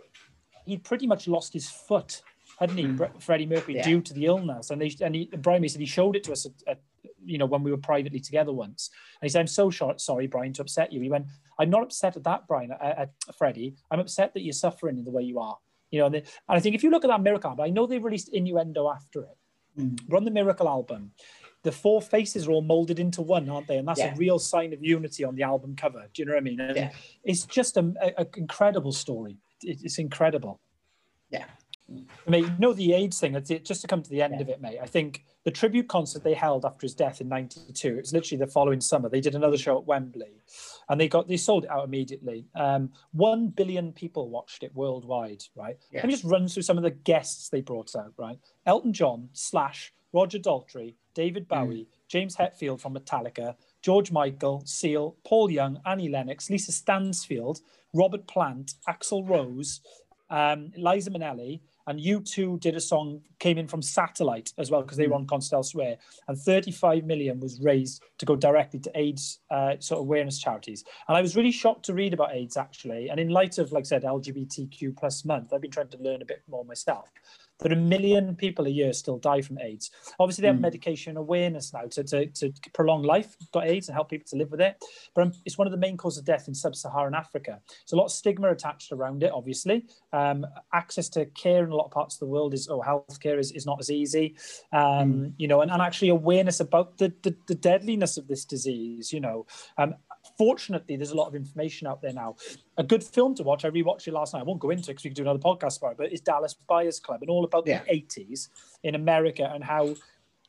he'd 0.65 0.83
pretty 0.83 1.07
much 1.07 1.27
lost 1.27 1.53
his 1.53 1.69
foot, 1.69 2.21
hadn't 2.59 2.77
he, 2.77 2.85
mm. 2.85 3.21
Freddie 3.21 3.45
Mercury, 3.45 3.75
yeah. 3.75 3.83
due 3.83 4.01
to 4.01 4.13
the 4.13 4.25
illness. 4.25 4.69
And 4.69 4.81
they 4.81 4.95
and 5.01 5.15
he, 5.15 5.25
Brian 5.25 5.61
May 5.61 5.67
said 5.67 5.81
he 5.81 5.87
showed 5.87 6.15
it 6.15 6.23
to 6.25 6.31
us 6.31 6.45
at, 6.45 6.51
at, 6.67 6.81
you 7.25 7.37
know 7.37 7.45
when 7.45 7.63
we 7.63 7.71
were 7.71 7.77
privately 7.77 8.19
together 8.19 8.53
once. 8.53 8.89
And 9.21 9.27
he 9.27 9.29
said, 9.29 9.41
"I'm 9.41 9.47
so 9.47 9.69
short, 9.69 9.99
sorry, 9.99 10.27
Brian, 10.27 10.53
to 10.53 10.61
upset 10.61 10.93
you." 10.93 11.01
He 11.01 11.09
went, 11.09 11.25
"I'm 11.59 11.69
not 11.69 11.83
upset 11.83 12.15
at 12.15 12.23
that, 12.23 12.47
Brian, 12.47 12.71
at, 12.71 12.97
at 12.97 13.35
Freddie. 13.37 13.75
I'm 13.91 13.99
upset 13.99 14.33
that 14.33 14.41
you're 14.41 14.53
suffering 14.53 14.97
in 14.97 15.03
the 15.03 15.11
way 15.11 15.23
you 15.23 15.39
are." 15.39 15.57
You 15.91 15.99
know, 15.99 16.05
and, 16.07 16.15
they, 16.15 16.19
and 16.19 16.27
I 16.57 16.59
think 16.59 16.75
if 16.75 16.83
you 16.83 16.91
look 16.91 17.05
at 17.05 17.09
that 17.09 17.21
Miracle 17.21 17.49
album, 17.49 17.65
I 17.65 17.69
know 17.69 17.85
they 17.85 17.99
released 17.99 18.29
Innuendo 18.29 18.89
after 18.89 19.23
it. 19.23 19.37
Mm. 19.77 19.99
But 20.07 20.17
on 20.17 20.25
the 20.25 20.31
Miracle 20.31 20.67
album, 20.67 21.11
the 21.63 21.71
four 21.71 22.01
faces 22.01 22.47
are 22.47 22.51
all 22.51 22.61
molded 22.61 22.99
into 22.99 23.21
one, 23.21 23.49
aren't 23.49 23.67
they? 23.67 23.77
And 23.77 23.87
that's 23.87 23.99
yeah. 23.99 24.13
a 24.13 24.15
real 24.15 24.39
sign 24.39 24.73
of 24.73 24.83
unity 24.83 25.23
on 25.23 25.35
the 25.35 25.43
album 25.43 25.75
cover. 25.75 26.05
Do 26.13 26.21
you 26.21 26.25
know 26.25 26.33
what 26.33 26.39
I 26.39 26.41
mean? 26.41 26.59
And 26.59 26.75
yeah. 26.75 26.91
It's 27.23 27.45
just 27.45 27.77
an 27.77 27.97
incredible 28.35 28.91
story. 28.91 29.37
it's 29.63 29.97
incredible. 29.97 30.59
Yeah. 31.29 31.45
Mate, 32.27 32.43
you 32.43 32.51
know 32.59 32.73
the 32.73 32.93
AIDS 32.93 33.19
thing. 33.19 33.41
Just 33.63 33.81
to 33.81 33.87
come 33.87 34.01
to 34.01 34.09
the 34.09 34.21
end 34.21 34.35
yeah. 34.35 34.41
of 34.41 34.49
it, 34.49 34.61
mate. 34.61 34.79
I 34.81 34.85
think 34.85 35.23
the 35.45 35.51
tribute 35.51 35.87
concert 35.87 36.23
they 36.23 36.33
held 36.33 36.65
after 36.65 36.83
his 36.83 36.93
death 36.93 37.21
in 37.21 37.29
'92. 37.29 37.87
It 37.87 37.95
was 37.95 38.13
literally 38.13 38.39
the 38.39 38.51
following 38.51 38.81
summer. 38.81 39.07
They 39.07 39.21
did 39.21 39.35
another 39.35 39.57
show 39.57 39.77
at 39.77 39.85
Wembley, 39.85 40.41
and 40.89 40.99
they 40.99 41.07
got 41.07 41.29
they 41.29 41.37
sold 41.37 41.63
it 41.63 41.69
out 41.69 41.85
immediately. 41.85 42.45
Um, 42.55 42.91
One 43.13 43.47
billion 43.47 43.93
people 43.93 44.29
watched 44.29 44.63
it 44.63 44.75
worldwide. 44.75 45.43
Right. 45.55 45.77
Yeah. 45.89 45.99
Let 45.99 46.07
me 46.07 46.13
just 46.13 46.25
run 46.25 46.49
through 46.49 46.63
some 46.63 46.77
of 46.77 46.83
the 46.83 46.91
guests 46.91 47.47
they 47.47 47.61
brought 47.61 47.95
out. 47.95 48.13
Right. 48.17 48.37
Elton 48.65 48.91
John, 48.91 49.29
Slash, 49.31 49.93
Roger 50.11 50.39
Daltrey, 50.39 50.95
David 51.17 51.49
mm. 51.49 51.49
Bowie, 51.49 51.87
mm. 51.89 52.07
James 52.07 52.35
Hetfield 52.37 52.79
from 52.79 52.93
Metallica, 52.93 53.55
George 53.81 54.11
Michael, 54.11 54.61
Seal, 54.65 55.15
Paul 55.25 55.49
Young, 55.49 55.81
Annie 55.85 56.09
Lennox, 56.09 56.49
Lisa 56.49 56.71
Stansfield, 56.71 57.59
Robert 57.93 58.27
Plant, 58.27 58.75
Axl 58.87 59.27
Rose, 59.27 59.81
um, 60.29 60.71
Liza 60.77 61.09
Minnelli, 61.09 61.61
and 61.87 61.99
U2 61.99 62.59
did 62.59 62.75
a 62.75 62.81
song, 62.81 63.21
came 63.39 63.57
in 63.57 63.65
from 63.65 63.81
satellite 63.81 64.51
as 64.57 64.69
well, 64.69 64.81
because 64.81 64.97
they 64.97 65.07
were 65.07 65.15
mm. 65.15 65.21
on 65.21 65.25
concert 65.25 65.55
elsewhere. 65.55 65.97
And 66.27 66.37
35 66.37 67.05
million 67.05 67.39
was 67.39 67.61
raised 67.61 68.03
to 68.19 68.25
go 68.25 68.35
directly 68.35 68.79
to 68.81 68.91
AIDS 68.93 69.39
uh, 69.49 69.77
sort 69.79 69.99
of 69.99 70.05
awareness 70.05 70.37
charities. 70.37 70.83
And 71.07 71.17
I 71.17 71.21
was 71.21 71.35
really 71.35 71.51
shocked 71.51 71.85
to 71.85 71.93
read 71.93 72.13
about 72.13 72.35
AIDS 72.35 72.57
actually. 72.57 73.09
And 73.09 73.19
in 73.19 73.29
light 73.29 73.57
of, 73.57 73.71
like 73.71 73.85
I 73.85 73.87
said, 73.87 74.03
LGBTQ 74.03 74.97
plus 74.97 75.25
month, 75.25 75.53
I've 75.53 75.61
been 75.61 75.71
trying 75.71 75.87
to 75.89 75.97
learn 75.97 76.21
a 76.21 76.25
bit 76.25 76.43
more 76.47 76.65
myself 76.65 77.09
that 77.59 77.71
a 77.71 77.75
million 77.75 78.35
people 78.35 78.65
a 78.65 78.69
year 78.69 78.93
still 78.93 79.17
die 79.17 79.41
from 79.41 79.59
AIDS. 79.59 79.91
Obviously, 80.19 80.43
they 80.43 80.47
have 80.47 80.57
mm. 80.57 80.61
medication 80.61 81.17
awareness 81.17 81.73
now 81.73 81.83
to, 81.83 82.03
to, 82.03 82.25
to, 82.27 82.53
prolong 82.73 83.03
life, 83.03 83.35
got 83.51 83.65
AIDS, 83.65 83.87
and 83.87 83.95
help 83.95 84.09
people 84.09 84.27
to 84.29 84.35
live 84.35 84.51
with 84.51 84.61
it. 84.61 84.83
But 85.15 85.23
um, 85.23 85.33
it's 85.45 85.57
one 85.57 85.67
of 85.67 85.71
the 85.71 85.77
main 85.77 85.97
causes 85.97 86.19
of 86.19 86.25
death 86.25 86.47
in 86.47 86.53
sub 86.53 86.75
Saharan 86.75 87.15
Africa. 87.15 87.59
There's 87.67 87.93
a 87.93 87.95
lot 87.95 88.05
of 88.05 88.11
stigma 88.11 88.51
attached 88.51 88.91
around 88.91 89.23
it, 89.23 89.31
obviously. 89.31 89.85
Um, 90.13 90.45
access 90.73 91.09
to 91.09 91.25
care 91.25 91.63
in 91.63 91.71
a 91.71 91.75
lot 91.75 91.85
of 91.85 91.91
parts 91.91 92.15
of 92.15 92.19
the 92.19 92.27
world 92.27 92.53
is, 92.53 92.67
or 92.67 92.83
healthcare 92.83 93.39
is, 93.39 93.51
is 93.51 93.65
not 93.65 93.79
as 93.79 93.89
easy. 93.89 94.35
Um, 94.71 94.81
mm. 94.81 95.33
You 95.37 95.47
know, 95.47 95.61
and, 95.61 95.71
and 95.71 95.81
actually 95.81 96.09
awareness 96.09 96.59
about 96.59 96.97
the, 96.97 97.13
the, 97.23 97.35
the 97.47 97.55
deadliness 97.55 98.17
of 98.17 98.27
this 98.27 98.45
disease, 98.45 99.11
you 99.11 99.19
know. 99.19 99.45
Um, 99.77 99.95
fortunately, 100.37 100.95
there's 100.95 101.11
a 101.11 101.15
lot 101.15 101.27
of 101.27 101.35
information 101.35 101.87
out 101.87 102.01
there 102.01 102.13
now. 102.13 102.35
A 102.77 102.83
good 102.83 103.03
film 103.03 103.35
to 103.35 103.43
watch, 103.43 103.65
I 103.65 103.69
rewatched 103.69 104.07
it 104.07 104.13
last 104.13 104.33
night. 104.33 104.41
I 104.41 104.43
won't 104.43 104.59
go 104.59 104.69
into 104.69 104.91
it 104.91 104.93
because 104.93 105.03
we 105.03 105.09
could 105.09 105.17
do 105.17 105.23
another 105.23 105.39
podcast 105.39 105.77
about 105.79 105.91
it, 105.91 105.97
but 105.97 106.11
it's 106.11 106.21
Dallas 106.21 106.53
Buyers 106.53 106.99
Club 106.99 107.21
and 107.21 107.29
all 107.29 107.43
about 107.43 107.65
yeah. 107.67 107.83
the 107.83 108.01
80s 108.01 108.49
in 108.83 108.95
America 108.95 109.49
and 109.53 109.63
how 109.63 109.95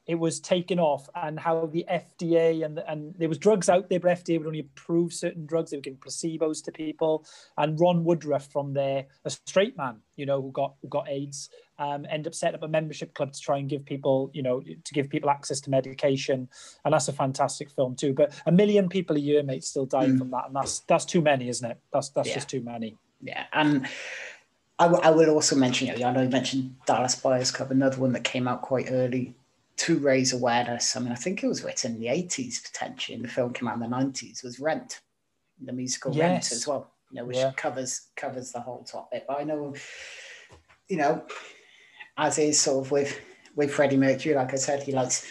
it 0.09 0.18
was 0.18 0.40
taken 0.40 0.81
off 0.81 1.07
and 1.14 1.38
how 1.38 1.66
the 1.66 1.85
FDA 1.88 2.64
and 2.64 2.83
and 2.88 3.14
there 3.18 3.29
was 3.29 3.37
drugs 3.37 3.68
out 3.68 3.90
there, 3.90 4.01
but 4.01 4.11
FDA 4.25 4.38
would 4.38 4.47
only 4.47 4.61
approve 4.61 5.12
certain 5.12 5.44
drugs. 5.44 5.71
They 5.71 5.77
were 5.77 5.83
giving 5.83 5.99
placebos 5.99 6.64
to 6.64 6.73
people. 6.73 7.27
And 7.59 7.79
Ron 7.79 8.05
Woodroof 8.05 8.51
from 8.51 8.73
there, 8.73 9.05
a 9.27 9.31
straight 9.31 9.77
man, 9.77 9.99
you 10.16 10.25
know, 10.25 10.40
who 10.40 10.51
got 10.51 10.77
who 10.81 10.88
got 10.88 11.11
AIDS, 11.11 11.51
um, 11.79 12.07
end 12.11 12.27
up 12.27 12.35
setting 12.35 12.55
up 12.55 12.62
a 12.62 12.68
membership 12.68 13.12
club 13.12 13.35
to 13.35 13.40
try 13.40 13.59
and 13.59 13.68
give 13.68 13.85
people, 13.85 14.31
you 14.33 14.42
know, 14.42 14.61
to 14.61 14.94
give 14.94 15.11
people 15.11 15.29
access 15.29 15.61
to 15.61 15.71
medication. 15.71 16.49
And 16.87 16.94
that's 16.94 17.09
a 17.09 17.12
fantastic 17.12 17.71
film 17.71 17.94
too. 17.94 18.14
But 18.14 18.33
a 18.47 18.53
million 18.53 18.88
people 18.88 19.14
a 19.14 19.21
year, 19.21 19.42
mate, 19.42 19.62
still 19.62 19.85
dying 19.85 20.14
mm. 20.14 20.18
from 20.18 20.31
that, 20.31 20.47
and 20.47 20.57
that's 20.57 20.81
that's 20.81 21.05
too 21.05 21.21
many, 21.21 21.51
isn't 21.51 21.71
it? 21.71 21.79
That's 21.92 22.09
that's 22.09 22.29
yeah. 22.29 22.35
just 22.35 22.49
too 22.49 22.62
many. 22.62 22.97
Yeah, 23.21 23.44
and 23.53 23.87
I, 24.79 24.85
w- 24.85 25.03
I 25.03 25.11
will 25.11 25.31
also 25.31 25.55
mention, 25.57 25.88
you 25.88 26.07
I 26.07 26.12
know 26.12 26.23
you 26.23 26.29
mentioned 26.31 26.77
Dallas 26.87 27.16
Buyers 27.16 27.51
Club, 27.51 27.73
another 27.73 27.99
one 27.99 28.12
that 28.12 28.25
came 28.25 28.49
out 28.49 28.62
quite 28.62 28.87
early 28.90 29.35
to 29.79 29.99
raise 29.99 30.33
awareness. 30.33 30.97
I 30.97 31.01
mean, 31.01 31.12
I 31.12 31.17
think 31.17 31.43
it 31.43 31.49
was 31.49 31.64
written 31.64 31.95
in 31.95 32.01
the 32.01 32.07
80s 32.07 32.62
potentially, 32.62 33.17
and 33.17 33.25
the 33.25 33.29
film 33.29 33.53
came 33.53 33.69
out 33.69 33.75
in 33.75 33.81
the 33.81 33.97
90s, 33.97 34.43
was 34.43 34.61
Rent, 34.61 35.01
the 35.61 35.73
musical 35.73 36.14
yes. 36.14 36.21
Rent 36.21 36.53
as 36.53 36.67
well, 36.67 36.93
you 37.11 37.17
know, 37.17 37.25
which 37.25 37.37
yeah. 37.37 37.53
covers 37.57 38.09
covers 38.17 38.53
the 38.53 38.61
whole 38.61 38.85
topic. 38.85 39.25
But 39.27 39.41
I 39.41 39.45
know, 39.45 39.75
you 40.88 40.97
know, 40.97 41.25
as 42.17 42.38
is 42.38 42.61
sort 42.61 42.87
of 42.87 42.91
with 42.91 43.19
with 43.57 43.73
Freddie 43.73 43.97
Mercury, 43.97 44.35
like 44.35 44.53
I 44.53 44.57
said, 44.57 44.83
he 44.83 44.93
likes 44.93 45.27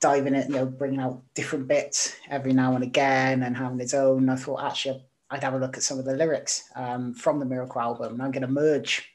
diving 0.00 0.34
it, 0.34 0.48
you 0.48 0.56
know, 0.56 0.66
bringing 0.66 1.00
out 1.00 1.22
different 1.34 1.66
bits 1.68 2.16
every 2.28 2.52
now 2.52 2.74
and 2.74 2.84
again 2.84 3.42
and 3.42 3.56
having 3.56 3.78
his 3.78 3.94
own. 3.94 4.28
I 4.28 4.36
thought 4.36 4.62
actually 4.62 5.02
I'd 5.30 5.42
have 5.42 5.54
a 5.54 5.58
look 5.58 5.76
at 5.76 5.82
some 5.82 5.98
of 5.98 6.04
the 6.04 6.14
lyrics 6.14 6.64
um, 6.76 7.14
from 7.14 7.38
the 7.38 7.46
Miracle 7.46 7.80
album. 7.80 8.14
And 8.14 8.22
I'm 8.22 8.30
going 8.30 8.46
to 8.46 8.48
merge 8.48 9.08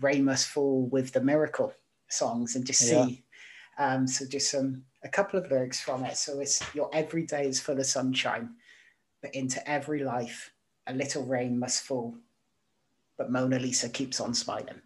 Rain 0.00 0.24
Must 0.24 0.48
Fall 0.48 0.88
with 0.90 1.12
the 1.12 1.20
Miracle 1.20 1.74
songs 2.08 2.56
and 2.56 2.64
just 2.66 2.80
see. 2.80 3.23
Um, 3.78 4.06
so 4.06 4.26
just 4.26 4.50
some 4.50 4.84
a 5.02 5.08
couple 5.08 5.38
of 5.38 5.50
lyrics 5.50 5.80
from 5.80 6.04
it. 6.04 6.16
So 6.16 6.40
it's 6.40 6.62
your 6.74 6.90
every 6.92 7.24
day 7.24 7.46
is 7.46 7.60
full 7.60 7.78
of 7.78 7.86
sunshine, 7.86 8.50
but 9.22 9.34
into 9.34 9.68
every 9.68 10.02
life 10.02 10.52
a 10.86 10.94
little 10.94 11.24
rain 11.24 11.58
must 11.58 11.82
fall. 11.82 12.14
But 13.16 13.30
Mona 13.30 13.58
Lisa 13.58 13.88
keeps 13.88 14.20
on 14.20 14.34
smiling. 14.34 14.80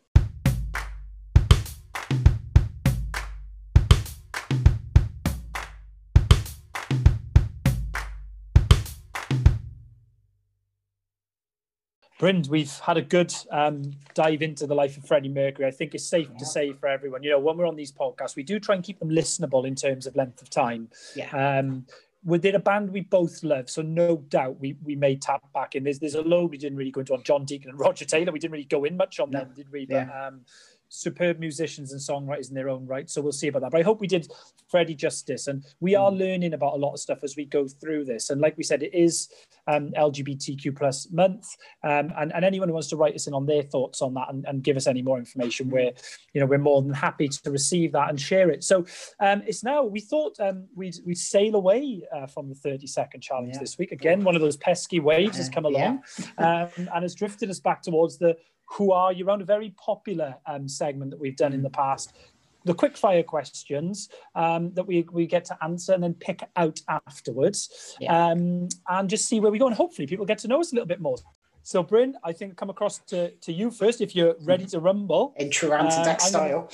Bryn, 12.18 12.44
we've 12.48 12.76
had 12.80 12.96
a 12.96 13.02
good 13.02 13.32
um, 13.50 13.92
dive 14.14 14.42
into 14.42 14.66
the 14.66 14.74
life 14.74 14.96
of 14.96 15.06
Freddie 15.06 15.28
Mercury. 15.28 15.66
I 15.66 15.70
think 15.70 15.94
it's 15.94 16.04
safe 16.04 16.28
yeah. 16.32 16.38
to 16.38 16.46
say 16.46 16.72
for 16.72 16.88
everyone, 16.88 17.22
you 17.22 17.30
know, 17.30 17.38
when 17.38 17.56
we're 17.56 17.68
on 17.68 17.76
these 17.76 17.92
podcasts, 17.92 18.34
we 18.34 18.42
do 18.42 18.58
try 18.58 18.74
and 18.74 18.82
keep 18.82 18.98
them 18.98 19.08
listenable 19.08 19.66
in 19.66 19.76
terms 19.76 20.06
of 20.06 20.16
length 20.16 20.42
of 20.42 20.50
time. 20.50 20.88
Yeah. 21.14 21.30
Um, 21.30 21.86
within 22.24 22.56
a 22.56 22.58
band 22.58 22.90
we 22.90 23.02
both 23.02 23.44
love, 23.44 23.70
so 23.70 23.82
no 23.82 24.16
doubt 24.28 24.58
we 24.58 24.76
we 24.82 24.96
may 24.96 25.14
tap 25.14 25.42
back 25.54 25.76
in. 25.76 25.84
There's 25.84 26.00
there's 26.00 26.16
a 26.16 26.22
load 26.22 26.50
we 26.50 26.58
didn't 26.58 26.76
really 26.76 26.90
go 26.90 27.00
into 27.00 27.14
on 27.14 27.22
John 27.22 27.44
Deacon 27.44 27.70
and 27.70 27.78
Roger 27.78 28.04
Taylor. 28.04 28.32
We 28.32 28.40
didn't 28.40 28.52
really 28.52 28.64
go 28.64 28.84
in 28.84 28.96
much 28.96 29.20
on 29.20 29.30
no. 29.30 29.40
them, 29.40 29.52
did 29.54 29.70
we? 29.70 29.86
But, 29.86 29.94
yeah. 29.94 30.26
um, 30.26 30.40
superb 30.88 31.38
musicians 31.38 31.92
and 31.92 32.00
songwriters 32.00 32.48
in 32.48 32.54
their 32.54 32.68
own 32.68 32.86
right. 32.86 33.08
So 33.08 33.20
we'll 33.20 33.32
see 33.32 33.48
about 33.48 33.62
that. 33.62 33.70
But 33.72 33.80
I 33.80 33.84
hope 33.84 34.00
we 34.00 34.06
did 34.06 34.28
Freddie 34.68 34.94
justice. 34.94 35.46
And 35.46 35.64
we 35.80 35.94
are 35.94 36.10
mm. 36.10 36.18
learning 36.18 36.54
about 36.54 36.74
a 36.74 36.76
lot 36.76 36.92
of 36.92 37.00
stuff 37.00 37.20
as 37.22 37.36
we 37.36 37.44
go 37.44 37.66
through 37.66 38.04
this. 38.04 38.30
And 38.30 38.40
like 38.40 38.56
we 38.56 38.62
said, 38.62 38.82
it 38.82 38.94
is 38.94 39.28
um, 39.66 39.90
LGBTQ 39.96 40.76
plus 40.76 41.10
month. 41.10 41.46
Um, 41.84 42.12
and, 42.18 42.32
and 42.34 42.44
anyone 42.44 42.68
who 42.68 42.74
wants 42.74 42.88
to 42.88 42.96
write 42.96 43.14
us 43.14 43.26
in 43.26 43.34
on 43.34 43.46
their 43.46 43.62
thoughts 43.62 44.02
on 44.02 44.14
that 44.14 44.28
and, 44.30 44.44
and 44.46 44.62
give 44.62 44.76
us 44.76 44.86
any 44.86 45.02
more 45.02 45.18
information, 45.18 45.70
we're, 45.70 45.92
you 46.32 46.40
know, 46.40 46.46
we're 46.46 46.58
more 46.58 46.82
than 46.82 46.92
happy 46.92 47.28
to 47.28 47.50
receive 47.50 47.92
that 47.92 48.08
and 48.08 48.20
share 48.20 48.50
it. 48.50 48.64
So 48.64 48.86
um, 49.20 49.42
it's 49.46 49.62
now, 49.62 49.84
we 49.84 50.00
thought 50.00 50.38
um, 50.40 50.66
we'd, 50.74 50.96
we'd 51.04 51.18
sail 51.18 51.54
away 51.54 52.02
uh, 52.14 52.26
from 52.26 52.48
the 52.48 52.54
30 52.54 52.86
second 52.86 53.20
challenge 53.20 53.54
yeah. 53.54 53.60
this 53.60 53.78
week. 53.78 53.92
Again, 53.92 54.24
one 54.24 54.34
of 54.34 54.40
those 54.40 54.56
pesky 54.56 55.00
waves 55.00 55.36
has 55.36 55.48
come 55.48 55.64
along 55.64 56.02
yeah. 56.38 56.62
um, 56.76 56.88
and 56.94 57.02
has 57.02 57.14
drifted 57.14 57.50
us 57.50 57.60
back 57.60 57.82
towards 57.82 58.18
the 58.18 58.36
who 58.70 58.92
are 58.92 59.12
you 59.12 59.26
around 59.26 59.42
a 59.42 59.44
very 59.44 59.74
popular 59.82 60.36
um, 60.46 60.68
segment 60.68 61.10
that 61.10 61.20
we've 61.20 61.36
done 61.36 61.52
in 61.52 61.62
the 61.62 61.70
past. 61.70 62.12
The 62.64 62.74
quick 62.74 62.96
fire 62.96 63.22
questions 63.22 64.10
um, 64.34 64.72
that 64.74 64.86
we, 64.86 65.06
we 65.10 65.26
get 65.26 65.44
to 65.46 65.56
answer 65.62 65.94
and 65.94 66.02
then 66.02 66.14
pick 66.14 66.42
out 66.56 66.80
afterwards 66.88 67.96
yeah. 68.00 68.30
um, 68.30 68.68
and 68.88 69.08
just 69.08 69.26
see 69.26 69.40
where 69.40 69.50
we 69.50 69.58
go. 69.58 69.68
And 69.68 69.76
hopefully 69.76 70.06
people 70.06 70.26
get 70.26 70.38
to 70.38 70.48
know 70.48 70.60
us 70.60 70.72
a 70.72 70.74
little 70.74 70.86
bit 70.86 71.00
more. 71.00 71.16
So, 71.62 71.82
Bryn, 71.82 72.14
I 72.24 72.32
think 72.32 72.56
come 72.56 72.70
across 72.70 72.98
to, 73.08 73.30
to 73.30 73.52
you 73.52 73.70
first 73.70 74.00
if 74.00 74.14
you're 74.14 74.34
ready 74.42 74.66
to 74.66 74.80
rumble. 74.80 75.34
In 75.36 75.50
true 75.50 75.72
Ant 75.72 75.92
and 75.92 76.06
Dec 76.06 76.16
uh, 76.16 76.18
style. 76.18 76.70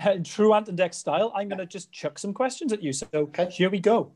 Gonna, 0.00 0.12
in 0.16 0.24
true 0.24 0.54
Ant 0.54 0.68
and 0.68 0.78
Dec 0.78 0.94
style, 0.94 1.32
I'm 1.36 1.48
going 1.48 1.58
to 1.58 1.66
just 1.66 1.92
chuck 1.92 2.18
some 2.18 2.32
questions 2.32 2.72
at 2.72 2.82
you. 2.82 2.92
So, 2.92 3.06
okay. 3.14 3.50
here 3.50 3.70
we 3.70 3.80
go. 3.80 4.12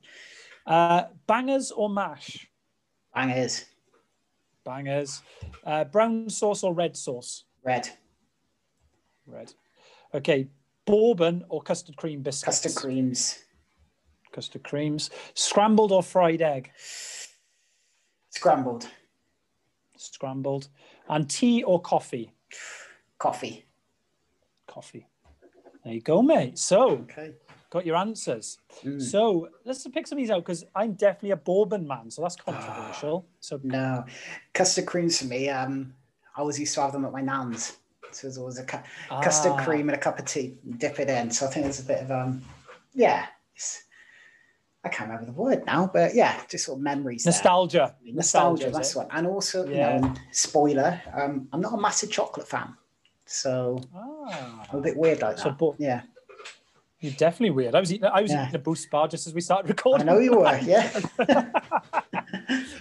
Uh, 0.67 1.05
bangers 1.27 1.71
or 1.71 1.89
mash? 1.89 2.47
Bangers. 3.15 3.65
Bangers. 4.69 5.23
Uh, 5.65 5.85
brown 5.85 6.29
sauce 6.29 6.63
or 6.63 6.75
red 6.75 6.95
sauce? 6.95 7.45
Red. 7.65 7.89
Red. 9.27 9.55
Okay. 10.13 10.49
Bourbon 10.85 11.45
or 11.49 11.63
custard 11.63 11.97
cream 11.97 12.23
biscuits? 12.23 12.61
Custard 12.61 12.75
creams. 12.75 13.39
Custard 14.31 14.63
creams. 14.63 15.11
Scrambled 15.33 15.91
or 15.91 16.03
fried 16.03 16.43
egg? 16.43 16.71
Scrambled. 18.29 18.89
Scrambled. 19.97 20.69
And 21.09 21.29
tea 21.29 21.63
or 21.63 21.81
coffee? 21.81 22.31
Coffee. 23.19 23.65
Coffee. 24.67 25.07
There 25.83 25.95
you 25.95 26.03
go, 26.03 26.21
mate. 26.21 26.59
So, 26.59 26.91
okay 26.91 27.33
got 27.71 27.87
your 27.87 27.97
answers. 27.97 28.59
Mm. 28.85 29.01
So 29.01 29.49
let's 29.65 29.87
pick 29.89 30.07
some 30.07 30.19
of 30.19 30.23
these 30.23 30.31
out 30.31 30.45
because 30.45 30.65
I'm 30.75 30.95
definitely 30.95 31.33
a 31.33 31.37
bourbon 31.37 31.87
man, 31.87 32.11
so 32.11 32.23
that's 32.23 32.37
controversial. 32.37 33.27
so 33.41 33.61
no, 33.63 34.05
custard 34.55 34.87
creams 34.87 35.19
for 35.19 35.27
me. 35.27 35.49
Um, 35.49 35.95
I 36.37 36.41
always 36.41 36.59
used 36.59 36.75
to 36.75 36.83
have 36.83 36.93
them 36.93 37.05
at 37.05 37.13
my 37.13 37.21
nan's. 37.21 37.77
So 38.11 38.27
there's 38.27 38.39
always 38.39 38.59
a 38.59 38.65
cu- 38.65 38.79
ah. 39.11 39.21
custard 39.21 39.59
cream 39.59 39.89
and 39.89 39.97
a 39.97 40.01
cup 40.01 40.19
of 40.19 40.25
tea, 40.25 40.57
dip 40.79 40.99
it 40.99 41.11
in. 41.11 41.31
So 41.31 41.47
I 41.47 41.51
think 41.51 41.65
there's 41.65 41.81
a 41.81 41.85
bit 41.85 42.03
of 42.03 42.11
um, 42.11 42.43
yeah. 42.95 43.27
I 44.85 44.89
can't 44.89 45.11
remember 45.11 45.31
the 45.31 45.37
word 45.37 45.67
now, 45.67 45.91
but 45.93 46.15
yeah, 46.15 46.41
just 46.49 46.65
sort 46.65 46.79
of 46.79 46.83
memories. 46.83 47.27
Nostalgia. 47.27 47.97
Nostalgia, 48.03 48.67
Nostalgia 48.67 48.71
that's 48.71 48.95
one. 48.95 49.09
And 49.11 49.27
also, 49.27 49.69
yeah. 49.69 49.97
you 49.97 50.01
know, 50.01 50.15
spoiler, 50.31 51.03
um, 51.13 51.49
I'm 51.53 51.61
not 51.61 51.75
a 51.75 51.81
massive 51.81 52.11
chocolate 52.11 52.49
fan. 52.49 52.75
So 53.27 53.81
ah. 53.95 54.67
I'm 54.73 54.79
a 54.79 54.83
bit 54.83 54.97
weird 54.97 55.21
like 55.21 55.37
so, 55.37 55.51
that. 55.51 55.59
But, 55.59 55.75
yeah. 55.79 56.03
You're 57.01 57.13
definitely 57.13 57.51
weird. 57.51 57.77
I 57.77 57.81
was 57.81 57.93
eating, 57.93 58.07
I 58.13 58.23
was 58.23 58.33
yeah. 58.33 58.45
eating 58.45 58.57
a 58.57 58.59
boost 58.59 58.91
bar 58.91 59.07
just 59.07 59.29
as 59.29 59.35
we 59.35 59.41
started 59.41 59.69
recording. 59.69 60.09
I 60.09 60.13
know 60.13 60.19
you 60.19 60.37
were, 60.37 60.59
yeah. 60.65 61.01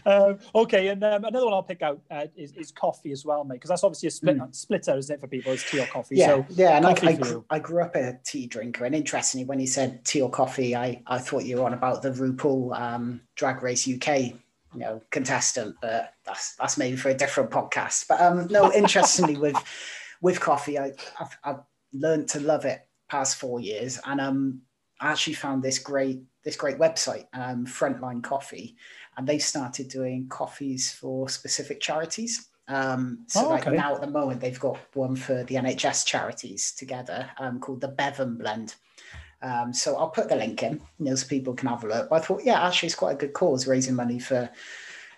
um, 0.08 0.39
okay, 0.56 0.88
and 0.88 1.03
um, 1.03 1.23
another 1.23 1.45
one 1.45 1.53
I'll 1.53 1.62
pick 1.62 1.84
out 1.84 2.01
uh, 2.10 2.25
is, 2.36 2.51
is, 2.53 2.71
coffee 2.71 3.12
as 3.12 3.25
well, 3.25 3.43
mate, 3.43 3.56
because 3.56 3.69
that's 3.69 3.84
obviously 3.84 4.08
a 4.08 4.12
split, 4.12 4.39
mm. 4.39 4.56
splitter, 4.56 4.97
isn't 4.97 5.13
it, 5.13 5.21
for 5.21 5.27
people? 5.27 5.51
It's 5.51 5.69
tea 5.69 5.82
or 5.82 5.86
coffee. 5.86 6.15
Yeah, 6.15 6.27
so 6.27 6.45
yeah. 6.49 6.77
And 6.77 6.88
I, 6.88 6.95
I, 6.99 7.13
grew, 7.13 7.45
I, 7.51 7.60
grew 7.60 7.84
up 7.84 7.95
a 7.95 8.17
tea 8.25 8.47
drinker, 8.47 8.86
and 8.86 8.95
interestingly, 8.95 9.45
when 9.45 9.60
you 9.60 9.67
said 9.67 10.03
tea 10.03 10.21
or 10.21 10.32
coffee, 10.32 10.75
I, 10.75 11.03
I 11.06 11.19
thought 11.19 11.45
you 11.45 11.58
were 11.58 11.65
on 11.65 11.75
about 11.75 12.01
the 12.01 12.10
RuPaul 12.10 12.80
um, 12.80 13.21
Drag 13.36 13.62
Race 13.62 13.88
UK, 13.88 14.19
you 14.19 14.34
know, 14.73 14.99
contestant, 15.12 15.75
but 15.80 16.15
that's 16.25 16.56
that's 16.56 16.75
maybe 16.75 16.97
for 16.97 17.10
a 17.10 17.13
different 17.13 17.51
podcast. 17.51 18.06
But 18.10 18.19
um, 18.19 18.47
no, 18.47 18.73
interestingly, 18.73 19.38
with 19.38 19.56
with 20.21 20.39
coffee, 20.39 20.80
I 20.80 20.93
I've, 21.19 21.38
I've 21.43 21.60
learned 21.93 22.30
to 22.30 22.39
love 22.39 22.65
it 22.65 22.87
past 23.10 23.38
four 23.38 23.60
years, 23.60 24.00
and 24.06 24.20
um, 24.20 24.62
I 25.00 25.12
actually 25.12 25.34
found 25.34 25.63
this 25.63 25.80
great 25.80 26.22
this 26.43 26.56
great 26.56 26.78
website, 26.78 27.26
um, 27.34 27.65
Frontline 27.65 28.24
Coffee, 28.24 28.76
and 29.17 29.28
they've 29.28 29.41
started 29.41 29.89
doing 29.89 30.28
coffees 30.30 30.91
for 30.93 31.28
specific 31.30 31.82
charities. 31.82 32.50
Um, 32.70 33.26
so 33.28 33.50
oh, 33.50 33.56
okay. 33.56 33.72
now 33.72 33.96
at 33.96 34.02
the 34.02 34.08
moment 34.08 34.41
they've 34.41 34.60
got 34.60 34.78
one 34.93 35.15
for 35.15 35.43
the 35.43 35.56
NHS 35.56 36.06
charities 36.06 36.74
together 36.74 37.30
um, 37.38 37.60
called 37.60 37.82
the 37.82 37.88
Bevan 37.88 38.36
Blend. 38.38 38.76
Um, 39.41 39.74
so 39.74 39.96
I'll 39.98 40.10
put 40.10 40.30
the 40.30 40.36
link 40.36 40.63
in, 40.63 40.82
you 41.00 41.06
know, 41.06 41.15
so 41.15 41.28
people 41.28 41.54
can 41.54 41.70
have 41.70 41.84
a 41.84 41.88
look. 41.88 42.10
But 42.10 42.15
I 42.15 42.26
thought, 42.26 42.43
yeah, 42.43 42.65
actually, 42.65 42.88
it's 42.88 42.96
quite 42.96 43.13
a 43.13 43.20
good 43.20 43.34
cause, 43.34 43.67
raising 43.67 43.96
money 43.96 44.20
for 44.20 44.50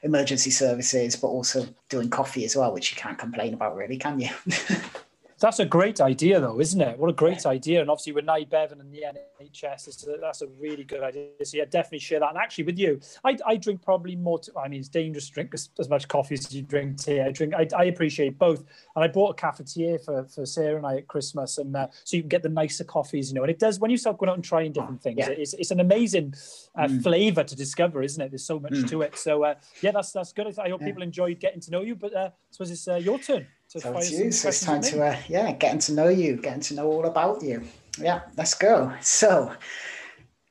emergency 0.04 0.52
services, 0.52 1.16
but 1.16 1.28
also 1.28 1.66
doing 1.90 2.10
coffee 2.10 2.46
as 2.46 2.56
well, 2.56 2.74
which 2.74 2.92
you 2.92 2.98
can't 2.98 3.18
complain 3.18 3.54
about, 3.54 3.76
really, 3.76 3.98
can 3.98 4.20
you? 4.20 4.30
That's 5.40 5.60
a 5.60 5.66
great 5.66 6.02
idea, 6.02 6.40
though, 6.42 6.60
isn't 6.60 6.82
it? 6.82 6.98
What 7.00 7.10
a 7.10 7.14
great 7.14 7.46
idea! 7.46 7.80
And 7.80 7.90
obviously, 7.90 8.12
with 8.12 8.26
Nye 8.26 8.44
Bevan 8.44 8.82
and 8.82 8.92
the 8.92 9.06
NHS, 9.42 10.06
that's 10.20 10.42
a 10.42 10.48
really 10.60 10.84
good 10.84 11.02
idea. 11.02 11.28
So 11.44 11.58
yeah, 11.58 11.66
definitely 11.66 12.00
share 12.00 12.20
that. 12.20 12.30
And 12.30 12.38
actually, 12.38 12.66
with 12.66 12.78
you, 12.78 13.00
I, 13.24 13.38
I 13.46 13.56
drink 13.56 13.82
probably 13.82 14.18
more. 14.18 14.42
I 14.62 14.68
mean, 14.68 14.82
it's 14.82 14.90
dangerous 14.90 15.28
to 15.28 15.34
drink 15.34 15.52
as, 15.54 15.70
as, 15.80 15.88
much 15.88 16.10
coffee 16.10 16.36
as 16.36 16.54
you 16.54 16.62
drink 16.62 17.02
tea. 17.02 17.22
I 17.22 17.32
drink. 17.32 17.54
I, 17.54 17.68
I, 17.76 17.86
appreciate 17.86 18.38
both. 18.38 18.66
And 18.96 19.04
I 19.04 19.08
bought 19.08 19.40
a 19.40 19.42
cafetiere 19.42 20.04
for 20.04 20.26
for 20.26 20.46
Sarah 20.46 20.76
and 20.76 20.86
I 20.86 20.98
at 20.98 21.08
Christmas, 21.08 21.58
and 21.58 21.74
uh, 21.76 21.88
so 22.04 22.18
you 22.18 22.24
can 22.24 22.30
get 22.30 22.44
the 22.44 22.50
nicer 22.50 22.84
coffees, 22.84 23.30
you 23.30 23.36
know. 23.36 23.44
And 23.44 23.52
it 23.52 23.60
does 23.60 23.80
when 23.80 23.92
you 23.92 23.98
start 23.98 24.18
going 24.18 24.30
out 24.30 24.36
and 24.36 24.44
trying 24.44 24.74
different 24.74 25.02
things. 25.02 25.20
Yeah. 25.20 25.30
It's, 25.30 25.54
it's 25.54 25.72
an 25.72 25.80
amazing 25.80 26.34
uh, 26.76 26.88
mm. 26.88 27.02
flavor 27.02 27.46
to 27.46 27.56
discover, 27.56 28.02
isn't 28.04 28.22
it? 28.22 28.30
There's 28.32 28.46
so 28.46 28.60
much 28.60 28.74
mm. 28.74 28.90
to 28.90 29.04
it. 29.04 29.18
So 29.18 29.44
uh, 29.44 29.56
yeah, 29.82 29.92
that's 29.92 30.12
that's 30.12 30.34
good. 30.34 30.48
I 30.60 30.70
hope 30.70 30.82
yeah. 30.82 30.88
people 30.88 31.04
enjoyed 31.04 31.40
getting 31.40 31.62
to 31.62 31.72
know 31.72 31.82
you. 31.82 31.96
But 31.96 32.14
uh, 32.14 32.30
I 32.32 32.32
suppose 32.52 32.72
it's 32.72 32.88
uh, 32.88 32.96
your 32.96 33.20
turn. 33.20 33.48
So, 33.70 33.78
so 33.78 33.98
it's 33.98 34.12
you. 34.12 34.32
So 34.32 34.48
it's 34.48 34.62
time 34.62 34.82
to, 34.82 35.06
uh, 35.06 35.18
yeah, 35.28 35.52
getting 35.52 35.78
to 35.82 35.94
know 35.94 36.08
you, 36.08 36.38
getting 36.38 36.62
to 36.62 36.74
know 36.74 36.88
all 36.88 37.06
about 37.06 37.44
you. 37.44 37.64
Yeah, 38.00 38.22
let's 38.36 38.56
go. 38.56 38.92
So, 39.00 39.54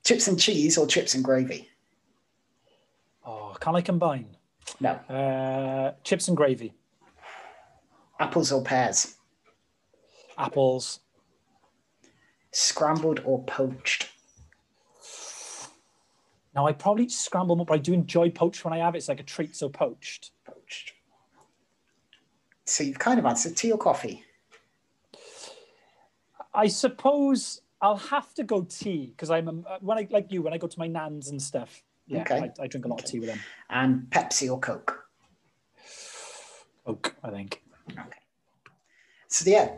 chips 0.04 0.28
and 0.28 0.38
cheese 0.38 0.78
or 0.78 0.86
chips 0.86 1.16
and 1.16 1.24
gravy? 1.24 1.68
Oh, 3.26 3.56
can 3.58 3.74
I 3.74 3.80
combine? 3.80 4.36
No. 4.78 4.90
Uh, 4.90 5.94
chips 6.04 6.28
and 6.28 6.36
gravy. 6.36 6.74
Apples 8.20 8.52
or 8.52 8.62
pears? 8.62 9.16
Apples. 10.38 11.00
Scrambled 12.52 13.22
or 13.24 13.42
poached? 13.42 14.10
Now, 16.54 16.68
I 16.68 16.72
probably 16.72 17.08
scramble 17.08 17.56
more, 17.56 17.66
but 17.66 17.74
I 17.74 17.78
do 17.78 17.94
enjoy 17.94 18.30
poached 18.30 18.64
when 18.64 18.74
I 18.74 18.78
have 18.78 18.94
it. 18.94 18.98
It's 18.98 19.08
like 19.08 19.18
a 19.18 19.24
treat, 19.24 19.56
so 19.56 19.68
poached. 19.68 20.30
Poached 20.46 20.92
so 22.68 22.84
you've 22.84 22.98
kind 22.98 23.18
of 23.18 23.24
answered 23.26 23.56
tea 23.56 23.72
or 23.72 23.78
coffee. 23.78 24.22
I 26.54 26.68
suppose 26.68 27.62
I'll 27.80 27.96
have 27.96 28.34
to 28.34 28.44
go 28.44 28.62
tea 28.62 29.06
because 29.06 29.30
I'm 29.30 29.48
a, 29.48 29.78
when 29.80 29.98
I 29.98 30.06
like 30.10 30.30
you 30.32 30.42
when 30.42 30.52
I 30.52 30.58
go 30.58 30.66
to 30.66 30.78
my 30.78 30.86
nans 30.86 31.28
and 31.28 31.40
stuff. 31.40 31.82
Yeah, 32.06 32.22
Okay. 32.22 32.50
I, 32.58 32.62
I 32.62 32.66
drink 32.66 32.84
a 32.84 32.88
lot 32.88 33.00
Okay. 33.00 33.04
of 33.06 33.10
tea 33.10 33.20
with 33.20 33.28
them. 33.28 33.40
And 33.70 34.02
Pepsi 34.10 34.50
or 34.50 34.58
Coke. 34.58 35.04
Coke, 36.86 37.14
I 37.22 37.30
think. 37.30 37.62
Okay. 37.90 38.18
So 39.28 39.48
yeah, 39.50 39.70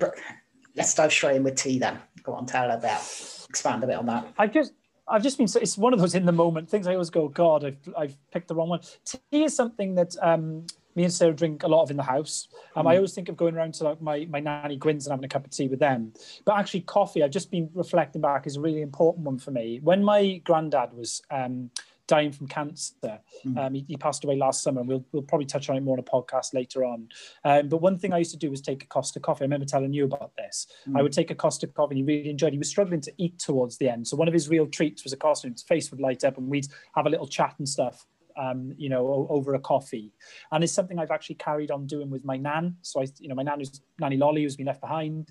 let's 0.77 0.95
dive 0.95 1.13
straight 1.13 1.37
in 1.37 1.43
with 1.43 1.57
tea 1.57 1.79
then. 1.79 1.99
Go 2.23 2.33
on, 2.35 2.47
tell 2.47 2.71
about, 2.71 3.01
expand 3.49 3.83
a 3.85 3.87
bit 3.87 3.97
on 3.97 4.07
that. 4.07 4.33
I've 4.39 4.53
just 4.53 4.73
I've 5.09 5.23
just 5.23 5.39
been 5.39 5.49
so 5.49 5.59
it's 5.61 5.77
one 5.77 5.93
of 5.93 5.99
those 6.01 6.15
in 6.15 6.25
the 6.25 6.33
moment 6.33 6.69
things 6.69 6.87
I 6.87 6.93
always 6.93 7.11
go, 7.11 7.29
God, 7.29 7.65
I've 7.65 7.89
I've 7.97 8.17
picked 8.31 8.49
the 8.49 8.55
wrong 8.55 8.69
one. 8.69 8.81
Tea 9.05 9.45
is 9.45 9.55
something 9.55 9.95
that 9.97 10.15
um 10.23 10.67
me 10.95 11.05
and 11.05 11.13
Sarah 11.13 11.33
drink 11.33 11.63
a 11.63 11.69
lot 11.69 11.83
of 11.83 11.91
in 11.91 11.97
the 11.97 12.03
house. 12.03 12.49
Um, 12.77 12.87
I 12.87 12.97
always 12.97 13.15
think 13.15 13.29
of 13.29 13.37
going 13.37 13.55
around 13.55 13.75
to 13.75 13.85
like 13.85 14.03
my, 14.03 14.27
my 14.29 14.41
nanny 14.41 14.77
Gwyn's 14.77 15.07
and 15.07 15.13
having 15.13 15.25
a 15.25 15.29
cup 15.29 15.45
of 15.45 15.51
tea 15.51 15.69
with 15.69 15.81
them. 15.81 16.13
But 16.45 16.59
actually 16.59 16.83
coffee, 16.83 17.23
I've 17.23 17.31
just 17.31 17.51
been 17.51 17.71
reflecting 17.75 18.21
back 18.21 18.47
is 18.47 18.57
a 18.57 18.61
really 18.61 18.83
important 18.83 19.25
one 19.25 19.39
for 19.39 19.51
me. 19.51 19.81
When 19.83 20.03
my 20.03 20.41
granddad 20.45 20.93
was 20.93 21.23
um 21.31 21.71
dying 22.11 22.33
from 22.33 22.49
cancer. 22.49 23.21
Um, 23.57 23.73
he, 23.73 23.85
he 23.87 23.97
passed 23.97 24.25
away 24.25 24.35
last 24.37 24.65
summer, 24.65 24.81
and 24.81 24.89
we'll, 24.89 25.05
we'll 25.13 25.23
probably 25.23 25.47
touch 25.47 25.71
on 25.71 25.77
it 25.77 25.83
more 25.83 25.97
on 25.97 26.01
a 26.01 26.03
podcast 26.03 26.53
later 26.53 26.85
on. 26.85 27.09
Um, 27.45 27.69
but 27.69 27.77
one 27.77 27.99
thing 27.99 28.13
I 28.13 28.19
used 28.19 28.33
to 28.33 28.37
do 28.37 28.51
was 28.51 28.61
take 28.61 28.83
a 28.83 28.87
Costa 28.89 29.21
coffee. 29.21 29.43
I 29.43 29.45
remember 29.45 29.65
telling 29.65 29.93
you 29.93 30.07
about 30.07 30.33
this. 30.37 30.67
I 30.97 31.03
would 31.03 31.13
take 31.13 31.31
a 31.31 31.37
Costa 31.37 31.69
coffee, 31.69 31.93
and 31.93 31.99
he 31.99 32.17
really 32.17 32.29
enjoyed. 32.29 32.49
it. 32.49 32.55
He 32.55 32.59
was 32.59 32.69
struggling 32.69 33.01
to 33.03 33.13
eat 33.17 33.39
towards 33.39 33.79
the 33.79 33.89
end, 33.89 34.09
so 34.09 34.17
one 34.17 34.27
of 34.27 34.35
his 34.35 34.49
real 34.49 34.67
treats 34.67 35.05
was 35.05 35.13
a 35.13 35.17
Costa. 35.17 35.47
And 35.47 35.55
his 35.55 35.63
face 35.63 35.93
would 35.93 36.01
light 36.01 36.25
up, 36.25 36.37
and 36.37 36.49
we'd 36.49 36.67
have 36.97 37.07
a 37.07 37.11
little 37.11 37.29
chat 37.29 37.55
and 37.59 37.69
stuff. 37.69 38.05
Um, 38.45 38.73
you 38.83 38.89
know, 38.89 39.27
over 39.37 39.51
a 39.55 39.61
coffee, 39.61 40.09
and 40.51 40.65
it's 40.65 40.73
something 40.73 40.99
I've 40.99 41.11
actually 41.17 41.35
carried 41.49 41.71
on 41.71 41.87
doing 41.87 42.09
with 42.15 42.25
my 42.25 42.39
nan. 42.49 42.77
So 42.81 42.95
I, 43.03 43.07
you 43.19 43.29
know, 43.29 43.35
my 43.35 43.43
nan 43.43 43.61
is 43.61 43.83
Nanny 44.01 44.17
Lolly, 44.17 44.43
who's 44.45 44.57
been 44.57 44.71
left 44.73 44.81
behind. 44.81 45.29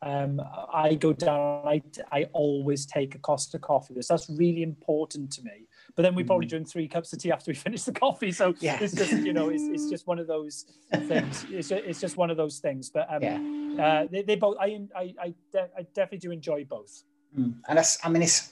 Um, 0.00 0.40
I 0.72 0.94
go 0.94 1.12
down. 1.12 1.68
I, 1.68 1.82
I 2.10 2.24
always 2.32 2.86
take 2.86 3.14
a 3.14 3.18
Costa 3.18 3.58
coffee. 3.58 3.94
because 3.94 4.08
That's 4.08 4.28
really 4.30 4.62
important 4.62 5.30
to 5.32 5.42
me. 5.42 5.68
But 5.94 6.02
then 6.02 6.14
we 6.14 6.24
probably 6.24 6.46
drink 6.46 6.68
three 6.68 6.88
cups 6.88 7.12
of 7.12 7.18
tea 7.20 7.30
after 7.30 7.50
we 7.50 7.54
finish 7.66 7.84
the 7.84 7.92
coffee. 7.92 8.32
So 8.32 8.54
Yeah. 8.60 8.78
it's 8.80 8.94
just 8.94 9.12
you 9.12 9.32
know 9.32 9.50
it's, 9.50 9.64
it's 9.64 9.90
just 9.94 10.06
one 10.06 10.18
of 10.18 10.26
those 10.26 10.64
things. 11.10 11.44
It's 11.50 11.68
just, 11.68 11.84
it's 11.84 12.00
just 12.00 12.16
one 12.16 12.30
of 12.30 12.36
those 12.36 12.58
things. 12.60 12.90
But 12.90 13.06
um, 13.14 13.22
Yeah. 13.22 13.84
uh, 13.84 14.06
they, 14.10 14.22
they 14.22 14.36
both 14.36 14.56
I 14.58 14.68
I 14.96 15.14
I, 15.26 15.34
de- 15.52 15.70
I 15.78 15.82
definitely 15.94 16.18
do 16.26 16.30
enjoy 16.32 16.64
both. 16.64 17.04
Mm. 17.38 17.54
And 17.68 17.78
that's, 17.78 17.98
I 18.04 18.08
mean, 18.08 18.22
it's 18.22 18.50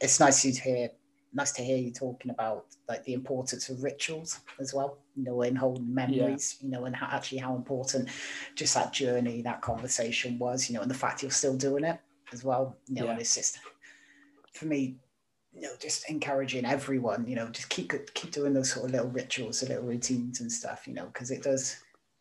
it's 0.00 0.18
nice 0.20 0.42
to 0.42 0.50
hear, 0.50 0.90
nice 1.32 1.52
to 1.52 1.62
hear 1.62 1.76
you 1.76 1.92
talking 1.92 2.30
about 2.30 2.66
like 2.88 3.04
the 3.04 3.12
importance 3.14 3.68
of 3.68 3.82
rituals 3.82 4.40
as 4.58 4.74
well. 4.74 4.98
You 5.16 5.24
know, 5.24 5.42
in 5.42 5.56
holding 5.56 5.94
memories. 5.94 6.56
You 6.60 6.70
know, 6.70 6.84
and 6.86 6.96
how, 6.96 7.06
actually 7.10 7.38
how 7.38 7.54
important 7.56 8.08
just 8.54 8.74
that 8.74 8.92
journey, 8.92 9.42
that 9.42 9.60
conversation 9.62 10.38
was. 10.38 10.68
You 10.68 10.76
know, 10.76 10.82
and 10.82 10.90
the 10.90 10.94
fact 10.94 11.22
you're 11.22 11.30
still 11.30 11.56
doing 11.56 11.84
it 11.84 11.98
as 12.32 12.44
well. 12.44 12.76
You 12.88 12.96
know, 12.96 13.04
Yeah. 13.04 13.10
and 13.12 13.20
it's 13.20 13.34
just 13.34 13.58
for 14.52 14.66
me. 14.66 14.96
You 15.52 15.62
know, 15.62 15.72
just 15.80 16.08
encouraging 16.08 16.64
everyone. 16.64 17.26
You 17.26 17.34
know, 17.36 17.48
just 17.48 17.68
keep 17.70 17.92
keep 18.14 18.30
doing 18.30 18.54
those 18.54 18.70
sort 18.72 18.86
of 18.86 18.92
little 18.92 19.08
rituals, 19.10 19.60
the 19.60 19.68
little 19.68 19.84
routines 19.84 20.40
and 20.40 20.50
stuff. 20.50 20.86
You 20.86 20.94
know, 20.94 21.06
because 21.06 21.30
it 21.32 21.42
does, 21.42 21.76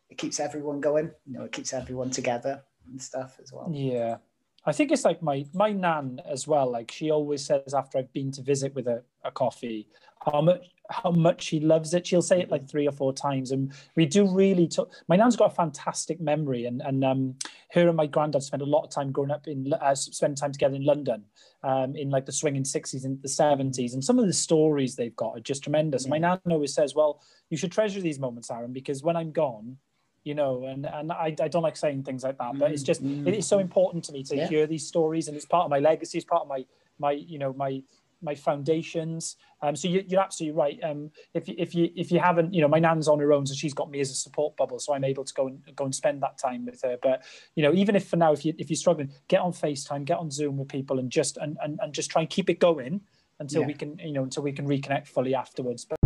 it 0.10 0.18
keeps 0.18 0.39
everyone 0.39 0.82
going. 0.82 1.12
You 1.28 1.34
know, 1.34 1.43
it 1.43 1.51
keeps 1.51 1.74
everyone 1.74 2.10
together 2.10 2.64
and 2.89 3.01
stuff 3.01 3.38
as 3.41 3.53
well. 3.53 3.70
Yeah. 3.72 4.18
I 4.66 4.72
think 4.72 4.91
it's 4.91 5.05
like 5.05 5.22
my 5.22 5.45
my 5.53 5.72
nan 5.72 6.22
as 6.30 6.47
well. 6.47 6.70
Like 6.70 6.91
she 6.91 7.12
always 7.12 7.45
says 7.45 7.74
after 7.74 7.97
I've 7.97 8.12
been 8.14 8.32
to 8.32 8.41
visit 8.41 8.76
with 8.76 8.88
a, 8.88 9.03
a 9.24 9.32
coffee, 9.32 9.88
how 10.32 10.41
much 10.41 10.62
how 10.89 11.12
much 11.12 11.43
she 11.43 11.60
loves 11.60 11.93
it. 11.93 12.05
She'll 12.05 12.22
say 12.22 12.41
it 12.41 12.49
like 12.49 12.68
three 12.68 12.88
or 12.88 12.91
four 12.91 13.14
times, 13.14 13.51
and 13.51 13.72
we 13.95 14.05
do 14.05 14.28
really. 14.28 14.68
T- 14.68 14.84
my 15.07 15.16
nan's 15.16 15.36
got 15.36 15.51
a 15.51 15.55
fantastic 15.55 16.20
memory, 16.20 16.66
and 16.66 16.82
and 16.82 17.03
um, 17.05 17.36
her 17.72 17.88
and 17.88 17.95
my 17.95 18.05
granddad 18.05 18.43
spent 18.43 18.62
a 18.62 18.66
lot 18.66 18.84
of 18.84 18.89
time 18.89 19.12
growing 19.12 19.32
up 19.32 19.47
in 19.47 19.72
uh, 19.74 19.95
spend 19.95 20.38
time 20.38 20.51
together 20.51 20.76
in 20.76 20.84
London, 20.84 21.24
um, 21.64 21.95
in 21.95 22.10
like 22.10 22.26
the 22.26 22.32
swinging 22.32 22.66
sixties 22.66 23.05
and 23.05 23.22
the 23.22 23.30
seventies, 23.30 23.93
and 23.93 24.03
some 24.03 24.20
of 24.20 24.26
the 24.26 24.34
stories 24.34 24.95
they've 24.95 25.16
got 25.16 25.38
are 25.38 25.41
just 25.41 25.64
tremendous. 25.64 26.03
And 26.03 26.12
my 26.12 26.18
nan 26.18 26.39
always 26.49 26.74
says, 26.74 26.95
"Well, 26.95 27.22
you 27.49 27.57
should 27.57 27.72
treasure 27.72 28.01
these 28.01 28.20
moments, 28.20 28.51
Aaron, 28.51 28.74
because 28.74 29.03
when 29.03 29.16
I'm 29.16 29.32
gone." 29.32 29.78
You 30.24 30.36
know, 30.36 30.65
and 30.65 30.86
and 30.86 31.11
I, 31.11 31.36
I 31.41 31.47
don't 31.47 31.63
like 31.63 31.78
saying 31.78 32.03
things 32.03 32.24
like 32.24 32.38
that, 32.38 32.57
but 32.59 32.72
it's 32.72 32.84
just 32.84 33.01
Mm, 33.03 33.28
it 33.28 33.34
is 33.34 33.47
so 33.47 33.59
important 33.59 34.03
to 34.05 34.11
me 34.11 34.24
to 34.24 34.36
Yeah. 34.36 34.47
hear 34.47 34.67
these 34.67 34.86
stories, 34.88 35.28
and 35.28 35.36
it's 35.38 35.45
part 35.45 35.65
of 35.65 35.70
my 35.72 35.80
legacy. 35.80 36.17
It's 36.17 36.26
part 36.26 36.41
of 36.43 36.47
my 36.47 36.65
my 36.99 37.11
you 37.11 37.39
know 37.39 37.53
my 37.53 37.82
my 38.22 38.36
foundations. 38.36 39.38
Um, 39.61 39.76
so 39.76 39.88
you, 39.88 40.03
you're 40.07 40.22
absolutely 40.22 40.57
right. 40.57 40.80
Um, 40.84 41.11
if 41.34 41.47
you 41.47 41.55
if 41.57 41.74
you 41.76 41.89
if 41.95 42.11
you 42.11 42.20
haven't, 42.20 42.53
you 42.53 42.61
know, 42.61 42.67
my 42.67 42.80
nan's 42.80 43.07
on 43.07 43.20
her 43.20 43.32
own, 43.34 43.45
so 43.45 43.53
she's 43.53 43.74
got 43.74 43.89
me 43.89 43.99
as 43.99 44.09
a 44.11 44.15
support 44.15 44.57
bubble, 44.57 44.80
so 44.80 44.93
I'm 44.93 45.03
able 45.03 45.24
to 45.24 45.34
go 45.34 45.47
and 45.47 45.61
go 45.76 45.86
and 45.86 45.95
spend 45.95 46.22
that 46.24 46.38
time 46.38 46.65
with 46.65 46.82
her. 46.82 46.97
But 47.01 47.24
you 47.55 47.63
know, 47.63 47.74
even 47.74 47.95
if 47.95 48.07
for 48.07 48.17
now, 48.17 48.34
if 48.34 48.45
you 48.45 48.53
if 48.57 48.70
you're 48.70 48.78
struggling, 48.78 49.11
get 49.28 49.41
on 49.41 49.53
Facetime, 49.53 50.05
get 50.05 50.17
on 50.17 50.32
Zoom 50.32 50.57
with 50.57 50.67
people, 50.70 50.99
and 50.99 51.09
just 51.11 51.38
and 51.38 51.57
and, 51.63 51.80
and 51.82 51.93
just 51.93 52.09
try 52.11 52.22
and 52.22 52.30
keep 52.30 52.49
it 52.49 52.59
going 52.59 53.01
until 53.39 53.61
Yeah. 53.61 53.67
we 53.67 53.74
can 53.74 53.97
you 53.99 54.13
know 54.13 54.24
until 54.24 54.43
we 54.43 54.51
can 54.51 54.67
reconnect 54.67 55.07
fully 55.07 55.34
afterwards. 55.36 55.86
But 55.86 55.99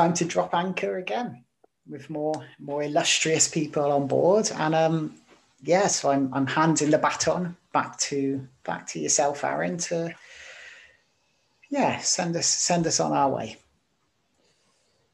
time 0.00 0.14
to 0.14 0.24
drop 0.24 0.54
anchor 0.54 0.96
again 0.96 1.44
with 1.86 2.08
more 2.08 2.42
more 2.58 2.82
illustrious 2.82 3.46
people 3.48 3.92
on 3.92 4.06
board 4.06 4.50
and 4.56 4.74
um 4.74 5.14
yeah 5.62 5.86
so 5.86 6.10
i'm 6.10 6.32
i'm 6.32 6.46
handing 6.46 6.90
the 6.90 6.96
baton 6.96 7.54
back 7.74 7.98
to 7.98 8.46
back 8.64 8.86
to 8.86 8.98
yourself 8.98 9.44
aaron 9.44 9.76
to 9.76 10.14
yeah 11.68 11.98
send 11.98 12.34
us 12.34 12.46
send 12.46 12.86
us 12.86 12.98
on 12.98 13.12
our 13.12 13.28
way 13.28 13.58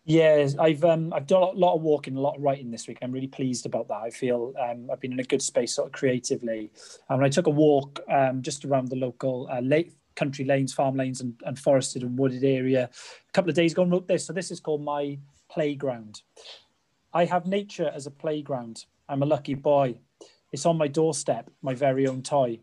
Yeah, 0.08 0.46
I've 0.60 0.84
um, 0.84 1.12
I've 1.12 1.26
done 1.26 1.42
a 1.42 1.50
lot 1.64 1.74
of 1.74 1.82
walking, 1.82 2.16
a 2.16 2.20
lot 2.20 2.36
of 2.36 2.42
writing 2.46 2.70
this 2.70 2.86
week. 2.86 2.98
I'm 3.02 3.10
really 3.10 3.26
pleased 3.38 3.66
about 3.66 3.88
that. 3.88 4.00
I 4.08 4.10
feel 4.10 4.54
um, 4.64 4.88
I've 4.88 5.00
been 5.00 5.14
in 5.16 5.18
a 5.18 5.30
good 5.32 5.42
space 5.42 5.74
sort 5.74 5.88
of 5.88 5.92
creatively. 6.00 6.70
And 7.08 7.24
I 7.24 7.28
took 7.28 7.48
a 7.48 7.56
walk 7.66 7.98
um, 8.18 8.40
just 8.40 8.64
around 8.64 8.86
the 8.86 9.00
local 9.06 9.48
uh, 9.50 9.58
lake, 9.58 9.90
country 10.16 10.44
lanes, 10.44 10.72
farm 10.72 10.96
lanes, 10.96 11.20
and, 11.20 11.34
and 11.44 11.58
forested 11.58 12.02
and 12.02 12.18
wooded 12.18 12.42
area 12.42 12.90
a 13.28 13.32
couple 13.32 13.50
of 13.50 13.56
days 13.56 13.72
ago 13.72 13.82
and 13.82 13.92
wrote 13.92 14.08
this. 14.08 14.26
So 14.26 14.32
this 14.32 14.50
is 14.50 14.60
called 14.60 14.82
my 14.82 15.18
playground. 15.48 16.22
I 17.12 17.24
have 17.26 17.46
nature 17.46 17.90
as 17.94 18.06
a 18.06 18.10
playground. 18.10 18.86
I'm 19.08 19.22
a 19.22 19.26
lucky 19.26 19.54
boy. 19.54 19.98
It's 20.52 20.66
on 20.66 20.78
my 20.78 20.88
doorstep, 20.88 21.50
my 21.62 21.74
very 21.74 22.06
own 22.06 22.22
toy. 22.22 22.60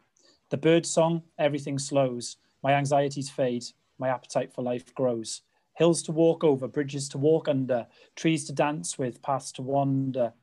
The 0.49 0.57
bird 0.57 0.85
song, 0.85 1.23
everything 1.39 1.79
slows. 1.79 2.37
My 2.61 2.73
anxieties 2.73 3.29
fade. 3.29 3.63
My 3.97 4.09
appetite 4.09 4.53
for 4.53 4.63
life 4.63 4.93
grows 4.93 5.41
hills 5.73 6.03
to 6.03 6.11
walk 6.11 6.43
over, 6.43 6.67
bridges 6.67 7.09
to 7.09 7.17
walk 7.17 7.47
under, 7.47 7.87
trees 8.15 8.45
to 8.45 8.53
dance 8.53 8.97
with, 8.97 9.21
paths 9.21 9.51
to 9.53 9.61
wander. 9.61 10.33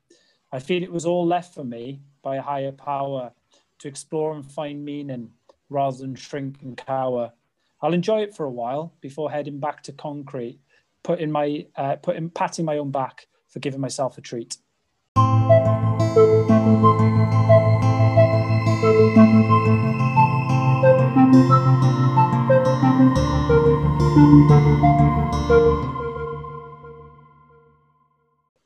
I 0.52 0.58
feel 0.58 0.82
it 0.82 0.92
was 0.92 1.06
all 1.06 1.26
left 1.26 1.54
for 1.54 1.64
me 1.64 2.00
by 2.22 2.36
a 2.36 2.42
higher 2.42 2.72
power 2.72 3.32
to 3.78 3.88
explore 3.88 4.34
and 4.34 4.50
find 4.50 4.84
meaning 4.84 5.30
rather 5.70 5.96
than 5.96 6.14
shrink 6.14 6.56
and 6.62 6.76
cower. 6.76 7.32
I'll 7.80 7.94
enjoy 7.94 8.20
it 8.20 8.34
for 8.34 8.44
a 8.44 8.50
while 8.50 8.92
before 9.00 9.30
heading 9.30 9.58
back 9.58 9.82
to 9.84 9.92
concrete, 9.92 10.60
putting 11.02 11.30
my, 11.30 11.66
uh, 11.76 11.96
putting, 11.96 12.28
patting 12.28 12.66
my 12.66 12.76
own 12.76 12.90
back 12.90 13.26
for 13.48 13.60
giving 13.60 13.80
myself 13.80 14.18
a 14.18 14.20
treat. 14.20 14.58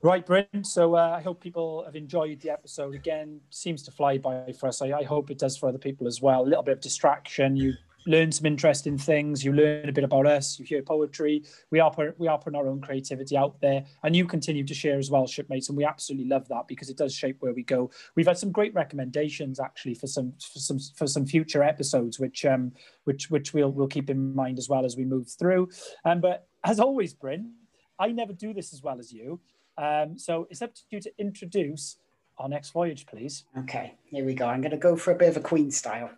Right, 0.05 0.27
Bryn. 0.27 0.63
So 0.65 0.97
uh, 0.97 1.17
I 1.17 1.23
hope 1.23 1.41
people 1.41 1.83
have 1.87 1.97
enjoyed 1.97 2.39
the 2.43 2.51
episode. 2.51 2.95
Again, 2.95 3.41
seems 3.49 3.83
to 3.85 3.91
fly 3.91 4.19
by 4.19 4.53
for 4.53 4.67
us. 4.67 4.83
I, 4.83 4.93
I 4.93 5.03
hope 5.03 5.31
it 5.31 5.39
does 5.39 5.57
for 5.57 5.67
other 5.67 5.79
people 5.79 6.07
as 6.07 6.21
well. 6.21 6.43
A 6.43 6.45
little 6.45 6.63
bit 6.63 6.73
of 6.73 6.81
distraction. 6.83 7.57
You 7.57 7.73
learn 8.07 8.31
some 8.31 8.45
interesting 8.45 8.99
things. 8.99 9.43
You 9.43 9.55
learn 9.55 9.89
a 9.89 9.93
bit 9.93 10.05
about 10.05 10.27
us. 10.27 10.59
You 10.59 10.67
hear 10.67 10.83
poetry. 10.83 11.43
We 11.71 11.81
are 11.81 11.91
put, 11.91 12.21
we 12.21 12.29
are 12.29 12.39
putting 12.39 12.59
our 12.59 12.67
own 12.67 12.83
creativity 12.83 13.35
out 13.35 13.59
there, 13.63 13.83
and 14.03 14.15
you 14.15 14.27
continue 14.27 14.63
to 14.67 14.75
share 14.75 14.99
as 14.99 15.11
well, 15.11 15.27
shipmates. 15.27 15.71
And 15.71 15.79
we 15.79 15.87
absolutely 15.87 16.29
love 16.29 16.49
that 16.49 16.69
because 16.69 16.91
it 16.91 16.99
does 16.99 17.15
shape 17.15 17.39
where 17.41 17.55
we 17.55 17.63
go. 17.63 17.91
We've 18.15 18.27
had 18.27 18.37
some 18.37 18.53
great 18.53 18.75
recommendations 18.75 19.59
actually 19.59 19.95
for 19.95 20.07
some 20.07 20.35
for 20.53 20.59
some 20.59 20.79
for 20.97 21.07
some 21.07 21.25
future 21.25 21.63
episodes, 21.63 22.21
which 22.21 22.45
um 22.45 22.73
which 23.05 23.31
which 23.31 23.55
we'll 23.55 23.73
we'll 23.73 23.89
keep 23.89 24.11
in 24.11 24.35
mind 24.35 24.59
as 24.59 24.69
well 24.69 24.85
as 24.85 24.99
we 24.99 25.07
move 25.07 25.31
through. 25.31 25.71
Um, 26.05 26.21
but 26.21 26.47
as 26.63 26.79
always, 26.79 27.15
Bryn, 27.15 27.55
I 27.99 28.09
never 28.09 28.35
do 28.35 28.53
this 28.53 28.75
as 28.75 28.83
well 28.83 28.99
as 28.99 29.11
you. 29.11 29.41
Um, 29.77 30.19
so 30.19 30.47
it's 30.51 30.63
up 30.63 30.75
to 30.75 30.83
you 30.91 31.01
to 31.01 31.13
introduce 31.19 31.99
our 32.39 32.49
next 32.49 32.71
voyage, 32.71 33.07
please. 33.07 33.45
okay 33.59 33.95
here 34.11 34.25
we 34.25 34.35
go 34.35 34.47
i'm 34.49 34.61
going 34.61 34.73
to 34.73 34.77
go 34.77 34.97
for 34.97 35.13
a 35.13 35.15
bit 35.15 35.29
of 35.29 35.37
a 35.37 35.41
queen 35.41 35.71
style 35.71 36.11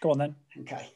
Go 0.00 0.12
on 0.12 0.18
then. 0.18 0.36
okay 0.60 0.86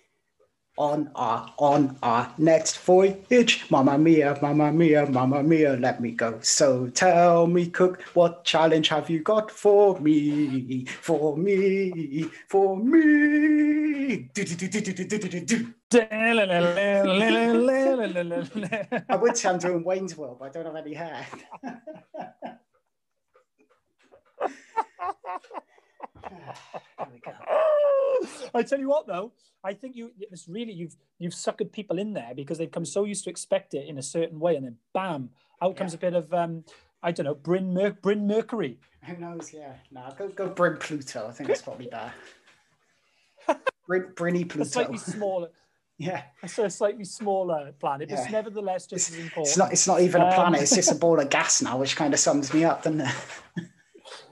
on 0.79 1.11
our 1.15 1.53
on 1.59 1.97
our 2.03 2.33
next 2.39 2.79
voyage. 2.79 3.65
Mamma 3.71 3.99
mia, 3.99 4.39
mamma 4.41 4.73
mia, 4.73 5.05
mamma 5.07 5.43
mia, 5.43 5.75
let 5.75 6.01
me 6.01 6.13
go. 6.13 6.39
So 6.41 6.87
tell 6.89 7.47
me, 7.47 7.67
cook, 7.67 8.01
what 8.15 8.45
challenge 8.45 8.89
have 8.89 9.11
you 9.11 9.21
got 9.21 9.51
for 9.51 10.01
me? 10.01 10.87
For 10.87 11.37
me, 11.37 12.25
for 12.49 12.77
me. 12.79 14.31
I 19.09 19.17
would 19.17 19.37
say 19.37 19.49
I'm 19.49 19.59
doing 19.59 19.85
Wayne's 19.85 20.17
World, 20.17 20.39
but 20.41 20.47
I 20.47 20.49
don't 20.51 20.65
have 20.67 20.77
any 20.77 20.95
hair. 20.95 21.27
I 28.55 28.63
tell 28.63 28.79
you 28.79 28.89
what, 28.89 29.07
though, 29.07 29.33
I 29.65 29.75
think 29.75 29.97
you 29.97 30.13
it's 30.19 30.49
really 30.49 30.73
you've 30.73 30.97
you've 31.19 31.33
suckered 31.33 31.73
people 31.73 31.99
in 31.99 32.13
there 32.13 32.33
because 32.35 32.59
they've 32.59 32.71
come 32.71 32.85
so 32.85 33.05
used 33.05 33.25
to 33.25 33.31
expect 33.31 33.75
it 33.75 33.89
in 33.89 33.99
a 33.99 34.03
certain 34.03 34.39
way, 34.41 34.57
and 34.57 34.65
then 34.67 34.77
bam, 34.93 35.31
out 35.61 35.77
comes 35.77 35.93
yeah. 35.93 35.99
a 35.99 36.01
bit 36.01 36.15
of 36.15 36.33
um, 36.35 36.65
I 37.03 37.13
don't 37.13 37.25
know, 37.25 37.35
Bryn 37.35 37.73
Mer- 37.73 37.99
Bryn 38.03 38.27
Mercury. 38.27 38.79
Who 39.05 39.17
knows? 39.17 39.53
Yeah, 39.53 39.75
no, 39.91 40.13
go 40.17 40.29
go 40.29 40.49
Bryn 40.49 40.77
Pluto. 40.77 41.29
I 41.29 41.33
think 41.33 41.49
that's 41.49 41.63
probably 41.63 41.87
better. 41.87 42.13
Bryn 43.87 44.13
Brinny 44.15 44.49
Pluto. 44.49 44.63
A 44.63 44.65
slightly 44.65 44.99
smaller. 44.99 45.49
Yeah, 46.03 46.23
it's 46.43 46.59
a 46.59 46.69
slightly 46.69 47.05
smaller 47.05 47.73
planet, 47.79 48.09
but 48.09 48.19
yeah. 48.19 48.31
nevertheless 48.31 48.87
just 48.87 49.09
it's, 49.09 49.19
as 49.19 49.25
important. 49.25 49.49
It's 49.49 49.57
not. 49.57 49.73
It's 49.73 49.87
not 49.87 50.01
even 50.01 50.21
a 50.21 50.35
planet. 50.35 50.59
Um, 50.59 50.63
it's 50.63 50.75
just 50.75 50.91
a 50.91 50.97
ball 50.97 51.21
of 51.21 51.31
gas 51.39 51.63
now, 51.63 51.79
which 51.79 51.95
kind 51.95 52.13
of 52.13 52.21
sums 52.21 52.53
me 52.53 52.65
up, 52.65 52.83
doesn't 52.83 53.03
it? 53.03 53.15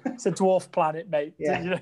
it's 0.06 0.26
a 0.26 0.32
dwarf 0.32 0.70
planet, 0.72 1.08
mate. 1.08 1.34
Yeah. 1.38 1.78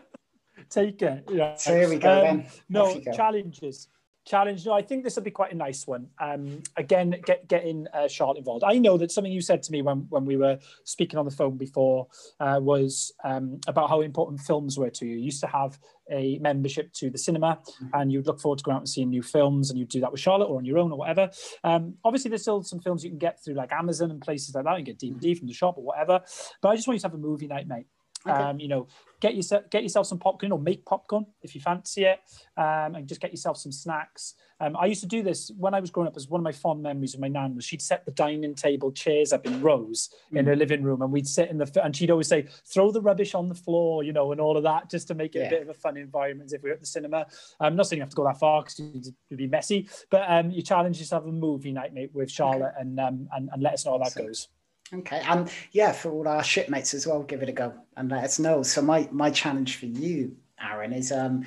Take 0.70 1.00
it. 1.00 1.24
Yeah. 1.30 1.54
So 1.56 1.74
here 1.74 1.88
we 1.88 1.96
go 1.96 2.18
um, 2.18 2.24
then. 2.24 2.46
No 2.68 3.00
go. 3.00 3.12
challenges. 3.12 3.88
Challenge. 4.26 4.66
No, 4.66 4.72
I 4.72 4.82
think 4.82 5.04
this 5.04 5.14
will 5.14 5.22
be 5.22 5.30
quite 5.30 5.52
a 5.52 5.56
nice 5.56 5.86
one. 5.86 6.08
Um, 6.20 6.62
again, 6.76 7.14
get 7.24 7.46
getting 7.46 7.86
uh, 7.94 8.08
Charlotte 8.08 8.38
involved. 8.38 8.64
I 8.64 8.78
know 8.78 8.98
that 8.98 9.12
something 9.12 9.32
you 9.32 9.40
said 9.40 9.62
to 9.62 9.72
me 9.72 9.82
when 9.82 10.06
when 10.08 10.24
we 10.24 10.36
were 10.36 10.58
speaking 10.82 11.16
on 11.16 11.24
the 11.24 11.30
phone 11.30 11.56
before 11.56 12.08
uh, 12.40 12.58
was 12.60 13.12
um, 13.22 13.60
about 13.68 13.88
how 13.88 14.00
important 14.00 14.40
films 14.40 14.78
were 14.78 14.90
to 14.90 15.06
you. 15.06 15.14
You 15.14 15.26
used 15.26 15.40
to 15.42 15.46
have 15.46 15.78
a 16.10 16.38
membership 16.38 16.92
to 16.94 17.08
the 17.08 17.18
cinema, 17.18 17.60
mm-hmm. 17.64 17.86
and 17.94 18.10
you'd 18.10 18.26
look 18.26 18.40
forward 18.40 18.58
to 18.58 18.64
going 18.64 18.74
out 18.74 18.80
and 18.80 18.88
seeing 18.88 19.10
new 19.10 19.22
films, 19.22 19.70
and 19.70 19.78
you'd 19.78 19.90
do 19.90 20.00
that 20.00 20.10
with 20.10 20.20
Charlotte 20.20 20.46
or 20.46 20.58
on 20.58 20.64
your 20.64 20.78
own 20.78 20.90
or 20.90 20.98
whatever. 20.98 21.30
Um, 21.62 21.94
obviously, 22.04 22.28
there's 22.28 22.42
still 22.42 22.64
some 22.64 22.80
films 22.80 23.04
you 23.04 23.10
can 23.10 23.20
get 23.20 23.42
through 23.44 23.54
like 23.54 23.70
Amazon 23.70 24.10
and 24.10 24.20
places 24.20 24.56
like 24.56 24.64
that. 24.64 24.76
You 24.78 24.84
get 24.84 24.98
DVD 24.98 25.20
mm-hmm. 25.20 25.38
from 25.38 25.46
the 25.46 25.54
shop 25.54 25.78
or 25.78 25.84
whatever. 25.84 26.20
But 26.60 26.70
I 26.70 26.74
just 26.74 26.88
want 26.88 26.96
you 26.96 27.00
to 27.02 27.06
have 27.06 27.14
a 27.14 27.18
movie 27.18 27.46
night, 27.46 27.68
mate. 27.68 27.86
Okay. 28.28 28.42
Um, 28.42 28.58
you 28.58 28.68
know, 28.68 28.86
get 29.20 29.34
yourself 29.34 29.64
get 29.70 29.82
yourself 29.82 30.06
some 30.06 30.18
popcorn 30.18 30.52
or 30.52 30.58
make 30.58 30.84
popcorn 30.84 31.26
if 31.42 31.54
you 31.54 31.60
fancy 31.60 32.04
it, 32.04 32.20
um, 32.56 32.94
and 32.94 33.06
just 33.06 33.20
get 33.20 33.30
yourself 33.30 33.56
some 33.56 33.72
snacks. 33.72 34.34
Um, 34.58 34.76
I 34.76 34.86
used 34.86 35.02
to 35.02 35.06
do 35.06 35.22
this 35.22 35.50
when 35.58 35.74
I 35.74 35.80
was 35.80 35.90
growing 35.90 36.08
up. 36.08 36.16
As 36.16 36.28
one 36.28 36.40
of 36.40 36.44
my 36.44 36.52
fond 36.52 36.82
memories 36.82 37.14
of 37.14 37.20
my 37.20 37.28
nan 37.28 37.54
was 37.54 37.64
she'd 37.64 37.82
set 37.82 38.04
the 38.04 38.10
dining 38.12 38.54
table 38.54 38.90
chairs 38.90 39.32
up 39.32 39.46
in 39.46 39.60
rows 39.60 40.10
mm. 40.32 40.38
in 40.38 40.46
her 40.46 40.56
living 40.56 40.82
room, 40.82 41.02
and 41.02 41.12
we'd 41.12 41.26
sit 41.26 41.50
in 41.50 41.58
the 41.58 41.80
and 41.84 41.94
she'd 41.94 42.10
always 42.10 42.28
say, 42.28 42.46
"Throw 42.64 42.90
the 42.90 43.00
rubbish 43.00 43.34
on 43.34 43.48
the 43.48 43.54
floor," 43.54 44.02
you 44.02 44.12
know, 44.12 44.32
and 44.32 44.40
all 44.40 44.56
of 44.56 44.62
that, 44.62 44.90
just 44.90 45.08
to 45.08 45.14
make 45.14 45.34
it 45.34 45.40
yeah. 45.40 45.46
a 45.46 45.50
bit 45.50 45.62
of 45.62 45.68
a 45.68 45.74
fun 45.74 45.96
environment. 45.96 46.52
If 46.52 46.62
we 46.62 46.70
are 46.70 46.74
at 46.74 46.80
the 46.80 46.86
cinema, 46.86 47.26
I'm 47.60 47.76
not 47.76 47.86
saying 47.86 47.98
you 47.98 48.02
have 48.02 48.10
to 48.10 48.16
go 48.16 48.24
that 48.24 48.38
far 48.38 48.62
because 48.62 48.78
it'd 48.80 49.38
be 49.38 49.46
messy, 49.46 49.88
but 50.10 50.24
um, 50.28 50.50
you 50.50 50.62
challenge 50.62 50.98
yourself 50.98 51.24
a 51.24 51.32
movie 51.32 51.72
night, 51.72 51.92
mate, 51.92 52.10
with 52.14 52.30
Charlotte, 52.30 52.72
okay. 52.74 52.80
and, 52.80 52.98
um, 52.98 53.28
and 53.32 53.50
and 53.52 53.62
let 53.62 53.74
us 53.74 53.84
know 53.84 53.92
how 53.92 54.04
that 54.04 54.14
goes. 54.14 54.48
Okay, 54.94 55.20
and 55.26 55.50
yeah, 55.72 55.92
for 55.92 56.12
all 56.12 56.28
our 56.28 56.44
shipmates 56.44 56.94
as 56.94 57.06
well, 57.06 57.22
give 57.22 57.42
it 57.42 57.48
a 57.48 57.52
go 57.52 57.74
and 57.96 58.10
let 58.10 58.24
us 58.24 58.38
know. 58.38 58.62
So 58.62 58.82
my 58.82 59.08
my 59.10 59.30
challenge 59.30 59.76
for 59.76 59.86
you, 59.86 60.36
Aaron, 60.60 60.92
is 60.92 61.10
um, 61.10 61.44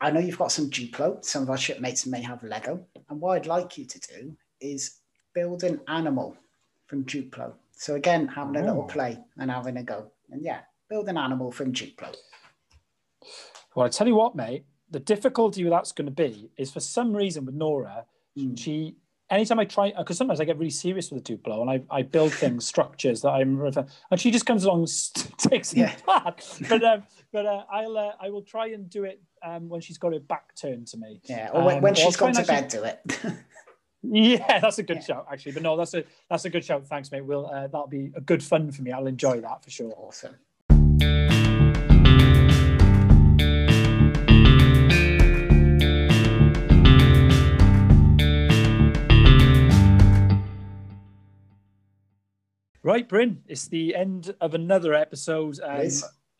I 0.00 0.10
know 0.10 0.20
you've 0.20 0.38
got 0.38 0.52
some 0.52 0.70
Duplo. 0.70 1.22
Some 1.24 1.42
of 1.42 1.50
our 1.50 1.58
shipmates 1.58 2.06
may 2.06 2.22
have 2.22 2.42
Lego, 2.42 2.86
and 3.10 3.20
what 3.20 3.36
I'd 3.36 3.46
like 3.46 3.76
you 3.76 3.84
to 3.84 4.00
do 4.00 4.36
is 4.60 5.00
build 5.34 5.62
an 5.62 5.80
animal 5.88 6.36
from 6.86 7.04
Duplo. 7.04 7.52
So 7.72 7.96
again, 7.96 8.26
having 8.28 8.56
a 8.56 8.64
little 8.64 8.84
play 8.84 9.18
and 9.36 9.50
having 9.50 9.76
a 9.76 9.82
go, 9.82 10.10
and 10.30 10.42
yeah, 10.42 10.60
build 10.88 11.08
an 11.08 11.18
animal 11.18 11.52
from 11.52 11.72
Duplo. 11.72 12.14
Well, 13.74 13.86
I 13.86 13.90
tell 13.90 14.06
you 14.06 14.16
what, 14.16 14.34
mate. 14.34 14.64
The 14.90 15.00
difficulty 15.00 15.62
with 15.64 15.72
that's 15.72 15.92
going 15.92 16.06
to 16.06 16.12
be 16.12 16.50
is 16.56 16.70
for 16.70 16.80
some 16.80 17.14
reason 17.14 17.44
with 17.44 17.54
Nora, 17.54 18.06
mm. 18.36 18.58
she 18.58 18.96
anytime 19.30 19.58
I 19.58 19.64
try, 19.64 19.92
because 19.96 20.16
sometimes 20.16 20.40
I 20.40 20.44
get 20.44 20.58
really 20.58 20.70
serious 20.70 21.10
with 21.10 21.24
the 21.24 21.36
Duplo 21.36 21.60
and 21.60 21.70
I, 21.70 21.82
I 21.90 22.02
build 22.02 22.32
things, 22.32 22.66
structures 22.66 23.22
that 23.22 23.30
I'm, 23.30 23.60
and 23.60 24.20
she 24.20 24.30
just 24.30 24.46
comes 24.46 24.64
along 24.64 24.80
and 24.80 25.38
takes 25.38 25.72
it 25.72 25.78
yeah. 25.78 25.96
apart. 25.96 26.44
But 26.68 26.84
um, 26.84 27.02
but 27.32 27.46
uh, 27.46 27.64
I'll 27.70 27.96
uh, 27.96 28.12
I 28.20 28.30
will 28.30 28.42
try 28.42 28.68
and 28.68 28.88
do 28.88 29.04
it 29.04 29.20
um, 29.44 29.68
when 29.68 29.80
she's 29.80 29.98
got 29.98 30.12
her 30.12 30.20
back 30.20 30.54
turned 30.54 30.86
to 30.88 30.96
me. 30.96 31.20
Yeah, 31.24 31.50
or 31.52 31.64
when, 31.64 31.76
um, 31.76 31.82
when 31.82 31.94
she's 31.94 32.16
gone 32.16 32.32
to 32.32 32.44
bed, 32.44 32.68
do 32.68 32.84
it. 32.84 33.00
yeah, 34.02 34.60
that's 34.60 34.78
a 34.78 34.82
good 34.82 34.98
yeah. 34.98 35.04
shout 35.04 35.26
actually. 35.30 35.52
But 35.52 35.62
no, 35.62 35.76
that's 35.76 35.94
a 35.94 36.04
that's 36.30 36.44
a 36.44 36.50
good 36.50 36.64
shout. 36.64 36.86
Thanks, 36.86 37.10
mate. 37.10 37.24
Will 37.24 37.46
uh, 37.46 37.66
that'll 37.68 37.86
be 37.86 38.12
a 38.14 38.20
good 38.20 38.42
fun 38.42 38.70
for 38.70 38.82
me. 38.82 38.92
I'll 38.92 39.06
enjoy 39.06 39.40
that 39.40 39.64
for 39.64 39.70
sure. 39.70 39.92
Awesome. 39.96 40.36
Right, 52.82 53.08
Bryn, 53.08 53.42
it's 53.46 53.68
the 53.68 53.94
end 53.94 54.34
of 54.40 54.54
another 54.54 54.94
episode. 54.94 55.58
Um, 55.62 55.88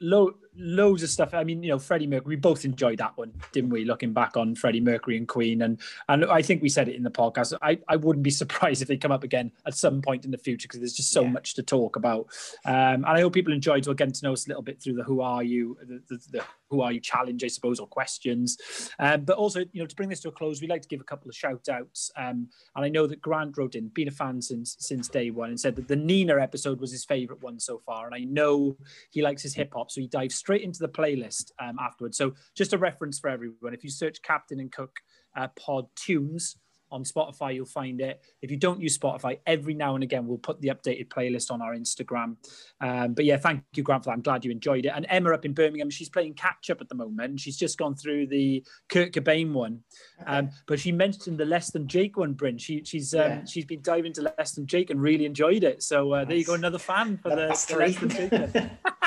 lo- 0.00 0.34
loads 0.58 1.02
of 1.02 1.10
stuff. 1.10 1.34
I 1.34 1.44
mean, 1.44 1.62
you 1.62 1.70
know, 1.70 1.78
Freddie 1.78 2.06
Mercury. 2.06 2.36
We 2.36 2.40
both 2.40 2.64
enjoyed 2.64 2.98
that 2.98 3.16
one, 3.16 3.32
didn't 3.52 3.70
we? 3.70 3.84
Looking 3.84 4.12
back 4.12 4.36
on 4.36 4.54
Freddie 4.54 4.80
Mercury 4.80 5.16
and 5.16 5.26
Queen, 5.26 5.62
and 5.62 5.80
and 6.08 6.24
I 6.26 6.42
think 6.42 6.62
we 6.62 6.68
said 6.68 6.88
it 6.88 6.96
in 6.96 7.02
the 7.02 7.10
podcast. 7.10 7.56
I, 7.62 7.78
I 7.88 7.96
wouldn't 7.96 8.22
be 8.22 8.30
surprised 8.42 8.82
if 8.82 8.88
they 8.88 8.96
come 8.96 9.12
up 9.12 9.24
again 9.24 9.52
at 9.66 9.74
some 9.74 10.02
point 10.02 10.24
in 10.24 10.30
the 10.30 10.38
future 10.38 10.66
because 10.66 10.80
there's 10.80 10.92
just 10.92 11.12
so 11.12 11.22
yeah. 11.22 11.30
much 11.30 11.54
to 11.54 11.62
talk 11.62 11.96
about. 11.96 12.26
Um, 12.64 12.74
and 12.74 13.06
I 13.06 13.20
hope 13.20 13.32
people 13.32 13.52
enjoyed 13.52 13.84
to 13.84 13.94
getting 13.94 14.14
to 14.14 14.24
know 14.24 14.32
us 14.32 14.46
a 14.46 14.48
little 14.48 14.62
bit 14.62 14.82
through 14.82 14.94
the 14.94 15.04
Who 15.04 15.20
Are 15.20 15.42
You, 15.42 15.76
the, 15.80 16.02
the, 16.08 16.20
the 16.30 16.44
Who 16.70 16.80
Are 16.80 16.92
You 16.92 17.00
challenge, 17.00 17.44
I 17.44 17.48
suppose, 17.48 17.78
or 17.80 17.86
questions. 17.86 18.58
Um, 18.98 19.24
but 19.24 19.36
also, 19.36 19.60
you 19.72 19.80
know, 19.80 19.86
to 19.86 19.96
bring 19.96 20.08
this 20.08 20.20
to 20.20 20.28
a 20.28 20.32
close, 20.32 20.60
we'd 20.60 20.70
like 20.70 20.82
to 20.82 20.88
give 20.88 21.00
a 21.00 21.04
couple 21.04 21.28
of 21.28 21.36
shout 21.36 21.68
outs. 21.68 22.10
Um, 22.16 22.48
and 22.74 22.84
I 22.84 22.88
know 22.88 23.06
that 23.06 23.20
Grant 23.20 23.56
wrote 23.56 23.74
in, 23.74 23.88
been 23.88 24.08
a 24.08 24.12
fan 24.12 24.42
since 24.42 24.76
since 24.78 25.08
day 25.08 25.30
one, 25.30 25.50
and 25.50 25.60
said 25.60 25.76
that 25.76 25.88
the 25.88 25.96
Nina 25.96 26.40
episode 26.40 26.80
was 26.80 26.92
his 26.92 27.04
favorite 27.04 27.42
one 27.42 27.58
so 27.60 27.80
far. 27.84 28.06
And 28.06 28.14
I 28.14 28.20
know 28.20 28.76
he 29.10 29.22
likes 29.22 29.42
his 29.42 29.54
hip 29.54 29.72
hop, 29.74 29.90
so 29.90 30.00
he 30.00 30.06
dives 30.06 30.34
straight 30.48 30.62
into 30.62 30.78
the 30.78 30.88
playlist 30.88 31.50
um, 31.58 31.76
afterwards. 31.78 32.16
So 32.16 32.32
just 32.54 32.72
a 32.72 32.78
reference 32.78 33.18
for 33.18 33.28
everyone. 33.28 33.74
If 33.74 33.84
you 33.84 33.90
search 33.90 34.22
Captain 34.22 34.60
and 34.60 34.72
Cook 34.72 34.96
uh, 35.36 35.48
Pod 35.48 35.88
Tunes 35.94 36.56
on 36.90 37.04
Spotify, 37.04 37.54
you'll 37.54 37.66
find 37.66 38.00
it. 38.00 38.22
If 38.40 38.50
you 38.50 38.56
don't 38.56 38.80
use 38.80 38.96
Spotify, 38.96 39.40
every 39.46 39.74
now 39.74 39.94
and 39.94 40.02
again 40.02 40.26
we'll 40.26 40.38
put 40.38 40.58
the 40.62 40.68
updated 40.68 41.08
playlist 41.08 41.50
on 41.50 41.60
our 41.60 41.74
Instagram. 41.74 42.36
Um, 42.80 43.12
but 43.12 43.26
yeah, 43.26 43.36
thank 43.36 43.62
you, 43.74 43.82
Grant, 43.82 44.04
for 44.04 44.08
that. 44.08 44.14
I'm 44.14 44.22
glad 44.22 44.42
you 44.42 44.50
enjoyed 44.50 44.86
it. 44.86 44.92
And 44.94 45.04
Emma 45.10 45.34
up 45.34 45.44
in 45.44 45.52
Birmingham, 45.52 45.90
she's 45.90 46.08
playing 46.08 46.32
catch 46.32 46.70
up 46.70 46.80
at 46.80 46.88
the 46.88 46.94
moment. 46.94 47.40
She's 47.40 47.58
just 47.58 47.76
gone 47.76 47.94
through 47.94 48.28
the 48.28 48.64
Kurt 48.88 49.12
Cobain 49.12 49.52
one, 49.52 49.80
um, 50.26 50.48
but 50.66 50.80
she 50.80 50.92
mentioned 50.92 51.36
the 51.36 51.44
Less 51.44 51.70
Than 51.70 51.88
Jake 51.88 52.16
one. 52.16 52.32
Bryn, 52.32 52.56
she, 52.56 52.82
she's 52.84 53.12
um, 53.12 53.20
yeah. 53.20 53.44
she's 53.44 53.66
been 53.66 53.82
diving 53.82 54.14
to 54.14 54.32
Less 54.38 54.52
Than 54.52 54.66
Jake 54.66 54.88
and 54.88 55.02
really 55.02 55.26
enjoyed 55.26 55.62
it. 55.62 55.82
So 55.82 56.14
uh, 56.14 56.24
there 56.24 56.38
you 56.38 56.44
go, 56.46 56.54
another 56.54 56.78
fan 56.78 57.18
for 57.18 57.28
the, 57.28 57.36
the 57.36 57.76
Less 57.76 57.96
Than 57.96 58.08
Jake. 58.08 58.70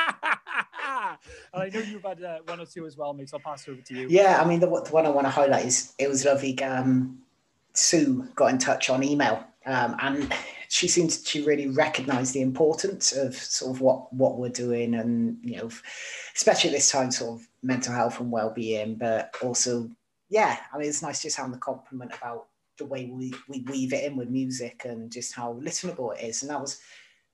and 1.53 1.63
I 1.63 1.69
know 1.69 1.79
you've 1.79 2.03
had 2.03 2.23
uh, 2.23 2.39
one 2.45 2.59
or 2.59 2.65
two 2.65 2.85
as 2.85 2.97
well, 2.97 3.13
mate. 3.13 3.29
So 3.29 3.37
I'll 3.37 3.43
pass 3.43 3.67
over 3.67 3.81
to 3.81 3.93
you. 3.93 4.07
Yeah, 4.09 4.39
I 4.41 4.47
mean, 4.47 4.59
the, 4.59 4.67
the 4.67 4.91
one 4.91 5.05
I 5.05 5.09
want 5.09 5.27
to 5.27 5.31
highlight 5.31 5.65
is 5.65 5.93
it 5.97 6.07
was 6.07 6.25
lovely. 6.25 6.61
Um, 6.63 7.19
Sue 7.73 8.27
got 8.35 8.51
in 8.51 8.57
touch 8.57 8.89
on 8.89 9.03
email, 9.03 9.43
um, 9.65 9.95
and 9.99 10.33
she 10.69 10.87
seems 10.87 11.21
to 11.23 11.45
really 11.45 11.67
recognise 11.67 12.31
the 12.31 12.41
importance 12.41 13.11
of 13.13 13.35
sort 13.35 13.75
of 13.75 13.81
what 13.81 14.11
what 14.13 14.37
we're 14.37 14.49
doing, 14.49 14.95
and 14.95 15.37
you 15.43 15.57
know, 15.57 15.69
especially 16.35 16.71
this 16.71 16.91
time, 16.91 17.11
sort 17.11 17.39
of 17.39 17.47
mental 17.63 17.93
health 17.93 18.19
and 18.19 18.31
well 18.31 18.51
being, 18.51 18.95
but 18.95 19.33
also, 19.41 19.89
yeah, 20.29 20.57
I 20.73 20.77
mean, 20.77 20.89
it's 20.89 21.01
nice 21.01 21.21
just 21.21 21.37
having 21.37 21.51
the 21.51 21.57
compliment 21.59 22.11
about 22.15 22.47
the 22.77 22.85
way 22.85 23.05
we, 23.05 23.33
we 23.47 23.59
weave 23.69 23.93
it 23.93 24.03
in 24.03 24.15
with 24.15 24.29
music 24.29 24.83
and 24.85 25.11
just 25.11 25.35
how 25.35 25.53
listenable 25.61 26.17
it 26.17 26.23
is, 26.23 26.41
and 26.41 26.49
that 26.49 26.59
was 26.59 26.81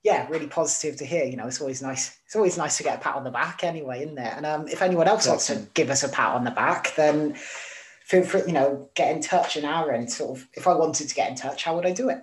yeah, 0.07 0.25
really 0.29 0.47
positive 0.47 0.95
to 0.95 1.05
hear. 1.05 1.25
You 1.25 1.35
know, 1.35 1.47
it's 1.47 1.59
always 1.59 1.81
nice. 1.81 2.17
It's 2.25 2.35
always 2.37 2.57
nice 2.57 2.77
to 2.77 2.83
get 2.83 2.97
a 2.97 3.01
pat 3.01 3.15
on 3.15 3.25
the 3.25 3.29
back, 3.29 3.65
anyway, 3.65 4.03
isn't 4.03 4.15
there? 4.15 4.33
And 4.37 4.45
um, 4.45 4.65
if 4.69 4.81
anyone 4.81 5.05
else 5.05 5.27
wants 5.27 5.47
to 5.47 5.67
give 5.73 5.89
us 5.89 6.01
a 6.01 6.07
pat 6.07 6.33
on 6.33 6.45
the 6.45 6.51
back, 6.51 6.95
then 6.95 7.33
feel 7.33 8.23
free. 8.23 8.43
You 8.47 8.53
know, 8.53 8.89
get 8.95 9.13
in 9.13 9.21
touch. 9.21 9.57
an 9.57 9.65
our 9.65 9.91
end, 9.91 10.09
sort 10.09 10.37
of, 10.39 10.47
if 10.53 10.65
I 10.65 10.73
wanted 10.73 11.09
to 11.09 11.13
get 11.15 11.29
in 11.29 11.35
touch, 11.35 11.65
how 11.65 11.75
would 11.75 11.85
I 11.85 11.91
do 11.91 12.07
it? 12.07 12.19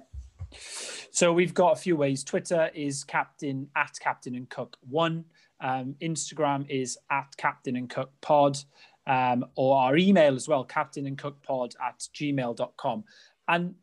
So 1.10 1.30
we've 1.30 1.52
got 1.52 1.72
a 1.72 1.76
few 1.76 1.94
ways. 1.94 2.24
Twitter 2.24 2.70
is 2.74 3.04
Captain 3.04 3.68
at 3.76 3.98
Captain 4.00 4.34
and 4.34 4.48
Cook 4.48 4.78
One. 4.88 5.26
Um, 5.60 5.94
Instagram 6.00 6.64
is 6.70 6.96
at 7.10 7.36
Captain 7.36 7.76
and 7.76 7.90
Cook 7.90 8.12
Pod. 8.22 8.56
Um, 9.06 9.44
or 9.56 9.76
our 9.76 9.98
email 9.98 10.34
as 10.34 10.48
well, 10.48 10.64
captain 10.64 11.06
and 11.06 11.18
cook 11.18 11.42
pod 11.42 11.74
at 11.86 11.98
gmail.com. 12.14 13.04
And 13.46 13.74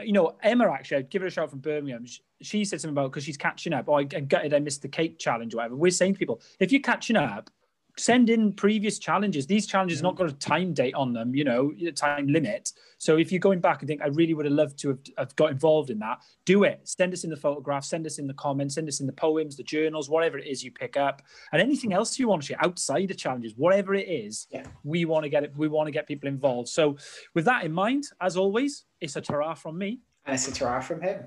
you 0.00 0.12
know, 0.12 0.36
Emma 0.42 0.70
actually, 0.70 0.98
I'd 0.98 1.10
give 1.10 1.22
her 1.22 1.28
a 1.28 1.30
shout 1.30 1.50
from 1.50 1.58
Birmingham. 1.58 2.06
She, 2.06 2.20
she 2.40 2.64
said 2.64 2.80
something 2.80 2.94
about 2.94 3.10
because 3.10 3.24
she's 3.24 3.36
catching 3.36 3.72
up. 3.72 3.88
Oh, 3.88 3.94
I, 3.94 4.00
I 4.00 4.20
gutted 4.20 4.54
I 4.54 4.58
missed 4.58 4.82
the 4.82 4.88
cake 4.88 5.18
challenge 5.18 5.54
or 5.54 5.58
whatever. 5.58 5.76
We're 5.76 5.90
saying 5.90 6.14
to 6.14 6.18
people, 6.18 6.40
if 6.60 6.72
you're 6.72 6.80
catching 6.80 7.16
up, 7.16 7.50
send 7.98 8.30
in 8.30 8.52
previous 8.52 8.98
challenges. 8.98 9.46
These 9.46 9.66
challenges 9.66 10.02
not 10.02 10.16
got 10.16 10.28
a 10.28 10.32
time 10.32 10.72
date 10.72 10.94
on 10.94 11.12
them, 11.12 11.34
you 11.34 11.44
know, 11.44 11.72
time 11.94 12.26
limit. 12.26 12.72
So 12.98 13.16
if 13.18 13.30
you're 13.30 13.40
going 13.40 13.60
back 13.60 13.82
and 13.82 13.88
think, 13.88 14.00
I 14.00 14.06
really 14.08 14.32
would 14.34 14.46
have 14.46 14.54
loved 14.54 14.78
to 14.80 14.88
have, 14.88 14.98
have, 15.18 15.36
got 15.36 15.50
involved 15.50 15.90
in 15.90 15.98
that, 15.98 16.18
do 16.44 16.64
it. 16.64 16.80
Send 16.84 17.12
us 17.12 17.24
in 17.24 17.30
the 17.30 17.36
photographs, 17.36 17.88
send 17.88 18.06
us 18.06 18.18
in 18.18 18.26
the 18.26 18.34
comments, 18.34 18.76
send 18.76 18.88
us 18.88 19.00
in 19.00 19.06
the 19.06 19.12
poems, 19.12 19.56
the 19.56 19.62
journals, 19.62 20.08
whatever 20.08 20.38
it 20.38 20.46
is 20.46 20.62
you 20.62 20.70
pick 20.70 20.96
up, 20.96 21.20
and 21.52 21.60
anything 21.60 21.92
else 21.92 22.18
you 22.18 22.28
want 22.28 22.42
to 22.42 22.48
share 22.48 22.64
outside 22.64 23.08
the 23.08 23.14
challenges, 23.14 23.54
whatever 23.56 23.94
it 23.94 24.08
is, 24.08 24.46
yeah. 24.50 24.64
we 24.84 25.04
want 25.04 25.24
to 25.24 25.28
get 25.28 25.44
it. 25.44 25.52
We 25.56 25.68
want 25.68 25.88
to 25.88 25.92
get 25.92 26.06
people 26.06 26.28
involved. 26.28 26.68
So 26.68 26.96
with 27.34 27.44
that 27.46 27.64
in 27.64 27.72
mind, 27.72 28.04
as 28.20 28.36
always, 28.36 28.84
it's 29.00 29.16
a 29.16 29.20
ta 29.20 29.54
from 29.54 29.76
me. 29.76 30.00
And 30.24 30.34
it's 30.34 30.48
a 30.48 30.52
ta 30.52 30.80
from 30.80 31.02
him. 31.02 31.24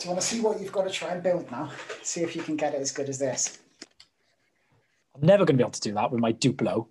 Do 0.00 0.08
you 0.08 0.12
want 0.12 0.22
to 0.22 0.26
see 0.26 0.40
what 0.40 0.58
you've 0.60 0.72
got 0.72 0.84
to 0.84 0.90
try 0.90 1.10
and 1.10 1.22
build 1.22 1.50
now? 1.50 1.70
See 2.02 2.22
if 2.22 2.34
you 2.34 2.42
can 2.42 2.56
get 2.56 2.72
it 2.72 2.80
as 2.80 2.90
good 2.90 3.10
as 3.10 3.18
this. 3.18 3.58
I'm 5.14 5.26
never 5.26 5.44
going 5.44 5.58
to 5.58 5.58
be 5.58 5.62
able 5.62 5.72
to 5.72 5.80
do 5.80 5.92
that 5.92 6.10
with 6.10 6.20
my 6.20 6.32
Duplo. 6.32 6.86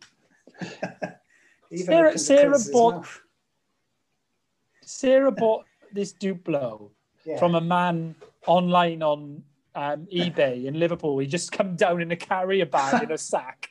Sarah, 1.76 2.18
Sarah 2.18 2.60
bought. 2.72 3.08
Sarah 4.84 5.32
bought 5.32 5.66
this 5.92 6.14
Duplo 6.14 6.92
yeah. 7.26 7.40
from 7.40 7.56
a 7.56 7.62
man 7.62 8.14
online 8.46 9.02
on 9.02 9.44
um, 9.74 10.08
eBay 10.14 10.66
in 10.66 10.80
Liverpool. 10.80 11.18
He 11.18 11.26
just 11.26 11.52
come 11.52 11.76
down 11.76 12.02
in 12.02 12.12
a 12.12 12.16
carrier 12.16 12.68
bag 12.68 13.04
in 13.04 13.12
a 13.12 13.18
sack 13.18 13.68